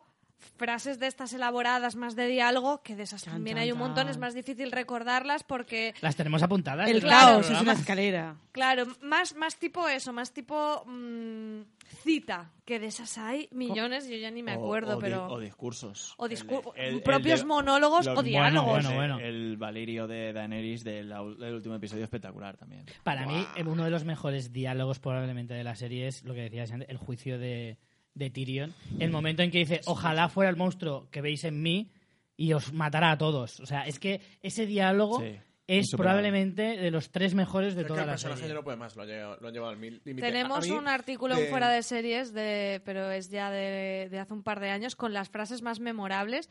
[0.58, 3.80] frases de estas elaboradas más de diálogo que de esas Chan, también chan, hay un
[3.80, 4.10] montón, chan.
[4.10, 6.90] es más difícil recordarlas porque Las tenemos apuntadas.
[6.90, 8.36] El en caos es una escalera.
[8.52, 11.62] Claro, más, más tipo eso, más tipo mm,
[12.04, 15.28] cita, que de esas hay millones, yo ya ni me O- acuerdo, o di- pero...
[15.28, 16.14] o discursos.
[16.18, 18.70] o discu- El- el- propios el de- monólogos o diálogos.
[18.84, 19.20] bueno, bueno.
[19.20, 22.86] El Valirio de Daenerys del, último episodio espectacular también.
[23.04, 26.42] Para mí, eh, uno de los mejores diálogos probablemente de la serie es lo que
[26.42, 27.78] decías antes, el juicio de,
[28.18, 28.74] de Tyrion.
[29.00, 31.92] El momento en que dice, ojalá fuera el monstruo que veis en mí
[32.36, 33.60] y os matará a todos.
[33.60, 35.38] O sea, es que ese diálogo Sí,
[35.68, 38.78] es probablemente de los tres mejores de que toda el la personaje ya no puede
[38.78, 40.22] más, lo han llevado, lo han llevado al límite.
[40.22, 44.20] Tenemos A mí, un artículo en fuera de series, de, pero es ya de, de
[44.20, 46.50] hace un par de años, con las frases más memorables.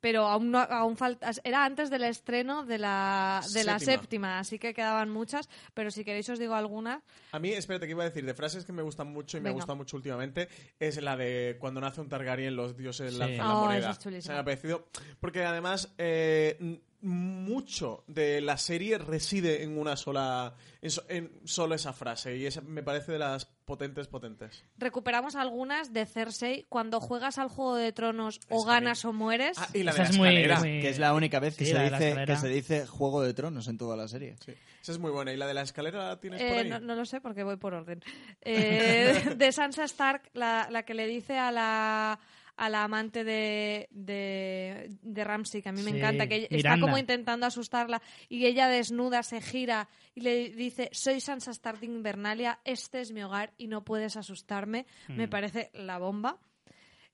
[0.00, 1.30] Pero aún, no, aún falta.
[1.42, 3.98] Era antes del estreno de la, de la Séptima.
[4.00, 5.48] séptima, así que quedaban muchas.
[5.74, 7.02] Pero si queréis, os digo algunas.
[7.32, 9.48] A mí, espérate, que iba a decir, de frases que me gustan mucho y me
[9.48, 10.48] ha gustado mucho últimamente,
[10.78, 13.18] es la de cuando nace un Targaryen, los dioses Sí.
[13.18, 14.18] lanzan Oh, la esa moneda.
[14.18, 14.24] es.
[14.24, 14.86] Se me ha parecido.
[15.20, 20.54] Porque además, eh, mucho de la serie reside en una sola.
[20.80, 22.36] En, so- en solo esa frase.
[22.36, 24.64] Y esa me parece de las potentes, potentes.
[24.76, 29.58] Recuperamos algunas de Cersei cuando juegas al Juego de Tronos o ganas o mueres.
[29.58, 30.58] Ah, y la Esa de la es muy- escalera.
[30.60, 33.34] muy- Que es la única vez que, Sí, se dice, que se dice Juego de
[33.34, 34.36] Tronos en toda la serie.
[34.44, 34.52] Sí.
[34.80, 35.32] Esa es muy buena.
[35.32, 36.68] ¿Y la de la escalera la tienes por Eh, ahí?
[36.70, 38.02] no, no lo sé porque voy por orden.
[38.42, 42.18] Eh, de Sansa Stark, la, la que le dice a la,
[42.58, 46.78] a la amante de, de, de Ramsay, que a mí me Sí, encanta, que está
[46.80, 51.86] como intentando asustarla y ella desnuda se gira y le dice, soy Sansa Stark de
[51.86, 54.86] Invernalia, este es mi hogar y no puedes asustarme.
[55.08, 55.30] Me Mm.
[55.30, 56.38] parece la bomba.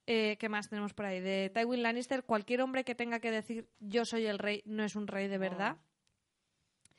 [0.06, 1.20] Eh, ¿Qué más tenemos por ahí?
[1.20, 4.96] De Tywin Lannister, cualquier hombre que tenga que decir yo soy el rey no es
[4.96, 5.76] un rey de verdad.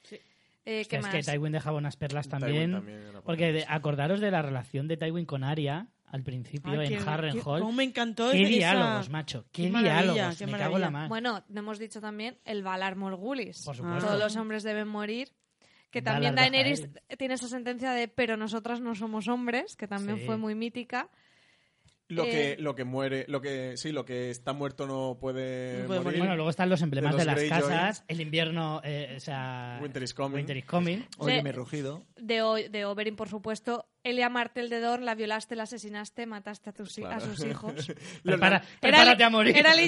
[0.03, 0.19] Sí.
[0.65, 1.25] Eh, Hostia, ¿Qué es más?
[1.25, 2.81] que Tywin dejaba unas perlas también.
[3.23, 7.09] porque de- acordaros de la relación de Tywin con Arya al principio Ay, en qué-
[7.09, 7.37] Harrenhal.
[7.37, 9.45] qué- cómo me encantó Qué esa- diálogos, macho.
[9.51, 10.37] Qué, qué maravilla, diálogos.
[10.37, 10.91] qué me cago en la maravilla.
[10.91, 11.09] mar.
[11.09, 13.63] Bueno, no hemos dicho también el Valar Morgulis.
[13.65, 14.05] Por supuesto.
[14.05, 15.29] Todos los hombres deben morir.
[15.91, 20.19] Que Valar también Daenerys tiene esa sentencia de pero nosotras no somos hombres, que también
[20.19, 20.25] Sí.
[20.25, 21.09] fue muy mítica.
[22.07, 25.79] Lo, Eh, que, lo que muere, lo que sí, lo que está muerto no puede,
[25.81, 26.19] No puede morir.
[26.19, 27.61] Bueno, luego están los emblemas De de, los las Greyjoy.
[27.69, 28.05] casas.
[28.07, 29.79] El invierno, eh, o sea...
[29.81, 30.35] Winter is coming.
[30.35, 30.99] Winter is coming.
[31.17, 32.03] Oye, De- mi rugido.
[32.17, 33.87] De, O- de Oberyn, por supuesto.
[34.05, 37.73] Elia Martel de Dorn, la violaste, la asesinaste, mataste a, tus, a sus hijos.
[38.23, 39.57] Prepara- Era prepárate el- a morir.
[39.57, 39.79] Era el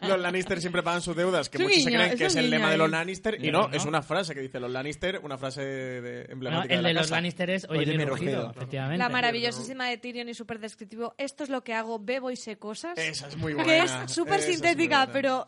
[0.08, 2.70] los Lannister siempre pagan sus deudas, que muchos se creen es que es el lema
[2.70, 3.74] de los Lannister, y no, no.
[3.76, 6.94] es una frase que dice los Lannister, una frase de, No, emblemática el de de
[6.94, 7.14] la los casa.
[7.16, 8.50] Lannister es Oye, Oye, mi rugido, rugido.
[8.52, 8.98] efectivamente.
[8.98, 11.14] La maravillosísima de Tyrion y súper descriptivo.
[11.18, 12.96] Esto es lo que hago, bebo y sé cosas.
[12.96, 13.68] Esa es muy buena.
[13.68, 15.46] que es súper sintética, pero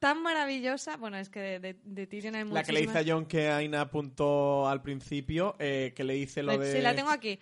[0.00, 0.96] tan maravillosa.
[0.96, 3.20] Bueno, es que de, de, de Tyrion hay La que le dice a muchísimas.
[3.20, 6.72] John que Aina apuntó al principio, eh, que le dice lo de...
[6.72, 7.38] Sí, la tengo aquí.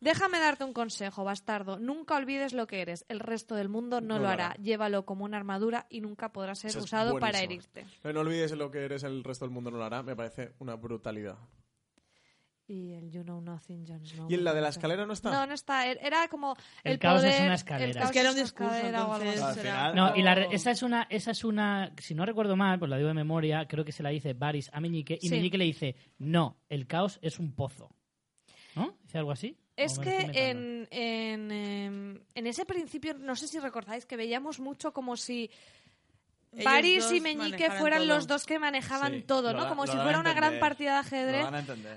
[0.00, 1.78] Déjame darte un consejo, bastardo.
[1.78, 3.04] Nunca olvides lo que eres.
[3.08, 4.54] El resto del mundo no, lo hará.
[4.62, 7.86] Llévalo como una armadura y nunca podrá ser usado para herirte.
[8.04, 10.02] No olvides lo que eres, el resto del mundo no lo hará.
[10.02, 11.38] Me parece una brutalidad.
[12.72, 14.26] Y el You Know Nothing, Jon Snow.
[14.30, 15.30] ¿Y en la de la escalera no está?
[15.30, 15.86] No, no está.
[15.86, 17.86] Er- Era como El el, caos es una escalera.
[17.90, 20.22] el caos Es que era un una discurso, escalera o algo entonces final- No, y
[20.22, 23.08] la re- esa es una, esa es una, si no recuerdo mal, pues la digo
[23.08, 25.34] de memoria, creo que se la dice Varys a Meñique, y Sí.
[25.34, 27.94] Meñique le dice, no, el caos es un pozo.
[28.74, 28.96] ¿No?
[29.02, 29.58] ¿Dice algo así?
[29.76, 34.06] Es ¿O me lo que en, en, em, en ese principio, no sé si recordáis
[34.06, 35.50] que veíamos mucho como si
[36.52, 38.14] dos y Meñique fueran todo.
[38.14, 39.62] los dos que manejaban Sí, todo, ¿no?
[39.62, 41.46] da- Como lo si fuera una gran partida de ajedrez.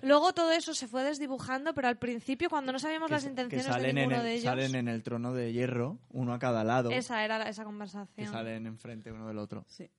[0.01, 3.65] Luego todo eso se fue desdibujando, pero al principio, cuando no sabíamos las que intenciones
[3.65, 6.39] de salen, en ninguno el, de ellos, salen en el trono de hierro, uno a
[6.39, 8.31] cada lado, esa era la- esa que conversación.
[8.31, 9.65] salen enfrente uno del otro.
[9.67, 9.89] Sí.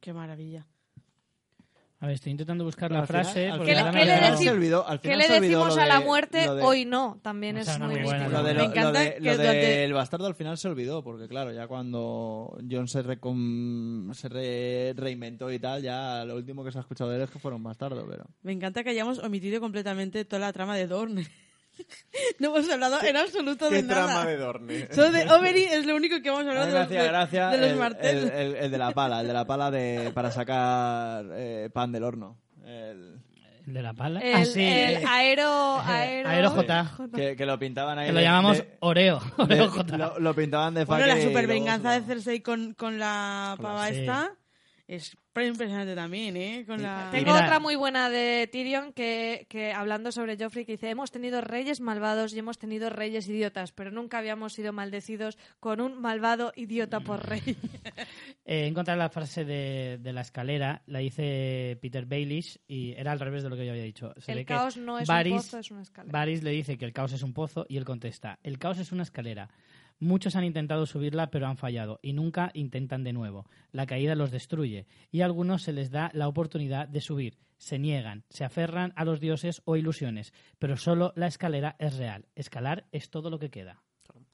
[0.00, 0.66] Qué maravilla.
[2.06, 3.48] A ver, estoy intentando buscar la final- frase.
[3.56, 4.38] porque ¿Qué le- qué me decimos?
[4.40, 6.38] se olvidó, al ¿Qué final le se olvidó decimos lo a la de- muerte?
[6.38, 8.30] de- Hoy no, también es muy buena místico.
[8.30, 10.68] Lo, de Me lo, lo encanta de- que lo durante- del bastardo al final se
[10.68, 16.36] olvidó, porque claro, ya cuando John se, recom- se re- reinventó y tal, ya lo
[16.36, 18.24] último que se ha escuchado de él es que fuera un bastardo, pero...
[18.42, 21.26] Me encanta que hayamos omitido completamente toda la trama de Dorne.
[22.38, 24.04] no hemos hablado en absoluto ¿Qué de nada.
[24.06, 24.88] trama de Dorne?
[24.92, 27.70] Solo de Oberyn es lo único que hemos hablado de, hacía de- gracia de los
[27.70, 28.24] el, martelos.
[28.24, 31.92] el- el- el de la pala, el de la pala de, para sacar eh, pan
[31.92, 32.38] del horno.
[32.64, 33.20] El-
[33.66, 34.20] ¿El de la pala?
[34.20, 34.62] El, ah, sí.
[34.62, 36.90] el eh, aero, aero, Aero J.
[37.14, 38.06] que, que lo pintaban ahí.
[38.06, 39.18] que lo de- llamamos de- Oreo.
[39.18, 39.96] de- Oreo J.
[39.98, 42.98] lo, lo pintaban de Bueno, la y super luego venganza se de Cersei con, con
[43.00, 43.98] la Con la- pava sí.
[44.00, 44.32] esta
[44.86, 46.64] es pre- impresionante también, ¿eh?
[46.66, 47.08] Con la...
[47.10, 47.44] Tengo Mira.
[47.44, 51.80] otra muy buena de Tyrion que, que hablando sobre Joffrey que dice hemos tenido reyes
[51.80, 57.00] malvados y hemos tenido reyes idiotas, pero nunca habíamos sido maldecidos con un malvado idiota
[57.00, 57.42] por rey.
[58.48, 63.10] Eh, he encontrado la frase de, de la escalera, la dice Peter Baelish y era
[63.10, 64.14] al revés de lo que yo había dicho.
[64.18, 66.12] Se ve El que caos no es Varys- un pozo, es una escalera.
[66.16, 68.92] Varys le dice que el caos es un pozo y él contesta, el caos es
[68.92, 69.48] una escalera.
[69.98, 73.46] Muchos han intentado subirla pero han fallado y nunca intentan de nuevo.
[73.72, 77.38] La caída los destruye y a algunos se les da la oportunidad de subir.
[77.58, 82.26] Se niegan, se aferran a los dioses o ilusiones, pero solo la escalera es real.
[82.34, 83.82] Escalar es todo lo que queda.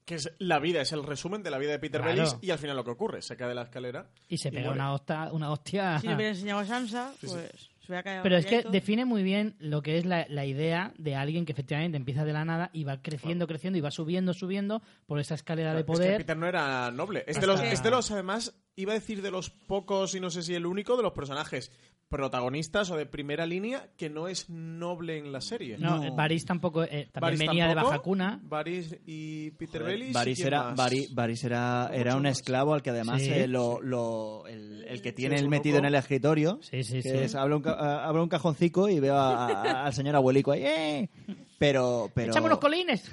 [0.03, 2.17] Que es la vida, es el resumen de la vida de Peter Claro.
[2.17, 4.09] Bellis y al final lo que ocurre, se cae de la escalera.
[4.27, 4.81] Y se Y pega muere.
[4.81, 5.99] una, hostia, una hostia.
[5.99, 9.81] Si le hubiera enseñado a Sansa, Sí, pues Pero es que define muy bien lo
[9.81, 13.01] que es la, la idea de alguien que efectivamente empieza de la nada y va
[13.01, 16.17] creciendo, creciendo y va subiendo, subiendo por esa escalera de Es que poder.
[16.17, 17.19] Peter no era noble.
[17.27, 20.19] Es de, Hasta- los, es de los, además, iba a decir de los pocos, y
[20.19, 21.71] no sé si el único, de los personajes
[22.17, 25.77] protagonistas o de primera línea que no es noble en la serie.
[25.79, 26.15] No, No.
[26.15, 28.39] Varys tampoco, eh, también venía de baja cuna.
[28.43, 30.13] Varys y Peter Joder, Bellis.
[30.13, 33.29] Varys ¿y quién era, Varys era, era un esclavo al que además Sí.
[33.31, 35.87] eh, lo, lo- el, el que tiene él metido loco.
[35.87, 37.09] en el escritorio, Sí, sí, que sí.
[37.17, 40.51] es, abre, un, ca- a- abre un cajoncico y veo a- a- al señor abuelico
[40.51, 41.09] ahí, ¡eh!
[41.57, 43.11] Pero, pero, ¡Echame unos colines!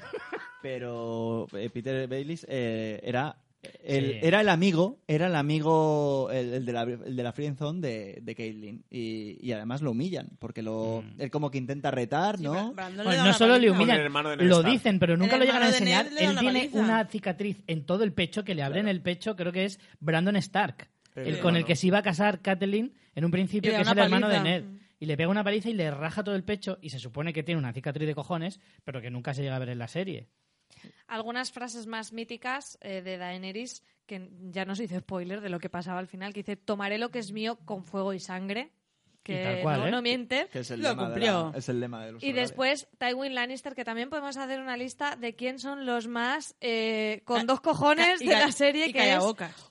[0.62, 3.34] pero eh, Peter Baylis eh, era
[3.84, 4.18] el, Sí.
[4.22, 8.18] era el amigo, era el amigo, el, el de la, el de la friendzone de,
[8.22, 8.84] de Caitlyn.
[8.90, 11.20] Y, y además lo humillan, porque lo, Mm.
[11.20, 12.72] él como que intenta retar, Sí, ¿no?
[12.74, 14.12] No una solo le humillan,
[14.48, 16.06] lo dicen, pero nunca lo llegan a enseñar.
[16.06, 16.78] Él tiene paliza.
[16.78, 20.36] una cicatriz en todo el pecho que le abren el pecho, creo que es Brandon
[20.36, 20.88] Stark.
[21.14, 23.88] El El, con el que se iba a casar Catelyn en un principio, que es
[23.88, 24.40] el hermano de.
[24.40, 24.64] Ned.
[25.00, 27.42] Y le pega una paliza y le raja todo el pecho y se supone que
[27.42, 30.28] tiene una cicatriz de cojones, pero que nunca se llega a ver en la serie.
[31.08, 35.68] Algunas frases más míticas eh, de Daenerys, que ya nos hizo spoiler de lo que
[35.70, 38.70] pasaba al final, que dice, tomaré lo que es mío con fuego y sangre,
[39.22, 39.90] que Y tal cual, no, ¿eh?
[39.90, 40.48] no miente.
[40.50, 41.50] Que es el, Lo de cumplió.
[41.52, 42.48] la- es el lema de los Y horarios.
[42.48, 47.20] después Tywin Lannister, que también podemos hacer una lista de quién son los más eh,
[47.24, 49.22] con Ca- dos cojones y de la serie, y que es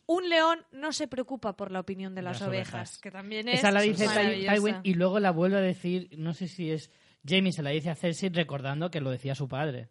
[0.06, 2.98] un león no se preocupa por la opinión de las, Las ovejas, ovejas.
[3.00, 4.08] que también es Esa la dice.
[4.08, 6.92] Tywin y luego la vuelve a decir, no sé si es
[7.28, 9.90] Jamie se la dice a Cersei recordando que lo decía su padre.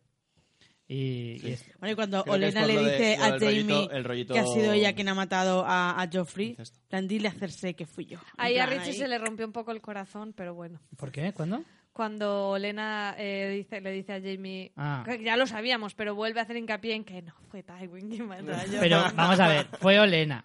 [0.90, 4.04] Y, y es- Bueno, y cuando Creo Olena le de- dice a rollito- Jamie el
[4.04, 6.56] rollito- que ha sido ella quien ha matado a, a Joffrey,
[6.88, 8.18] plan, dile a Cersei que fui yo.
[8.38, 8.94] Ahí a Richie ahí.
[8.94, 10.80] se le rompió un poco el corazón, pero bueno.
[10.96, 11.32] ¿Por qué?
[11.34, 11.62] ¿Cuándo?
[11.92, 15.02] Cuando Olena eh, dice, le dice a Jamie, Ah.
[15.04, 18.26] que ya lo sabíamos, pero vuelve a hacer hincapié en que no fue Tywin quien
[18.26, 18.76] mató a Jon.
[18.80, 20.44] Pero vamos a ver, fue Olena.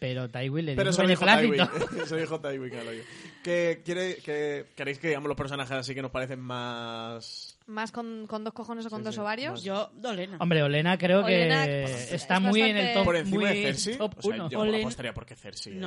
[0.00, 1.60] Pero Tywin le Pero dijo eso dijo Tywin.
[2.02, 2.90] Eso dijo Tywin, claro.
[3.44, 7.56] Que quiere, que, ¿Queréis que digamos los personajes así que nos parecen más...
[7.66, 9.52] Más con, con dos cojones o con Sí, dos sí, ovarios.
[9.52, 9.62] más.
[9.62, 10.38] Yo, Olena.
[10.40, 13.40] Hombre, Olena creo Olena, que pues, está es muy en el bastante- top Por encima
[13.40, 13.98] muy de Cersei.
[13.98, 15.74] top O sea, yo Olen- apostaría porque Cersei.
[15.74, 15.80] ¿eh?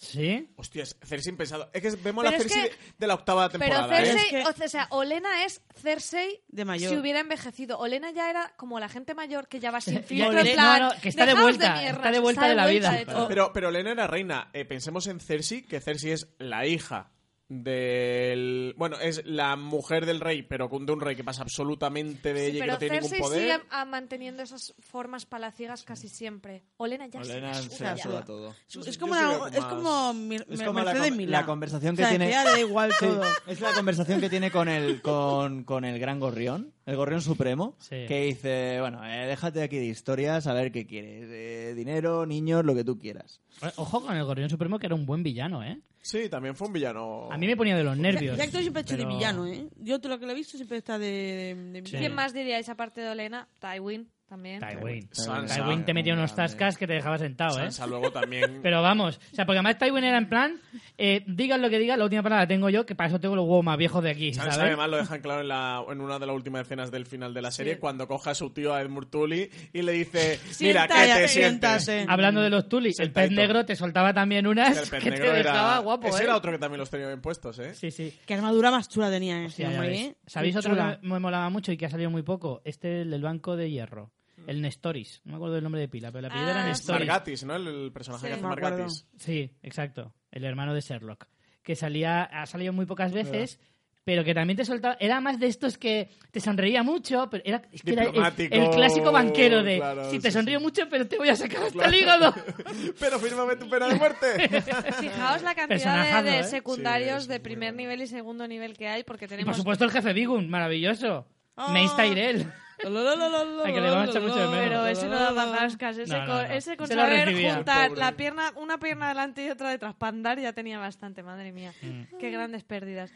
[0.00, 0.48] ¿Sí?
[0.54, 1.68] Hostias, Cersei impensado.
[1.72, 4.00] Es que vemos Pero la Cersei que- de, de la octava Pero temporada.
[4.00, 4.04] ¿eh?
[4.06, 6.92] Cersei, Es que- o sea, Olena es Cersei De mayor.
[6.92, 7.78] si hubiera envejecido.
[7.80, 10.80] Olena ya era como la gente mayor que ya va sin filtro, Olena- en plan,
[10.82, 12.98] no, no, que está de "Dejaos vuelta, mierdas", está de vuelta de la vuelta vida.
[13.22, 13.26] de.
[13.28, 14.50] Pero, pero Elena era reina.
[14.52, 17.10] Eh, pensemos en Cersei, que Cersei es la hija
[17.48, 18.74] del...
[18.76, 22.40] Bueno, es la mujer del rey, pero con- de un rey que pasa absolutamente de
[22.40, 23.66] Sí, ella y que no tiene Cersei ningún sigue poder.
[23.70, 26.62] ah, manteniendo esas formas palaciegas casi siempre.
[26.76, 28.02] Olena ya se Olena la se suda la ya.
[28.02, 28.54] suda todo.
[28.86, 31.40] Es, como, como es como, mi- Es como la, Milá.
[31.40, 32.26] la conversación O que sea, tiene...
[32.26, 33.22] que ya le da igual Sí, todo.
[33.46, 37.74] es la conversación que tiene con el, con, con el gran gorrión, el gorrión supremo,
[37.78, 38.06] Sí.
[38.08, 41.28] que dice, bueno, eh, déjate aquí de historias, a ver qué quieres.
[41.30, 43.40] Eh, dinero, niños, lo que tú quieras.
[43.76, 45.80] Ojo con el Gorrión Supremo, que era un buen villano, ¿eh?
[46.00, 47.28] Sí, también fue un villano.
[47.30, 48.38] A mí me ponía de los nervios.
[48.38, 49.66] Jack Tony siempre ha hecho pero- de villano, ¿eh?
[49.76, 51.82] Yo todo lo que lo he visto siempre está de, de, Sí.
[51.82, 51.98] villano.
[52.00, 53.48] ¿Quién más diríais aparte de Olena?
[53.60, 54.08] Tywin.
[54.28, 54.60] También.
[54.60, 55.08] Tywin.
[55.12, 55.54] Sansa.
[55.64, 57.62] Tywin te metía unos tascas que te dejaba sentado, ¿eh?
[57.62, 58.58] Sansa luego también.
[58.62, 60.60] Pero vamos, o sea, porque además Tywin era en plan,
[60.98, 63.34] eh, digan lo que digan, la última palabra la tengo yo, que para eso tengo
[63.36, 64.66] los huevos más viejos de aquí, Sansa ¿sabes?
[64.68, 67.42] además lo dejan claro en, la, en una de las últimas escenas del final de
[67.42, 70.94] la serie, cuando coge a su tío a Edmund Tully y le dice, mira, ¿qué
[70.94, 71.84] Siéntate, te sientes?
[71.84, 72.06] siéntate.
[72.12, 75.32] Hablando de los Tulis, el pez negro te soltaba también unas El pez que negro
[75.32, 76.24] te era- dejaba guapo, Ese ¿eh?
[76.24, 77.74] era otro que también los tenía bien puestos, ¿eh?
[77.74, 78.12] Sí, sí.
[78.26, 80.00] Qué armadura más chula tenía ese hombre, ves.
[80.00, 80.16] ¿eh?
[80.26, 82.60] ¿Sabéis Qué otro que me molaba mucho y que ha salido muy poco?
[82.64, 84.10] Este, el del Banco de Hierro.
[84.48, 85.20] El Nestoris.
[85.24, 86.68] No me acuerdo del nombre de pila, pero la apellido Ah, era sí.
[86.68, 87.06] Nestoris.
[87.06, 87.54] Margatis, ¿no?
[87.56, 88.28] El, el personaje Sí.
[88.28, 88.42] que hace.
[88.42, 89.06] Margatis.
[89.18, 90.14] Sí, exacto.
[90.30, 91.26] El hermano de Sherlock.
[91.62, 93.60] Que salía, ha salido muy pocas veces,
[94.04, 94.96] pero que también te soltaba.
[95.00, 98.54] Era más de estos que te sonreía mucho, pero era, es que era el, Diplomático,
[98.54, 99.76] el clásico banquero de.
[99.76, 100.64] claro, si te sí, sonrío sí.
[100.64, 102.34] mucho, pero te voy a sacar hasta el hígado.
[102.98, 104.48] Pero fírmame tu pena de muerte.
[104.98, 106.44] Fijaos la cantidad de, de ¿eh?
[106.44, 109.84] secundarios Sí, de primer nivel y segundo nivel que hay, porque y por tenemos supuesto
[109.84, 111.26] el jefe Bigun, maravilloso.
[111.54, 111.70] Ah.
[111.70, 112.46] Mace Tyrell.
[112.78, 114.58] Que le vamos a echar mucho de menos.
[114.68, 119.44] Pero ese no daba rascas, ese, No, ese con juntar la pierna, una pierna delante
[119.44, 121.72] y otra detrás para andar ya tenía bastante, madre mía.
[121.82, 122.18] Mm.
[122.18, 123.10] Qué grandes pérdidas.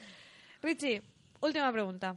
[0.63, 1.03] Richie,
[1.41, 2.17] última pregunta.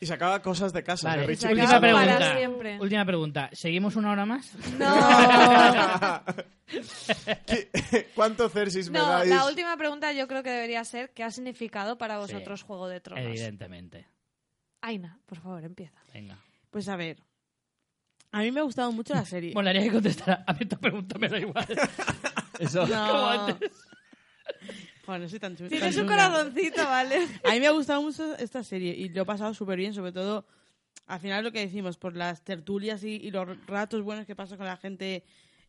[0.00, 1.08] y sacaba cosas de casa.
[1.08, 1.48] Vale, ¿eh, Richie?
[1.48, 2.36] Última acaba para pregunta.
[2.36, 2.80] siempre.
[2.80, 3.50] Última pregunta.
[3.52, 4.52] ¿Seguimos una hora más?
[4.78, 6.22] No,
[7.46, 9.28] ¿Qué- ¿Cuánto Cersis me dais?
[9.30, 13.00] la última pregunta yo creo que debería ser ¿qué ha significado para vosotros Juego de
[13.00, 13.24] Tronos?
[13.24, 14.06] Evidentemente.
[14.82, 16.02] Aina, por favor, empieza.
[16.12, 16.38] Venga.
[16.70, 17.18] Pues a ver.
[18.32, 19.52] A mí me ha gustado mucho la serie.
[19.54, 20.44] Molaría que contestara.
[20.46, 21.66] A mí esta pregunta me da igual.
[22.58, 22.86] Eso.
[22.86, 23.08] no.
[23.08, 23.70] como antes.
[25.06, 26.14] Joder, no soy tan chu- Tiene tan su chunga.
[26.28, 27.26] corazoncito, ¿vale?
[27.44, 30.12] A mí me ha gustado mucho esta serie y lo he pasado súper bien, sobre
[30.12, 30.46] todo
[31.06, 34.56] al final lo que decimos, por las tertulias y, y los ratos buenos que paso
[34.56, 35.24] con la gente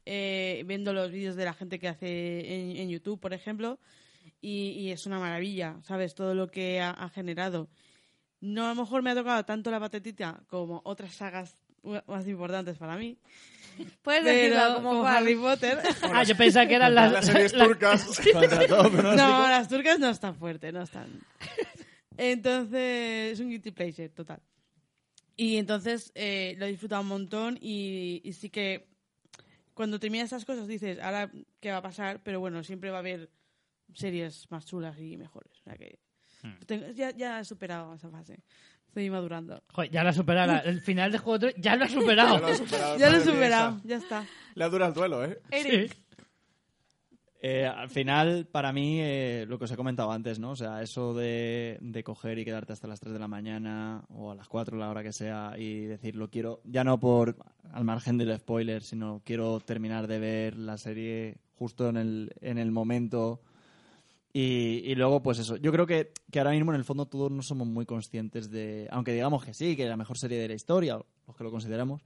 [0.06, 3.80] eh, viendo los vídeos de la gente que hace en, en YouTube, por ejemplo,
[4.40, 6.14] y, y es una maravilla, ¿sabes?
[6.14, 7.70] Todo lo que ha, ha generado.
[8.46, 11.56] No, a lo mejor me ha tocado tanto la patetita como otras sagas
[12.08, 13.18] más importantes para mí,
[14.02, 15.08] Puedes decirlo como como.
[15.08, 15.80] Harry Potter.
[16.04, 18.22] Ah, yo pensaba que eran las, Las series las- turcas.
[19.18, 21.08] No, las turcas no están fuertes, no están.
[22.18, 24.42] Entonces, es un guilty pleasure, total.
[25.36, 28.88] Y entonces eh, lo he disfrutado un montón y, y sí que
[29.74, 33.00] cuando terminas esas cosas dices, ahora qué va a pasar, pero bueno, siempre va a
[33.00, 33.32] haber
[33.96, 35.52] series más chulas y mejores.
[35.62, 35.98] O sea que
[36.66, 38.40] tengo- ya, ya he superado esa fase.
[38.88, 39.64] Estoy madurando.
[39.72, 40.52] Joder, ya lo ha superado.
[40.54, 42.36] la- El final de Juego de Tronos ya lo ha superado.
[42.36, 44.26] Ya lo ha superado, Ya lo he superado, ya está.
[44.56, 45.42] Le dura el duelo, ¿eh?
[45.52, 45.94] Eric.
[45.94, 46.00] Sí.
[47.46, 50.52] Eh, al final, para mí, eh, lo que os he comentado antes, ¿no?
[50.52, 54.32] O sea, eso de, de coger y quedarte hasta las 3 de la mañana o
[54.32, 57.36] a las 4, la hora que sea, y decir, lo quiero, ya no por
[57.74, 62.58] al margen del spoiler, sino quiero terminar de ver la serie justo en el, en
[62.60, 63.42] el momento.
[64.36, 67.32] Y, y luego, pues eso, yo creo que, que ahora mismo en el fondo todos
[67.32, 70.48] no somos muy conscientes de, aunque digamos que sí, que es la mejor serie de
[70.48, 72.02] la historia, los que lo consideramos,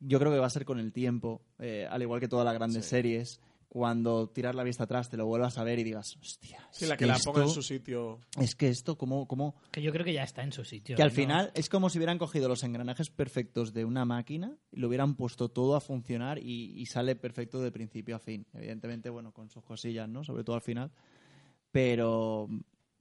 [0.00, 2.54] yo creo que va a ser con el tiempo, eh, al igual que todas las
[2.54, 3.40] grandes series,
[3.70, 6.90] cuando tirar la vista atrás te lo vuelvas a ver y digas, hostia, Sí, es
[6.90, 8.18] la que que la esto- ponga en su sitio.
[8.38, 9.54] Es que esto, ¿cómo, cómo?
[9.70, 10.94] Que yo creo que ya está en su sitio.
[10.94, 11.14] Que al ¿no?
[11.14, 15.14] final es como si hubieran cogido los engranajes perfectos de una máquina y lo hubieran
[15.14, 18.44] puesto todo a funcionar y, y sale perfecto de principio a fin.
[18.52, 20.22] Evidentemente, bueno, con sus cosillas, ¿no?
[20.22, 20.90] Sobre todo al final.
[21.72, 22.48] Pero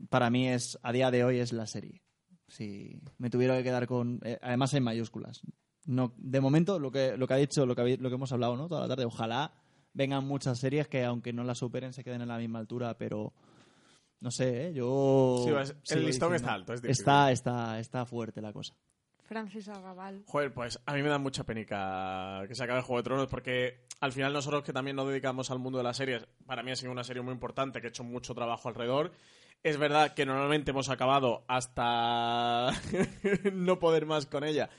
[0.10, 2.02] para mí es, a día de hoy, es la serie.
[2.48, 5.42] Si me tuviera que quedar con, eh, además en mayúsculas.
[5.86, 8.56] No, de momento, lo que, lo que ha dicho, lo que, lo que hemos hablado,
[8.58, 8.68] ¿no?
[8.68, 9.54] Toda la tarde, ojalá
[9.94, 13.34] vengan muchas series que aunque no las superen se queden en la misma altura, pero
[14.22, 14.74] no sé, ¿eh?
[14.74, 15.50] Yo Sí,
[15.94, 17.02] el listón diciendo- está alto, es difícil.
[17.02, 18.76] está, está, está fuerte la cosa.
[19.32, 19.72] Francis.
[20.26, 23.86] Joder, pues a mí me da mucha penica que se acabe Juego de Tronos porque
[24.02, 26.76] al final nosotros que también nos dedicamos al mundo de las series, para mí ha
[26.76, 29.14] sido una serie muy importante que he hecho mucho trabajo alrededor.
[29.64, 32.72] Es verdad que normalmente hemos acabado hasta
[33.54, 34.70] no poder más con ella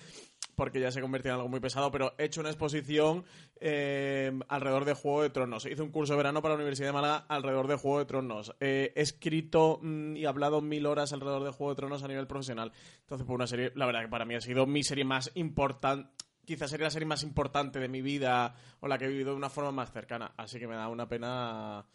[0.54, 3.24] porque ya se convertía en algo muy pesado, pero he hecho una exposición
[3.60, 5.66] eh, alrededor de Juego de Tronos.
[5.66, 8.54] Hice un curso de verano para la Universidad de Málaga alrededor de Juego de Tronos.
[8.60, 12.26] Eh, he escrito mm, y hablado mil horas alrededor de Juego de Tronos a nivel
[12.26, 12.72] profesional.
[13.00, 16.10] Entonces, fue una serie, la verdad que para mí ha sido mi serie más importante.
[16.44, 19.36] Quizás sería la serie más importante de mi vida o la que he vivido de
[19.36, 20.32] una forma más cercana.
[20.36, 21.86] Así que me da una pena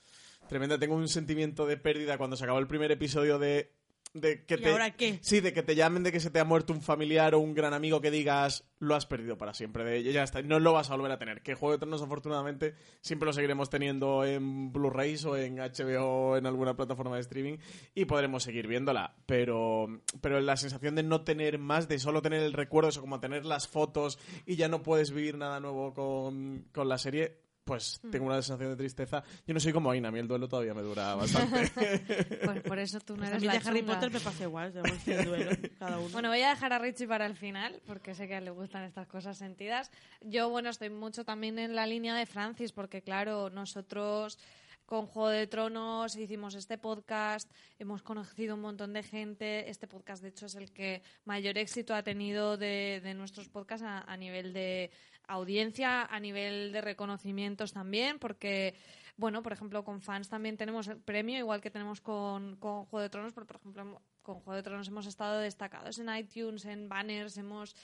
[0.48, 0.80] tremenda.
[0.80, 3.77] Tengo un sentimiento de pérdida cuando se acabó el primer episodio de,
[4.14, 5.20] de que ¿Y te, ahora qué?
[5.22, 7.54] Sí, de que te llamen de que se te ha muerto un familiar o un
[7.54, 9.84] gran amigo que digas lo has perdido para siempre.
[9.84, 11.42] De ya está, no lo vas a volver a tener.
[11.42, 16.38] Que Juego de Tronos, afortunadamente, siempre lo seguiremos teniendo en Blu-rays o en HBO o
[16.38, 17.58] en alguna plataforma de streaming
[17.96, 19.16] y podremos seguir viéndola.
[19.26, 23.20] Pero, pero la sensación de no tener más, de solo tener el recuerdo, eso como
[23.20, 28.00] tener las fotos y ya no puedes vivir nada nuevo con, con la serie, pues
[28.02, 28.10] Mm.
[28.10, 29.24] tengo una sensación de tristeza.
[29.46, 31.70] Yo no soy como Aina, a mí el duelo todavía me dura bastante.
[32.44, 33.94] Pues por eso tú no Pues a eres mí la de Harry chunga.
[33.94, 36.10] Potter me pasa igual, tenemos que duelo cada uno.
[36.10, 38.52] Bueno, voy a dejar a Richie para el final, porque sé que a él le
[38.52, 39.92] gustan estas cosas sentidas.
[40.22, 44.40] Yo, bueno, estoy mucho también en la línea de Francis, porque claro, nosotros
[44.86, 49.70] con Juego de Tronos hicimos este podcast, hemos conocido un montón de gente.
[49.70, 53.86] Este podcast, de hecho, es el que mayor éxito ha tenido de, de nuestros podcasts
[53.86, 54.90] a, a nivel de
[55.28, 58.76] audiencia, a nivel de reconocimientos también, porque
[59.18, 63.02] bueno, por ejemplo, con fans también tenemos el premio, igual que tenemos con, con Juego
[63.02, 66.88] de Tronos, pero por ejemplo, con Juego de Tronos hemos estado destacados en iTunes, en
[66.88, 67.76] banners, hemos.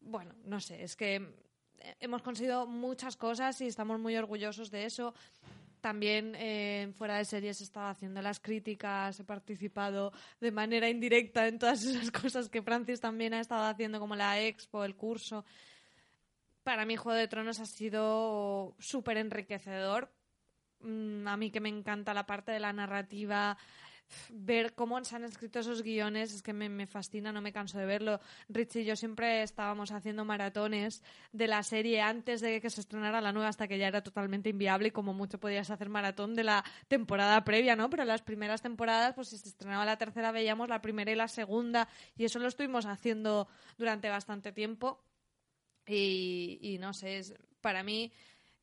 [0.00, 1.34] Bueno, no sé, es que
[2.00, 5.14] hemos conseguido muchas cosas y estamos muy orgullosos de eso.
[5.80, 11.48] También eh, fuera de series he estado haciendo las críticas, he participado de manera indirecta
[11.48, 15.44] en todas esas cosas que Francis también ha estado haciendo, como la expo, el curso.
[16.62, 20.12] Para mí Juego de Tronos ha sido súper enriquecedor.
[20.80, 23.56] Mm, A mí que me encanta la parte de la narrativa,
[24.30, 27.78] ver cómo se han escrito esos guiones, es que me, me fascina, no me canso
[27.78, 28.20] de verlo.
[28.48, 31.02] Richie y yo siempre estábamos haciendo maratones
[31.32, 34.50] de la serie antes de que se estrenara la nueva, hasta que ya era totalmente
[34.50, 37.88] inviable y como mucho podías hacer maratón de la temporada previa, ¿no?
[37.90, 41.28] Pero las primeras temporadas, pues si se estrenaba la tercera, veíamos la primera y la
[41.28, 43.48] segunda, y eso lo estuvimos haciendo
[43.78, 45.02] durante bastante tiempo.
[45.86, 48.12] Y, y no sé, es- para mí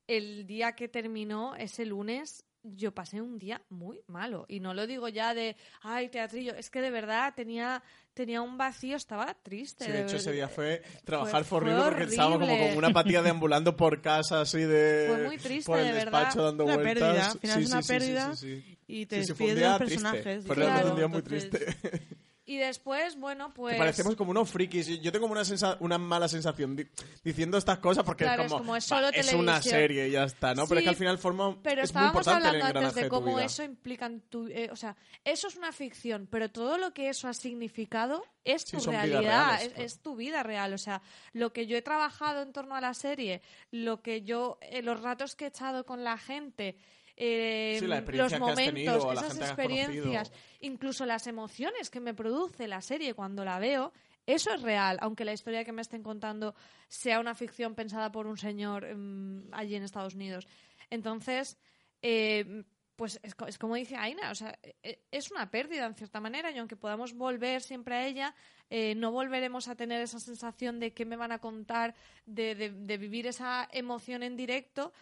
[0.07, 4.85] el día que terminó ese lunes yo pasé un día muy malo y no lo
[4.85, 7.81] digo ya de ay teatrillo es que de verdad tenía
[8.13, 11.69] tenía un vacío estaba triste Sí, de hecho ver- ese día fue trabajar fue fue
[11.73, 12.67] horrible porque estábamos como, horrible.
[12.67, 16.39] como una apatía deambulando por casa así de Fue muy triste, por el de despacho
[16.39, 16.43] verdad.
[16.49, 16.93] dando Una vueltas.
[17.01, 18.35] pérdida, al final Sí, es una sí, sí, sí, pérdida.
[18.35, 18.77] sí, sí.
[18.87, 19.95] Y te despides de los triste.
[19.95, 20.45] personajes.
[20.45, 20.69] Fue Claro.
[20.71, 22.07] realmente un día muy Entonces, triste.
[22.51, 24.87] Y después bueno pues Que parecemos como unos frikis.
[25.01, 26.87] Yo tengo como una, sensa- una mala sensación di-
[27.23, 29.61] diciendo estas cosas porque Claro, es es como, es "Va, solo es una televisión".
[29.61, 30.67] serie y ya está, ¿no?
[30.67, 33.39] Pero es que al final forma Pero es muy importante el hablando antes de cómo
[33.39, 34.47] eso implica en tu...
[34.47, 38.65] eh, o sea, eso es una ficción, pero todo lo que eso ha significado es
[38.65, 39.83] tu realidad, reales, es, claro.
[39.85, 40.73] es tu vida real.
[40.73, 41.01] O sea,
[41.33, 44.57] lo que yo he trabajado en torno a la serie, lo que yo...
[44.61, 46.77] eh, los ratos que he echado con la gente...
[47.21, 50.31] eh, Sí, la los momentos, tenido, esas experiencias,
[50.61, 53.91] incluso las emociones que me produce la serie cuando la veo,
[54.25, 56.55] eso es real, aunque la historia que me estén contando
[56.87, 60.47] sea una ficción pensada por un señor mm, allí en Estados Unidos.
[60.89, 61.57] Entonces,
[62.01, 62.63] eh,
[62.95, 66.19] pues es, co- es como dice Aina, o sea, e- es una pérdida en cierta
[66.19, 68.35] manera y aunque podamos volver siempre a ella,
[68.69, 72.71] eh, no volveremos a tener esa sensación de qué me van a contar, de, de-
[72.71, 74.93] de vivir esa emoción en directo.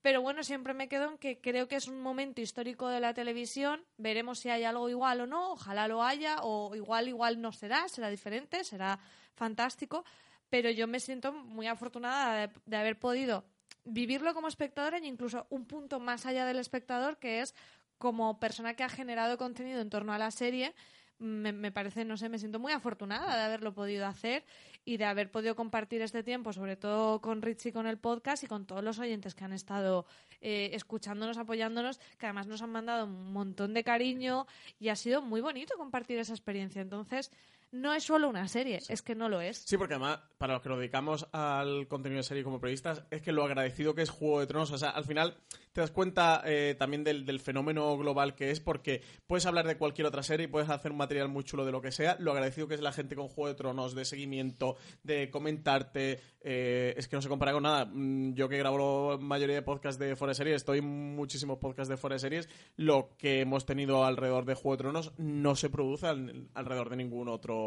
[0.00, 3.14] Pero bueno, siempre me quedo en que creo que es un momento histórico de la
[3.14, 3.84] televisión.
[3.96, 5.52] Veremos si hay algo igual o no.
[5.52, 6.38] Ojalá lo haya.
[6.42, 7.88] O igual, igual no será.
[7.88, 8.62] Será diferente.
[8.62, 9.00] Será
[9.34, 10.04] fantástico.
[10.50, 13.44] Pero yo me siento muy afortunada de, haber podido
[13.84, 17.54] vivirlo como espectadora e incluso un punto más allá del espectador, que es
[17.98, 20.74] como persona que ha generado contenido en torno a la serie.
[21.18, 24.44] Me parece, no sé, me siento muy afortunada de haberlo podido hacer
[24.88, 28.46] y de haber podido compartir este tiempo, sobre todo con Richie con el podcast y
[28.46, 30.06] con todos los oyentes que han estado
[30.40, 34.46] eh, escuchándonos, apoyándonos, que además nos han mandado un montón de cariño
[34.80, 36.80] y ha sido muy bonito compartir esa experiencia.
[36.80, 37.30] Entonces,
[37.72, 39.58] no es solo una serie, es que no lo es.
[39.58, 43.22] Sí, porque además, para los que nos dedicamos al contenido de serie como periodistas, es
[43.22, 45.36] que lo agradecido que es Juego de Tronos, o sea, al final
[45.72, 49.76] te das cuenta eh, también del, del fenómeno global que es, porque puedes hablar de
[49.76, 52.32] cualquier otra serie y puedes hacer un material muy chulo de lo que sea, lo
[52.32, 57.06] agradecido que es la gente con Juego de Tronos, de seguimiento, de comentarte, eh, es
[57.06, 57.84] que no se compara con nada.
[57.84, 61.58] Mm, Yo que grabo la mayoría de podcasts de Fuera de Series, estoy en muchísimos
[61.58, 65.54] podcasts de Fuera de Series, lo que hemos tenido alrededor de Juego de Tronos no
[65.54, 67.57] se produce al- alrededor de ningún otro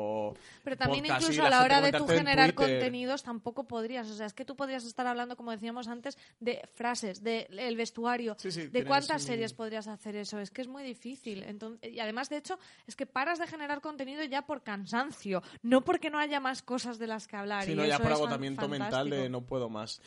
[0.63, 4.09] Pero también incluso a la hora de tú generar contenidos tampoco podrías.
[4.09, 8.35] O sea, es que tú podrías estar hablando, como decíamos antes, de frases, del vestuario.
[8.37, 10.39] Sí, sí, ¿De cuántas un- series podrías hacer eso?
[10.39, 11.43] Es que es muy difícil.
[11.43, 15.81] Entonces, y además, de hecho, es que paras de generar contenido ya por cansancio, no
[15.83, 17.65] porque no haya más cosas de las que hablar.
[17.65, 20.01] Sí, y no, ya por agotamiento mental de no puedo más.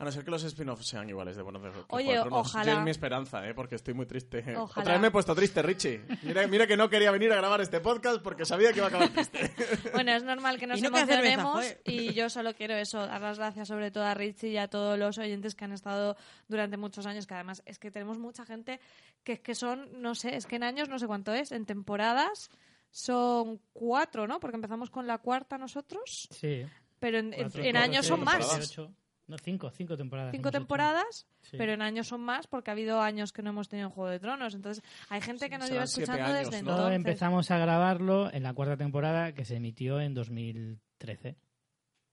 [0.00, 2.72] A no ser que los spin-offs sean iguales de buenos de Oye, ojalá.
[2.72, 3.52] Yo es mi esperanza, ¿eh?
[3.52, 4.56] porque estoy muy triste.
[4.56, 6.04] Otra vez me he puesto triste, Richie.
[6.22, 8.90] Mira, mira, que no quería venir a grabar este podcast porque sabía que iba a
[8.90, 9.52] acabar triste.
[9.92, 13.38] bueno, es normal que nos y no emocionemos y yo solo quiero eso, dar las
[13.38, 16.16] gracias sobre todo a Richie y a todos los oyentes que han estado
[16.46, 18.78] durante muchos años, que además es que tenemos mucha gente
[19.24, 21.66] que es que son, no sé, es que en años no sé cuánto es, en
[21.66, 22.50] temporadas
[22.92, 24.38] son cuatro, ¿no?
[24.38, 26.28] Porque empezamos con la cuarta nosotros.
[26.30, 26.64] Sí.
[27.00, 28.38] Pero en, cuatro, en cuatro, años son más.
[28.38, 28.94] 18.
[29.28, 30.32] No, cinco, cinco temporadas.
[30.34, 31.56] Cinco temporadas, Sí.
[31.58, 34.18] pero en años son más porque ha habido años que no hemos tenido Juego de
[34.18, 34.54] Tronos.
[34.54, 36.68] Entonces, hay gente que nos lleva escuchando años, desde ¿no?
[36.70, 36.96] Todo entonces.
[36.96, 41.36] empezamos a grabarlo en la cuarta temporada que se emitió en 2013.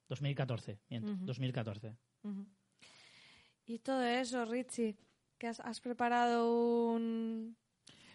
[0.10, 1.26] 2014, miento, Ujú.
[1.26, 1.96] 2014.
[2.24, 2.46] Ujú.
[3.66, 4.96] Y todo eso, Richie,
[5.40, 6.52] que has, has preparado
[6.92, 7.56] un...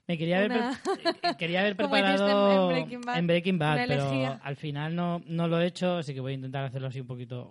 [0.06, 3.76] Me quería haber, Una- pre- eh, quería haber preparado en Breaking Bad, en Breaking Bad,
[3.86, 4.40] pero elegía.
[4.42, 7.06] al final no, no lo he hecho, así que voy a intentar hacerlo así un
[7.06, 7.50] poquito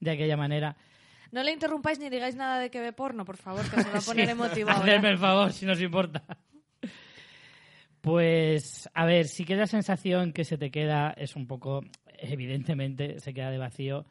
[0.00, 0.76] de aquella manera.
[1.32, 3.98] No le interrumpáis ni digáis nada de que ve porno, por favor, que se va
[3.98, 6.22] a poner Sí, emotivo Hacerme el favor, si nos importa.
[8.00, 11.82] Pues, a ver, sí que la sensación que se te queda es un poco,
[12.18, 14.06] evidentemente, se queda de vacío.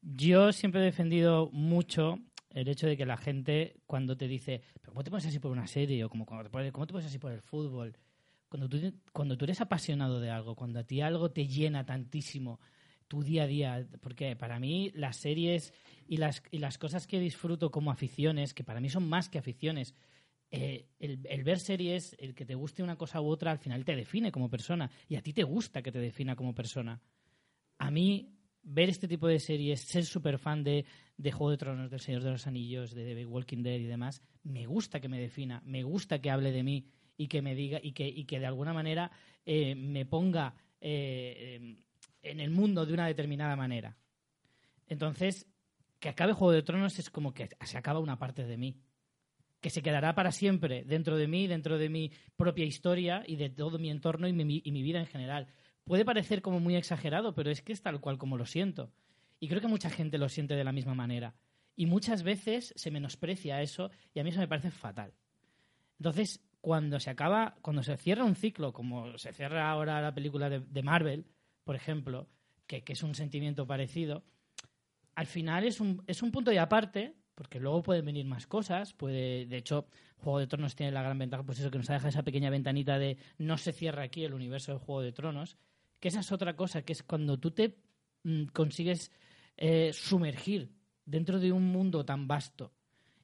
[0.00, 2.18] Yo siempre he defendido mucho
[2.50, 5.50] el hecho de que la gente, cuando te dice, ¿pero cómo te pones así por
[5.50, 6.04] una serie?
[6.04, 6.50] O como ¿cómo te
[6.92, 7.96] pones así por el fútbol?
[8.48, 8.78] Cuando tú,
[9.12, 12.60] cuando tú eres apasionado de algo, cuando a ti algo te llena tantísimo,
[13.12, 15.74] tu día a día, porque para mí las series
[16.08, 19.36] y las, y las cosas que disfruto como aficiones, que para mí son más que
[19.36, 19.94] aficiones,
[20.50, 23.84] eh, el, el ver series, el que te guste una cosa u otra, al final
[23.84, 24.90] te define como persona.
[25.10, 27.02] Y a ti te gusta que te defina como persona.
[27.76, 28.32] A mí,
[28.62, 30.86] ver este tipo de series, ser súper fan de,
[31.18, 34.22] de Juego de Tronos, del Señor de los Anillos, de The Walking Dead y demás,
[34.42, 36.86] me gusta que me defina, me gusta que hable de mí
[37.18, 39.10] y que me diga y que, y que de alguna manera
[39.44, 41.82] eh, me ponga eh, eh,
[42.22, 43.96] en el mundo de una determinada manera.
[44.88, 45.46] Entonces,
[45.98, 48.80] que acabe Juego de Tronos es como que se acaba una parte de mí
[49.62, 53.48] que se quedará para siempre dentro de mí, dentro de mi propia historia y de
[53.48, 55.46] todo mi entorno y mi, vida en general.
[55.84, 58.92] Puede parecer como muy exagerado, pero es que es tal cual como lo siento.
[59.38, 61.34] Y creo que mucha gente lo siente de la misma manera.
[61.76, 65.14] Y muchas veces se menosprecia eso y a mí eso me parece fatal.
[65.98, 70.50] Entonces, cuando se acaba, cuando se cierra un ciclo, como se cierra ahora la película
[70.50, 71.24] de Marvel,
[71.64, 72.28] por ejemplo,
[72.66, 74.24] que, que es un sentimiento parecido,
[75.14, 78.94] al final es un, es un punto y aparte, porque luego pueden venir más cosas.
[78.94, 79.86] Puede, de hecho,
[80.16, 82.50] Juego de Tronos tiene la gran ventaja, pues eso, que nos ha dejado esa pequeña
[82.50, 85.56] ventanita de no se cierra aquí el universo de Juego de Tronos.
[86.00, 87.78] Que esa es otra cosa, que es cuando tú te
[88.24, 89.12] mm, consigues
[89.56, 90.72] eh, sumergir
[91.04, 92.72] dentro de un mundo tan vasto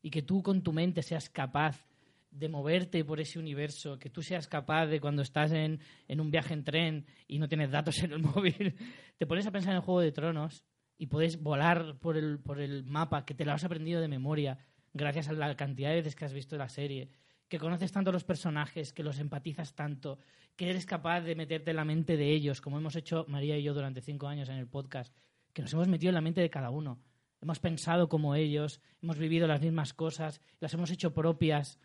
[0.02, 1.86] y que tú con tu mente seas capaz
[2.30, 6.30] de moverte por ese universo, que tú seas capaz de cuando estás en, en un
[6.30, 8.76] viaje en tren y no tienes datos en el móvil,
[9.16, 10.64] te pones a pensar en el Juego de Tronos
[10.98, 14.58] y puedes volar por el, por el mapa, que te lo has aprendido de memoria
[14.92, 17.10] gracias a la cantidad de veces que has visto la serie,
[17.48, 20.18] que conoces tanto los personajes, que los empatizas tanto,
[20.56, 23.62] que eres capaz de meterte en la mente de ellos, como hemos hecho María y
[23.62, 25.16] yo durante cinco años en el podcast,
[25.52, 27.00] que nos hemos metido en la mente de cada uno.
[27.40, 31.78] Hemos pensado como ellos, hemos vivido las mismas cosas, las hemos hecho propias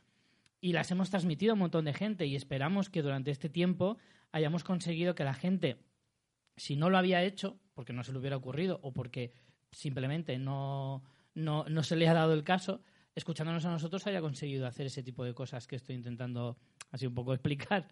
[0.64, 3.98] y las hemos transmitido a un montón de gente y esperamos que durante este tiempo
[4.32, 5.76] hayamos conseguido que la gente,
[6.56, 9.34] si no lo había hecho, porque no se le hubiera ocurrido o porque
[9.74, 11.04] simplemente no,
[11.36, 12.80] no, no se le ha dado el caso,
[13.14, 16.56] escuchándonos a nosotros haya conseguido hacer ese tipo de cosas que estoy intentando
[16.92, 17.90] así un poco explicar.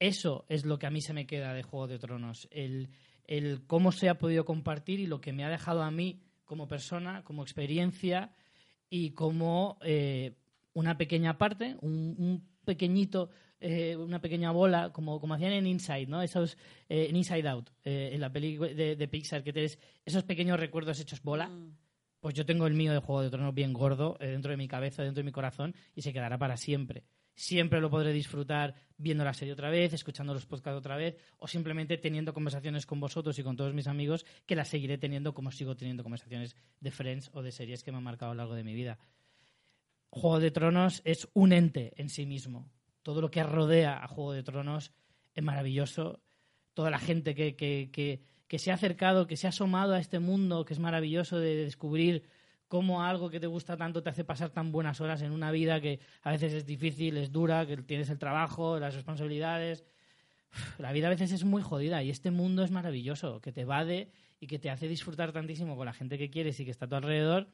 [0.00, 2.88] Eso es lo que a mí se me queda de Juego de Tronos, el,
[3.28, 6.66] el cómo se ha podido compartir y lo que me ha dejado a mí como
[6.66, 8.32] persona, como experiencia
[8.90, 10.34] y como eh,
[10.76, 13.30] una pequeña parte, un, un pequeñito,
[13.60, 16.20] eh, una pequeña bola, como, como hacían en Inside, ¿no?
[16.20, 16.58] Esos,
[16.90, 20.60] eh, en Inside Out, eh, en la película de, de Pixar, que tienes esos pequeños
[20.60, 21.50] recuerdos hechos bola.
[22.20, 24.68] Pues yo tengo el mío de Juego de Tronos bien gordo eh, dentro de mi
[24.68, 27.04] cabeza, dentro de mi corazón y se quedará para siempre.
[27.34, 31.48] Siempre lo podré disfrutar viendo la serie otra vez, escuchando los podcasts otra vez o
[31.48, 35.50] simplemente teniendo conversaciones con vosotros y con todos mis amigos que las seguiré teniendo como
[35.52, 38.54] sigo teniendo conversaciones de Friends o de series que me han marcado a lo largo
[38.54, 38.98] de mi vida.
[40.16, 42.70] Juego de Tronos es un ente en sí mismo.
[43.02, 44.94] Todo lo que rodea a Juego de Tronos
[45.34, 46.22] es maravilloso.
[46.72, 50.18] Toda la gente que, que, que, se ha acercado, que se ha asomado a este
[50.18, 52.22] mundo, que es maravilloso de descubrir
[52.66, 55.82] cómo algo que te gusta tanto te hace pasar tan buenas horas en una vida
[55.82, 59.84] que a veces es difícil, es dura, que tienes el trabajo, las responsabilidades.
[60.78, 64.10] La vida a veces es muy jodida y este mundo es maravilloso, que te evade
[64.40, 66.88] y que te hace disfrutar tantísimo con la gente que quieres y que está a
[66.88, 67.48] tu alrededor.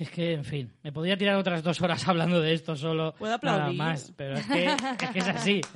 [0.00, 3.14] Que es que, en fin, me podría tirar otras dos horas hablando de esto solo.
[3.18, 3.76] Puedo Nada aplaudir.
[3.78, 5.60] más, pero es que es, que es así.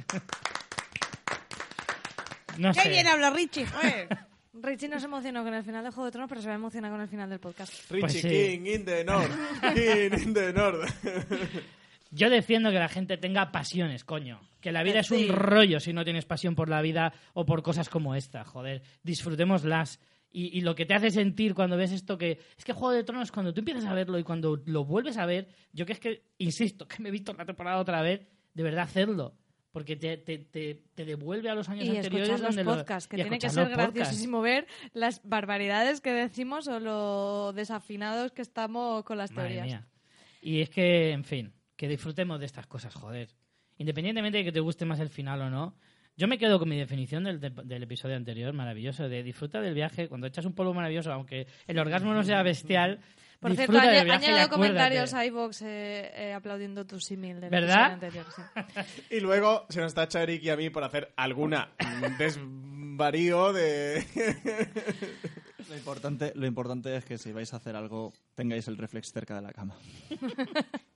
[2.57, 2.89] No ¡Qué sé.
[2.89, 3.67] bien habla Richie!
[3.67, 4.09] joder!
[4.63, 6.57] Richie no se emocionó con el final de Juego de Tronos, pero se va a
[6.57, 7.73] emocionar con el final del podcast.
[7.91, 8.23] Richie Pues sí.
[8.29, 9.31] King in the North.
[9.75, 10.89] King in the North.
[12.13, 14.41] Yo defiendo que la gente tenga pasiones, coño.
[14.61, 17.63] Que la vida es un rollo si no tienes pasión por la vida o por
[17.63, 18.83] cosas como esta, joder.
[19.03, 19.99] Disfrutémoslas.
[20.37, 22.41] Y, y lo que te hace sentir cuando ves esto que...
[22.59, 25.27] Es que Juego de Tronos, cuando tú empiezas a verlo y cuando lo vuelves a
[25.27, 28.63] ver, yo que es que, insisto, que me he visto la temporada otra vez, de
[28.65, 29.37] verdad hacerlo.
[29.71, 33.09] Porque te, te, te, te devuelve a los años Y anteriores escuchar los lo- podcasts,
[33.09, 39.05] que tiene que ser graciosísimo ver las barbaridades que decimos o lo desafinados que estamos
[39.05, 39.67] con las Madre teorías.
[39.67, 39.89] mía.
[40.43, 43.29] Y es que, en fin, que disfrutemos de estas cosas, joder.
[43.79, 45.77] Independientemente de que te guste más el final o no,
[46.17, 49.75] yo me quedo con mi definición del, del- del episodio anterior, maravilloso, de disfruta del
[49.75, 53.01] viaje cuando echas un polvo maravilloso, aunque el orgasmo no sea bestial,
[53.41, 54.49] Por Disfruta cierto, añado acuérdate.
[54.51, 57.99] comentarios a iVoox eh, eh, aplaudiendo tu símil del ¿Verdad?
[58.03, 58.27] episodio anterior.
[58.35, 59.05] sí.
[59.17, 61.71] Y luego se nos tacha a Eric y a mí por hacer alguna
[62.19, 64.03] desvarío de...
[65.69, 69.35] Lo importante, lo importante es que si vais a hacer algo, tengáis el reflex cerca
[69.35, 69.77] de la cama.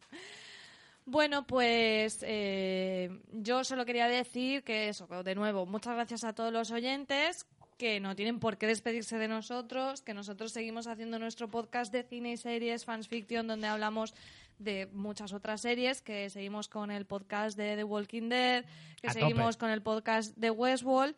[1.11, 6.53] Bueno, pues eh, yo solo quería decir que eso, de nuevo, muchas gracias a todos
[6.53, 7.47] los oyentes
[7.79, 12.03] que no tienen por qué despedirse de nosotros, que nosotros seguimos haciendo nuestro podcast de
[12.03, 14.13] cine y series, Fans Fiction, donde hablamos
[14.59, 18.67] de muchas otras series, que seguimos con el podcast de The Walking Dead,
[19.01, 19.61] que A seguimos tope.
[19.61, 21.17] con el podcast de Westworld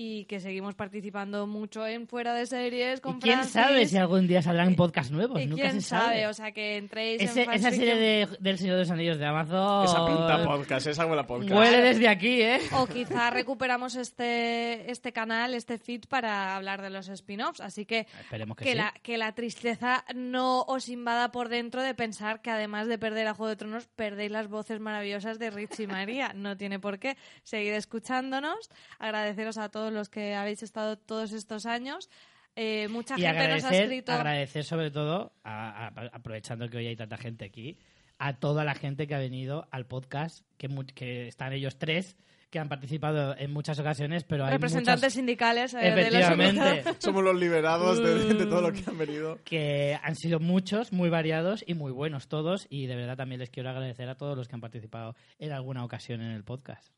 [0.00, 3.52] y que seguimos participando mucho en Fuera de Series con ¿Y quién Francis.
[3.52, 5.40] sabe si algún día saldrán podcast nuevos?
[5.40, 6.28] Y Nunca quién se sabe.
[6.28, 9.18] o sea que entréis Ese- en Fans esa serie de, del Señor de los Anillos
[9.18, 9.84] de Amazon...
[9.84, 11.50] Esa pinta podcast, esa huele a podcast.
[11.52, 12.60] Huele desde aquí, ¿eh?
[12.74, 17.60] O quizá recuperamos este, este canal, este feed para hablar de los spin-offs.
[17.60, 18.76] Así que Esperemos que, que, sí.
[18.76, 23.26] la, que la tristeza no os invada por dentro de pensar que además de perder
[23.26, 26.32] a Juego de Tronos, perdéis las voces maravillosas de Rich y María.
[26.36, 27.16] No tiene por qué.
[27.42, 28.70] Seguid escuchándonos.
[29.00, 32.08] Agradeceros a todos los que habéis estado todos estos años.
[32.56, 34.12] Eh, mucha Y gente nos ha agradecer, escrito.
[34.12, 37.78] agradecer sobre todo, a- a- aprovechando que hoy hay tanta gente aquí,
[38.18, 42.16] a toda la gente que ha venido al podcast, que, están ellos tres,
[42.50, 46.94] que han participado en muchas ocasiones, pero hay representantes muchas sindicales eh, de los Efectivamente.
[46.98, 49.38] Somos los liberados de, de todo lo que han venido.
[49.44, 52.66] que han sido muchos, muy variados y muy buenos todos.
[52.70, 55.84] Y de verdad también les quiero agradecer a todos los que han participado en alguna
[55.84, 56.90] ocasión en el podcast.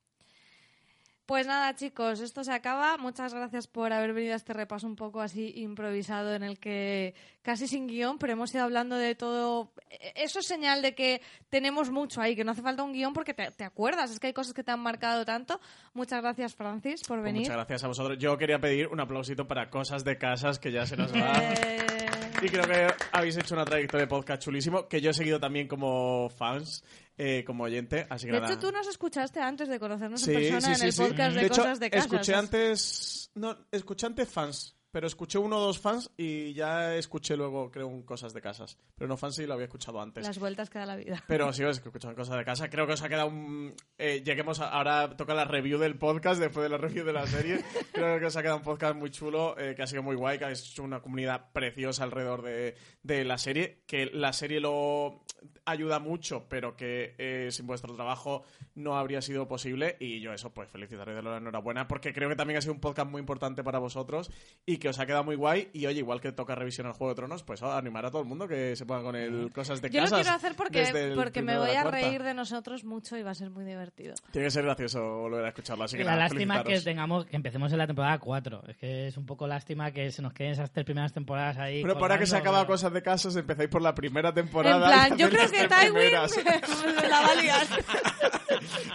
[1.31, 2.97] Pues nada, chicos, esto se acaba.
[2.99, 7.15] Muchas gracias por haber venido a este repaso un poco así improvisado en el que
[7.43, 9.71] casi sin guion, pero hemos ido hablando de todo.
[10.17, 13.33] Eso es señal de que tenemos mucho ahí, que no hace falta un guion porque
[13.33, 14.11] te, te acuerdas.
[14.11, 15.61] Es que hay cosas que te han marcado tanto.
[15.95, 17.43] Muchas gracias, Francis, por Pues venir.
[17.43, 18.19] muchas gracias a vosotros.
[18.19, 22.00] Yo quería pedir un aplausito para Cosas de Casas, que ya se nos va.
[22.43, 25.69] Y creo que habéis hecho una trayectoria de podcast chulísimo, que yo he seguido también
[25.69, 26.83] como fans,
[27.19, 28.07] eh, como oyente.
[28.09, 28.53] Así que de nada.
[28.53, 31.49] hecho, tú nos escuchaste antes de conocernos Sí, en persona sí, en el podcast de,
[31.49, 32.05] cosas de casa.
[32.07, 33.31] escuché antes...
[33.35, 37.87] No, escuché antes fans, pero escuché uno o dos fans y ya escuché luego, creo,
[37.87, 38.77] un Cosas de Casas.
[38.97, 40.27] Pero no fans sí lo había escuchado antes.
[40.27, 41.23] Las vueltas que da la vida.
[41.29, 42.69] Pero sí, he escuchado cosas de casa.
[42.71, 43.75] Creo que os ha quedado un...
[43.99, 47.27] eh, lleguemos a- ahora toca la review del podcast después de la review de la
[47.27, 47.61] serie.
[47.93, 50.39] Creo que os ha quedado un podcast muy chulo, eh, que ha sido muy guay,
[50.39, 53.83] que habéis hecho una comunidad preciosa alrededor de, de la serie.
[53.87, 55.23] Que la serie lo
[55.65, 58.43] ayuda mucho, pero que eh, sin vuestro trabajo
[58.75, 59.97] no habría sido posible.
[60.01, 62.81] Y yo eso, pues felicitaré de la enhorabuena, porque creo que también ha sido un
[62.81, 64.31] podcast muy importante para vosotros
[64.67, 65.71] y que os ha quedado muy guay.
[65.73, 68.29] Y oye, igual que toca revisionar Juego de Tronos, pues oh, animar a todo el
[68.29, 70.21] mundo que se ponga con el cosas de Yo lo casas.
[70.23, 71.91] quiero hacer porque, porque me voy a cuarta.
[71.91, 74.15] reír de nosotros mucho y va a ser muy divertido.
[74.33, 77.37] Tiene que ser gracioso volver a escucharlo, así que la nada, lástima que tengamos que
[77.37, 78.63] empecemos en la temporada 4.
[78.69, 81.83] Es que es un poco lástima que se nos queden esas tres primeras temporadas ahí.
[81.83, 85.05] Pero para que se acaba pero- cosas de casas, empezáis por la primera temporada.
[85.05, 86.13] En plan, yo creo que Tywin
[87.11, 87.67] la va a liar.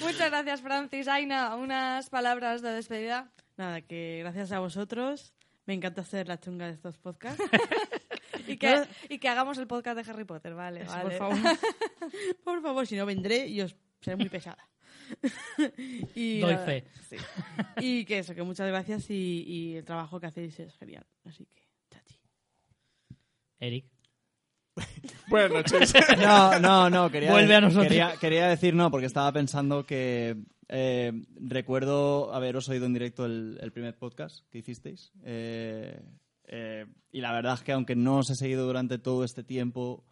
[0.00, 1.08] Muchas gracias, Francis.
[1.08, 3.28] Aina, unas palabras de despedida.
[3.62, 5.32] Nada, que gracias a vosotros
[5.66, 7.40] me encanta hacer la chunga de estos podcasts.
[8.48, 11.16] Y que, y que hagamos el podcast de Harry Potter, vale, Eso, vale.
[11.16, 11.38] Por favor.
[12.44, 14.68] por favor, si no vendré y os seré muy pesada.
[16.16, 16.84] y Doy nada, fe.
[17.08, 17.16] sí.
[17.76, 21.06] Y que eso, que muchas gracias y, y el trabajo que hacéis es genial.
[21.24, 22.18] Así que, chachi.
[23.60, 23.84] Eric.
[25.28, 25.94] Buenas noches.
[26.18, 27.10] No, no, no.
[27.12, 27.86] Quería, Vuelve a nosotros.
[27.86, 30.36] Quería, quería decir no, porque estaba pensando que
[30.74, 35.12] eh, recuerdo haberos oído en directo el, el primer podcast que hicisteis.
[35.22, 36.00] Eh,
[36.44, 40.02] eh, y la verdad es que aunque no os he seguido durante todo este tiempo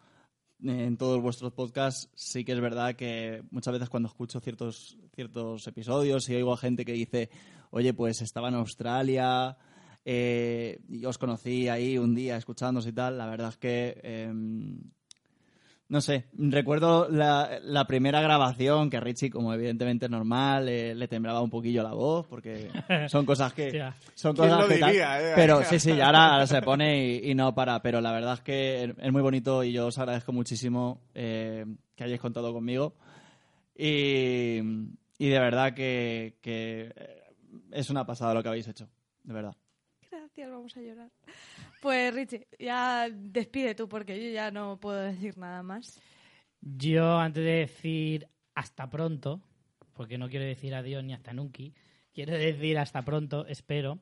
[0.63, 4.99] eh, en todos vuestros podcasts, sí que es verdad que muchas veces cuando escucho ciertos,
[5.15, 7.31] ciertos episodios y oigo a gente que dice,
[7.71, 9.57] oye, pues estaba en Australia,
[10.05, 13.99] eh, os conocí ahí un día escuchándos y tal, la verdad es que...
[14.03, 14.79] em,
[15.91, 20.95] no sé, recuerdo la, la primera grabación que a Richie, como evidentemente es normal, eh,
[20.95, 22.69] le temblaba un poquillo la voz, porque
[23.09, 23.71] son cosas que...
[24.15, 24.89] Son ¿Quién cosas lo que tal.
[24.89, 25.33] diría, eh?
[25.35, 27.81] Pero sí, sí, ahora, ahora se pone y, y no para.
[27.81, 32.05] Pero la verdad es que es muy bonito y yo os agradezco muchísimo eh, que
[32.05, 32.95] hayáis contado conmigo.
[33.75, 34.59] Y,
[35.17, 37.21] y de verdad que, que eh,
[37.69, 38.87] es una pasada lo que habéis hecho,
[39.25, 39.57] de verdad.
[40.33, 41.09] Gracias, vamos a llorar.
[41.81, 45.99] Pues Richie, ya despide tú porque yo ya no puedo decir nada más.
[46.61, 49.41] Yo, antes de decir hasta pronto,
[49.93, 51.63] porque no quiero decir adiós ni hasta nunca,
[52.13, 53.99] quiero decir hasta pronto, espero.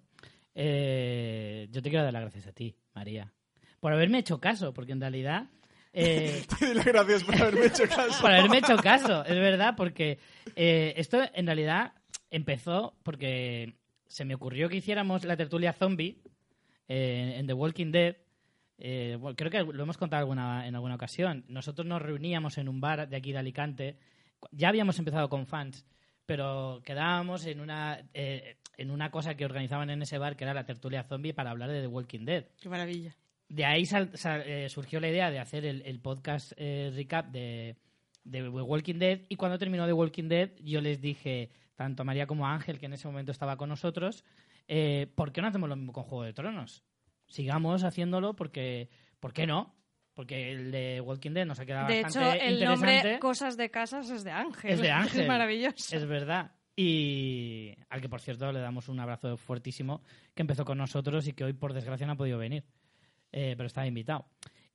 [0.53, 3.33] eh, yo te quiero dar las gracias a ti, María,
[3.79, 5.47] por haberme hecho caso, porque en realidad.
[5.93, 8.21] eh, Dile gracias por haberme hecho caso.
[8.21, 10.19] por haberme hecho caso, es verdad, porque
[10.55, 11.93] eh, esto en realidad
[12.29, 13.73] empezó porque
[14.09, 16.21] se me ocurrió que hiciéramos la tertulia zombie
[16.89, 18.17] eh, en The Walking Dead
[18.81, 21.43] eh, bueno, creo que lo hemos contado alguna, en alguna ocasión.
[21.49, 23.97] Nosotros nos reuníamos en un bar de aquí de Alicante.
[24.51, 25.85] Ya habíamos empezado con fans,
[26.25, 30.53] pero quedábamos en una, eh, en una cosa que organizaban en ese bar, que era
[30.53, 32.45] la tertulia zombie, para hablar de The Walking Dead.
[32.61, 33.13] Qué maravilla.
[33.49, 37.75] De ahí sal- sal- eh, surgió la idea de hacer el, el podcast recap de,
[38.29, 39.21] de Walking Dead.
[39.29, 42.79] Y cuando terminó The Walking Dead, yo les dije, tanto a María como a Ángel,
[42.79, 44.23] que en ese momento estaba con nosotros,
[44.67, 46.83] eh, ¿por qué no hacemos lo mismo con Juego de Tronos?
[47.27, 48.89] Sigamos haciéndolo porque,
[49.19, 49.75] ¿por qué no?
[50.13, 52.93] Porque el de Walking Dead nos ha quedado De hecho, bastante el interesante.
[52.93, 54.71] nombre Cosas de Casas es de Ángel.
[54.71, 55.21] Es de Ángel.
[55.21, 55.95] Es maravilloso.
[55.95, 56.51] Es verdad.
[56.75, 60.01] Y al que, por cierto, le damos un abrazo fuertísimo,
[60.33, 62.63] que empezó con nosotros y que hoy, por desgracia, no ha podido venir.
[63.31, 64.25] Eh, pero estaba invitado.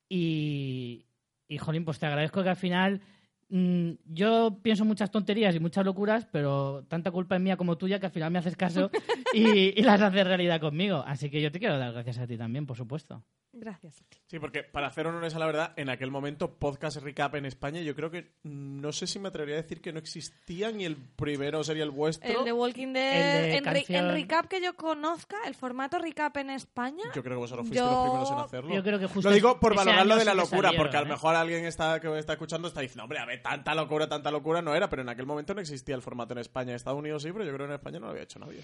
[0.09, 1.07] Y,
[1.49, 3.03] y, jolín, pues te agradezco que al final...
[3.49, 7.99] mm, yo pienso muchas tonterías y muchas locuras, pero tanta culpa es mía como tuya
[7.99, 8.91] que al final me haces caso
[9.33, 11.05] y, y las haces realidad conmigo.
[11.07, 13.23] Así que yo te quiero dar gracias a ti también, por supuesto.
[13.57, 14.03] Gracias.
[14.27, 17.81] Sí, porque para hacer honores a la verdad, en aquel momento podcast recap en España,
[17.83, 20.97] yo creo que no sé si me atrevería a decir que no existían y el
[20.97, 22.29] primero sería el vuestro.
[22.41, 23.15] El de Walking Dead,
[23.45, 24.05] El de en, re- canción.
[24.07, 27.89] en recap que yo conozca, el formato recap en España, Yo creo que vosotros fuisteis
[27.89, 28.75] Yo- los primeros en hacerlo.
[28.75, 30.97] Yo creo que justo Lo digo por ese valorarlo año de la locura, salieron, porque
[30.97, 31.11] a lo ¿eh?
[31.11, 34.63] mejor alguien está, que está escuchando está diciendo, hombre, a ver, tanta locura, tanta locura
[34.63, 36.71] no era, pero en aquel momento no existía el formato en España.
[36.71, 38.61] En Estados Unidos sí, pero yo creo que en España no lo había hecho nadie.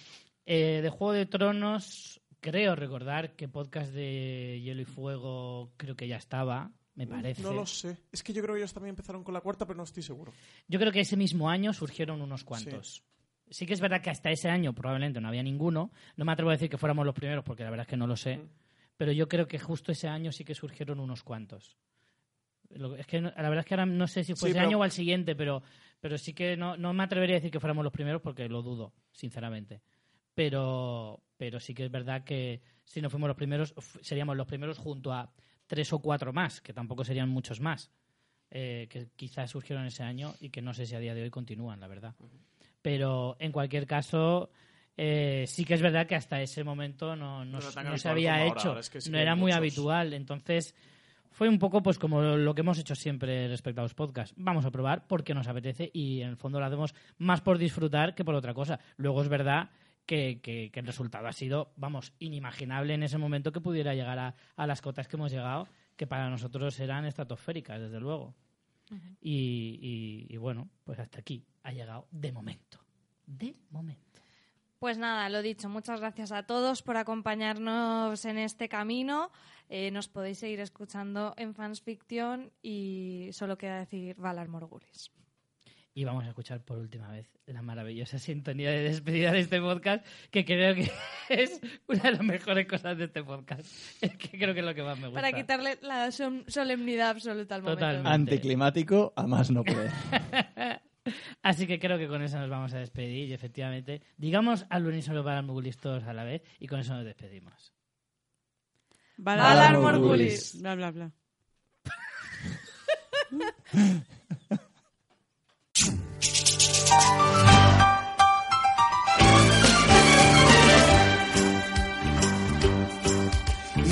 [0.46, 6.08] Eh, de Juego de Tronos, creo recordar que podcast de Hielo y Fuego creo que
[6.08, 7.42] ya estaba, me parece.
[7.42, 7.96] No lo sé.
[8.12, 10.32] Es que yo creo que ellos también empezaron con la cuarta, pero no estoy seguro.
[10.68, 13.02] Yo creo que ese mismo año surgieron unos cuantos.
[13.50, 13.66] Sí.
[13.66, 15.90] que es verdad que hasta ese año probablemente no había ninguno.
[16.16, 18.06] No me atrevo a decir que fuéramos los primeros porque la verdad es que no
[18.06, 18.36] lo sé.
[18.38, 18.48] Mm.
[18.96, 21.76] Pero yo creo que justo ese año sí que surgieron unos cuantos.
[22.98, 24.78] Es que la verdad es que ahora no sé si fue Sí, ese pero- año
[24.78, 25.62] o al siguiente, pero,
[26.00, 28.62] pero sí que no, no me atrevería a decir que fuéramos los primeros porque lo
[28.62, 29.80] dudo, sinceramente.
[30.34, 34.78] Pero, pero sí que es verdad que si no fuimos los primeros, seríamos los primeros
[34.78, 35.32] junto a
[35.66, 37.90] tres o cuatro más, que tampoco serían muchos más,
[38.50, 41.30] eh, que quizás surgieron ese año y que no sé si a día de hoy
[41.30, 42.14] continúan, la verdad.
[42.82, 44.50] Pero en cualquier caso,
[44.96, 48.68] eh, sí que es verdad que hasta ese momento no, no, No se había hecho,
[48.70, 50.12] ahora es que sí no era muy habitual.
[50.14, 50.74] Entonces,
[51.30, 54.34] fue un poco pues como lo que hemos hecho siempre respecto a los podcasts.
[54.36, 58.14] Vamos a probar porque nos apetece y en el fondo lo hacemos más por disfrutar
[58.14, 58.80] que por otra cosa.
[58.96, 59.70] Luego es verdad
[60.06, 64.18] que, que- que el resultado ha sido, vamos, inimaginable en ese momento que pudiera llegar
[64.18, 68.34] a, a las cotas que hemos llegado, que para nosotros eran estratosféricas, desde luego.
[69.20, 69.78] y,
[70.28, 72.78] y- y bueno, pues hasta aquí ha llegado de momento.
[73.26, 74.20] De momento.
[74.80, 79.30] Pues nada, lo dicho, muchas gracias a todos por acompañarnos en este camino.
[79.68, 85.12] Eh, nos podéis seguir escuchando en Fans Fiction y solo queda decir Valar Morgulis.
[85.92, 90.06] Y vamos a escuchar por última vez la maravillosa sintonía de despedida de este podcast,
[90.30, 90.90] que creo que
[91.28, 93.62] es una de las mejores cosas de este podcast.
[94.00, 95.20] Es que creo que es lo que más me gusta.
[95.20, 97.80] Para quitarle la solemnidad absoluta al momento.
[97.80, 98.08] Totalmente.
[98.08, 99.90] Anticlimático, a más no poder.
[101.42, 105.24] Así que creo que con eso nos vamos a despedir y efectivamente, digamos al unísono
[105.24, 105.42] para
[105.80, 107.72] todos a la vez y con eso nos despedimos.
[109.16, 110.60] Valar Morgulis.
[110.60, 111.12] Bla, bla, bla.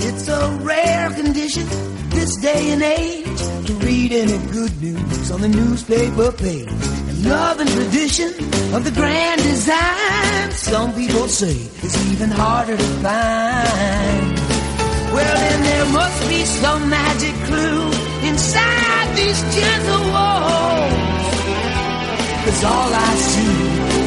[0.09, 1.66] It's a rare condition
[2.11, 6.69] this day and age to read any good news on the newspaper page.
[7.09, 8.28] And love and tradition
[8.74, 14.36] of the grand design, some people say is even harder to find.
[15.15, 17.90] Well, then there must be some magic clue
[18.28, 21.18] inside these gentle walls.
[22.49, 23.57] Cause all I see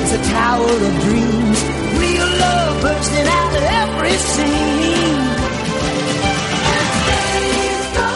[0.02, 1.60] is a tower of dreams.
[2.02, 5.22] Real love bursting out of every scene.
[6.74, 8.12] As days go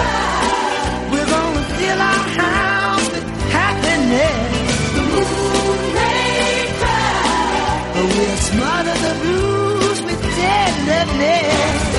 [0.00, 4.54] by, we're gonna fill our house with happiness.
[4.96, 11.89] The moon may cry, but we'll smother the blues with tenderness.